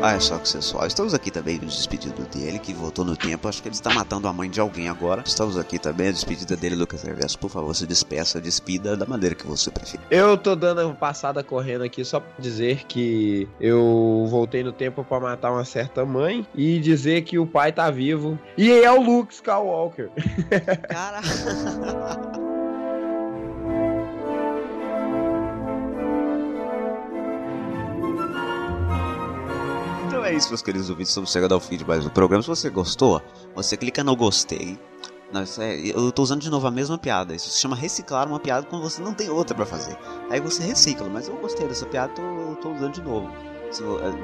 Ah, 0.06 0.12
é 0.12 0.20
só 0.20 0.38
que 0.38 0.48
sensual. 0.48 0.86
Estamos 0.86 1.14
aqui 1.14 1.32
também 1.32 1.58
nos 1.58 1.78
despedindo 1.78 2.22
dele, 2.28 2.60
que 2.60 2.72
voltou 2.72 3.04
no 3.04 3.16
tempo. 3.16 3.48
Acho 3.48 3.60
que 3.60 3.66
ele 3.66 3.74
está 3.74 3.92
matando 3.92 4.28
a 4.28 4.32
mãe 4.32 4.48
de 4.48 4.60
alguém 4.60 4.88
agora. 4.88 5.24
Estamos 5.26 5.58
aqui 5.58 5.80
também, 5.80 6.06
a 6.06 6.12
despedida 6.12 6.54
dele, 6.56 6.76
Lucas 6.76 7.02
Reverso. 7.02 7.36
Por 7.36 7.50
favor, 7.50 7.74
se 7.74 7.88
despeça, 7.88 8.40
despida 8.40 8.96
da 8.96 9.04
maneira 9.04 9.34
que 9.34 9.44
você 9.44 9.68
preferir. 9.68 10.06
Eu 10.08 10.38
tô 10.38 10.54
dando 10.54 10.82
uma 10.82 10.94
passada 10.94 11.42
correndo 11.42 11.82
aqui 11.82 12.04
só 12.04 12.20
pra 12.20 12.30
dizer 12.38 12.84
que 12.84 13.48
eu 13.60 14.26
voltei 14.28 14.62
no 14.62 14.70
tempo 14.70 15.02
para 15.02 15.18
matar 15.18 15.50
uma 15.50 15.64
certa 15.64 16.04
mãe 16.04 16.46
e 16.54 16.78
dizer 16.78 17.22
que 17.22 17.36
o 17.36 17.44
pai 17.44 17.72
tá 17.72 17.90
vivo. 17.90 18.38
E 18.56 18.70
é 18.70 18.92
o 18.92 19.02
Luke 19.02 19.34
Skywalker. 19.34 20.08
Cara. 20.88 21.20
é 30.26 30.34
isso, 30.34 30.48
meus 30.48 30.62
queridos 30.62 30.90
ouvintes. 30.90 31.10
Estamos 31.10 31.30
chegando 31.30 31.54
ao 31.54 31.60
fim 31.60 31.76
de 31.76 31.86
mais 31.86 32.04
um 32.04 32.08
programa. 32.08 32.42
Se 32.42 32.48
você 32.48 32.68
gostou, 32.68 33.22
você 33.54 33.76
clica 33.76 34.02
no 34.02 34.16
gostei. 34.16 34.78
É, 35.58 35.76
eu 35.84 36.10
tô 36.10 36.22
usando 36.22 36.40
de 36.40 36.50
novo 36.50 36.66
a 36.66 36.70
mesma 36.70 36.98
piada. 36.98 37.34
Isso 37.34 37.48
se 37.48 37.60
chama 37.60 37.76
reciclar 37.76 38.26
uma 38.26 38.40
piada 38.40 38.66
quando 38.66 38.82
você 38.82 39.00
não 39.00 39.14
tem 39.14 39.30
outra 39.30 39.54
pra 39.54 39.64
fazer. 39.64 39.96
Aí 40.28 40.40
você 40.40 40.64
recicla, 40.64 41.08
mas 41.08 41.28
eu 41.28 41.36
gostei 41.36 41.66
dessa 41.68 41.86
piada, 41.86 42.12
tô, 42.12 42.56
tô 42.60 42.72
usando 42.72 42.92
de 42.92 43.02
novo. 43.02 43.30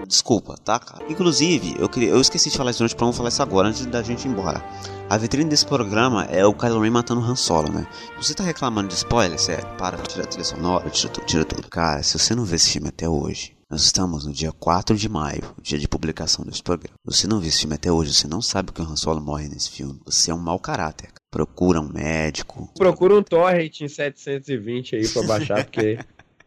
Desculpa, 0.06 0.56
tá, 0.64 0.78
cara? 0.78 1.04
Inclusive, 1.08 1.76
eu, 1.78 1.88
queria, 1.88 2.10
eu 2.10 2.20
esqueci 2.20 2.50
de 2.50 2.56
falar 2.56 2.70
isso 2.70 2.82
antes, 2.82 2.94
pra 2.94 3.06
não 3.06 3.12
falar 3.12 3.28
isso 3.28 3.42
agora, 3.42 3.68
antes 3.68 3.84
da 3.86 4.02
gente 4.02 4.26
ir 4.26 4.30
embora. 4.30 4.64
A 5.10 5.18
vitrine 5.18 5.50
desse 5.50 5.66
programa 5.66 6.24
é 6.24 6.46
o 6.46 6.54
Kylo 6.54 6.80
Ren 6.80 6.90
matando 6.90 7.20
o 7.20 7.24
Han 7.24 7.36
Solo, 7.36 7.70
né? 7.70 7.86
Você 8.16 8.34
tá 8.34 8.42
reclamando 8.44 8.88
de 8.88 8.94
spoiler? 8.94 9.38
Sério, 9.38 9.66
para, 9.76 9.98
tira 9.98 10.24
a 10.24 10.26
trilha 10.26 10.44
sonora, 10.44 10.88
tira 10.90 11.12
tira 11.26 11.44
tudo. 11.44 11.68
Cara, 11.68 12.02
se 12.02 12.18
você 12.18 12.34
não 12.34 12.44
vê 12.44 12.56
esse 12.56 12.70
filme 12.70 12.88
até 12.88 13.08
hoje, 13.08 13.54
nós 13.72 13.84
estamos 13.84 14.26
no 14.26 14.34
dia 14.34 14.52
4 14.52 14.94
de 14.98 15.08
maio, 15.08 15.42
dia 15.62 15.78
de 15.78 15.88
publicação 15.88 16.44
desse 16.44 16.62
programa. 16.62 16.94
Você 17.06 17.26
não 17.26 17.40
viu 17.40 17.48
esse 17.48 17.60
filme 17.60 17.74
até 17.74 17.90
hoje, 17.90 18.12
você 18.12 18.28
não 18.28 18.42
sabe 18.42 18.70
que 18.70 18.82
o 18.82 18.84
Han 18.84 18.96
Solo 18.96 19.18
morre 19.18 19.48
nesse 19.48 19.70
filme. 19.70 19.98
Você 20.04 20.30
é 20.30 20.34
um 20.34 20.38
mau 20.38 20.58
caráter. 20.58 21.08
Procura 21.30 21.80
um 21.80 21.90
médico. 21.90 22.70
Procura 22.76 23.16
um 23.16 23.22
torrent 23.22 23.80
em 23.80 23.88
720 23.88 24.96
aí 24.96 25.08
pra 25.08 25.22
baixar, 25.22 25.64
porque 25.64 25.98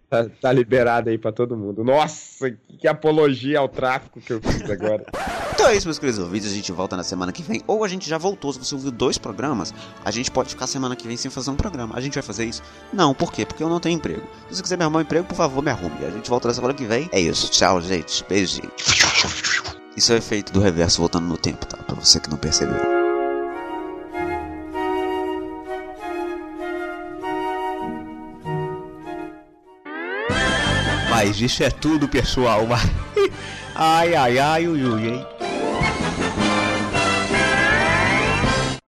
tá, 0.10 0.28
tá 0.42 0.52
liberado 0.52 1.10
aí 1.10 1.18
pra 1.18 1.32
todo 1.32 1.58
mundo. 1.58 1.84
Nossa, 1.84 2.52
que 2.80 2.88
apologia 2.88 3.60
ao 3.60 3.70
tráfico 3.70 4.20
que 4.20 4.34
eu 4.34 4.42
fiz 4.42 4.70
agora. 4.70 5.06
Então 5.54 5.68
é 5.68 5.76
isso, 5.76 5.88
meus 5.88 5.98
queridos 5.98 6.22
ouvintes. 6.22 6.52
A 6.52 6.54
gente 6.54 6.72
volta 6.72 6.98
na 6.98 7.04
semana 7.04 7.32
que 7.32 7.42
vem. 7.42 7.62
Ou 7.66 7.84
a 7.84 7.88
gente 7.88 8.10
já 8.10 8.18
voltou. 8.18 8.52
Se 8.52 8.60
você 8.60 8.76
ouviu 8.76 8.92
dois 8.92 9.18
programas, 9.18 9.74
a 10.04 10.12
gente 10.12 10.30
pode 10.30 10.50
ficar 10.50 10.68
semana 10.68 10.96
que 10.96 11.08
vem 11.08 11.18
sem 11.18 11.32
fazer 11.32 11.50
um 11.50 11.56
programa. 11.56 11.96
A 11.96 12.02
gente 12.02 12.14
vai 12.14 12.24
fazer 12.24 12.46
isso? 12.46 12.62
Não, 12.92 13.14
por 13.14 13.32
quê? 13.32 13.46
Porque 13.46 13.64
eu 13.64 13.70
não 13.70 13.80
tenho 13.80 13.96
emprego. 13.96 14.24
Se 14.50 14.56
você 14.56 14.62
quiser 14.62 14.78
me 14.78 14.84
arrumar 14.84 15.00
um 15.00 15.04
emprego, 15.04 15.26
por 15.26 15.36
favor, 15.36 15.64
me 15.64 15.72
arrume. 15.72 16.06
A 16.06 16.12
gente 16.12 16.30
volta 16.30 16.48
na 16.48 16.54
semana 16.54 16.74
que 16.74 16.86
vem. 16.86 17.10
É 17.12 17.20
isso. 17.20 17.50
Tchau, 17.50 17.82
gente. 17.82 18.24
Beijinho. 18.26 18.72
Isso 19.96 20.12
é 20.12 20.16
o 20.16 20.18
efeito 20.18 20.52
do 20.52 20.60
reverso 20.60 21.00
voltando 21.00 21.26
no 21.26 21.38
tempo, 21.38 21.66
tá? 21.66 21.78
Pra 21.78 21.96
você 21.96 22.20
que 22.20 22.30
não 22.30 22.38
percebeu. 22.38 22.95
Mas 31.26 31.42
isso 31.42 31.64
é 31.64 31.72
tudo, 31.72 32.08
pessoal. 32.08 32.68
Ai, 33.74 34.14
ai, 34.14 34.38
ai, 34.38 34.68
ui, 34.68 34.86
ui, 34.86 35.08
hein? 35.08 35.26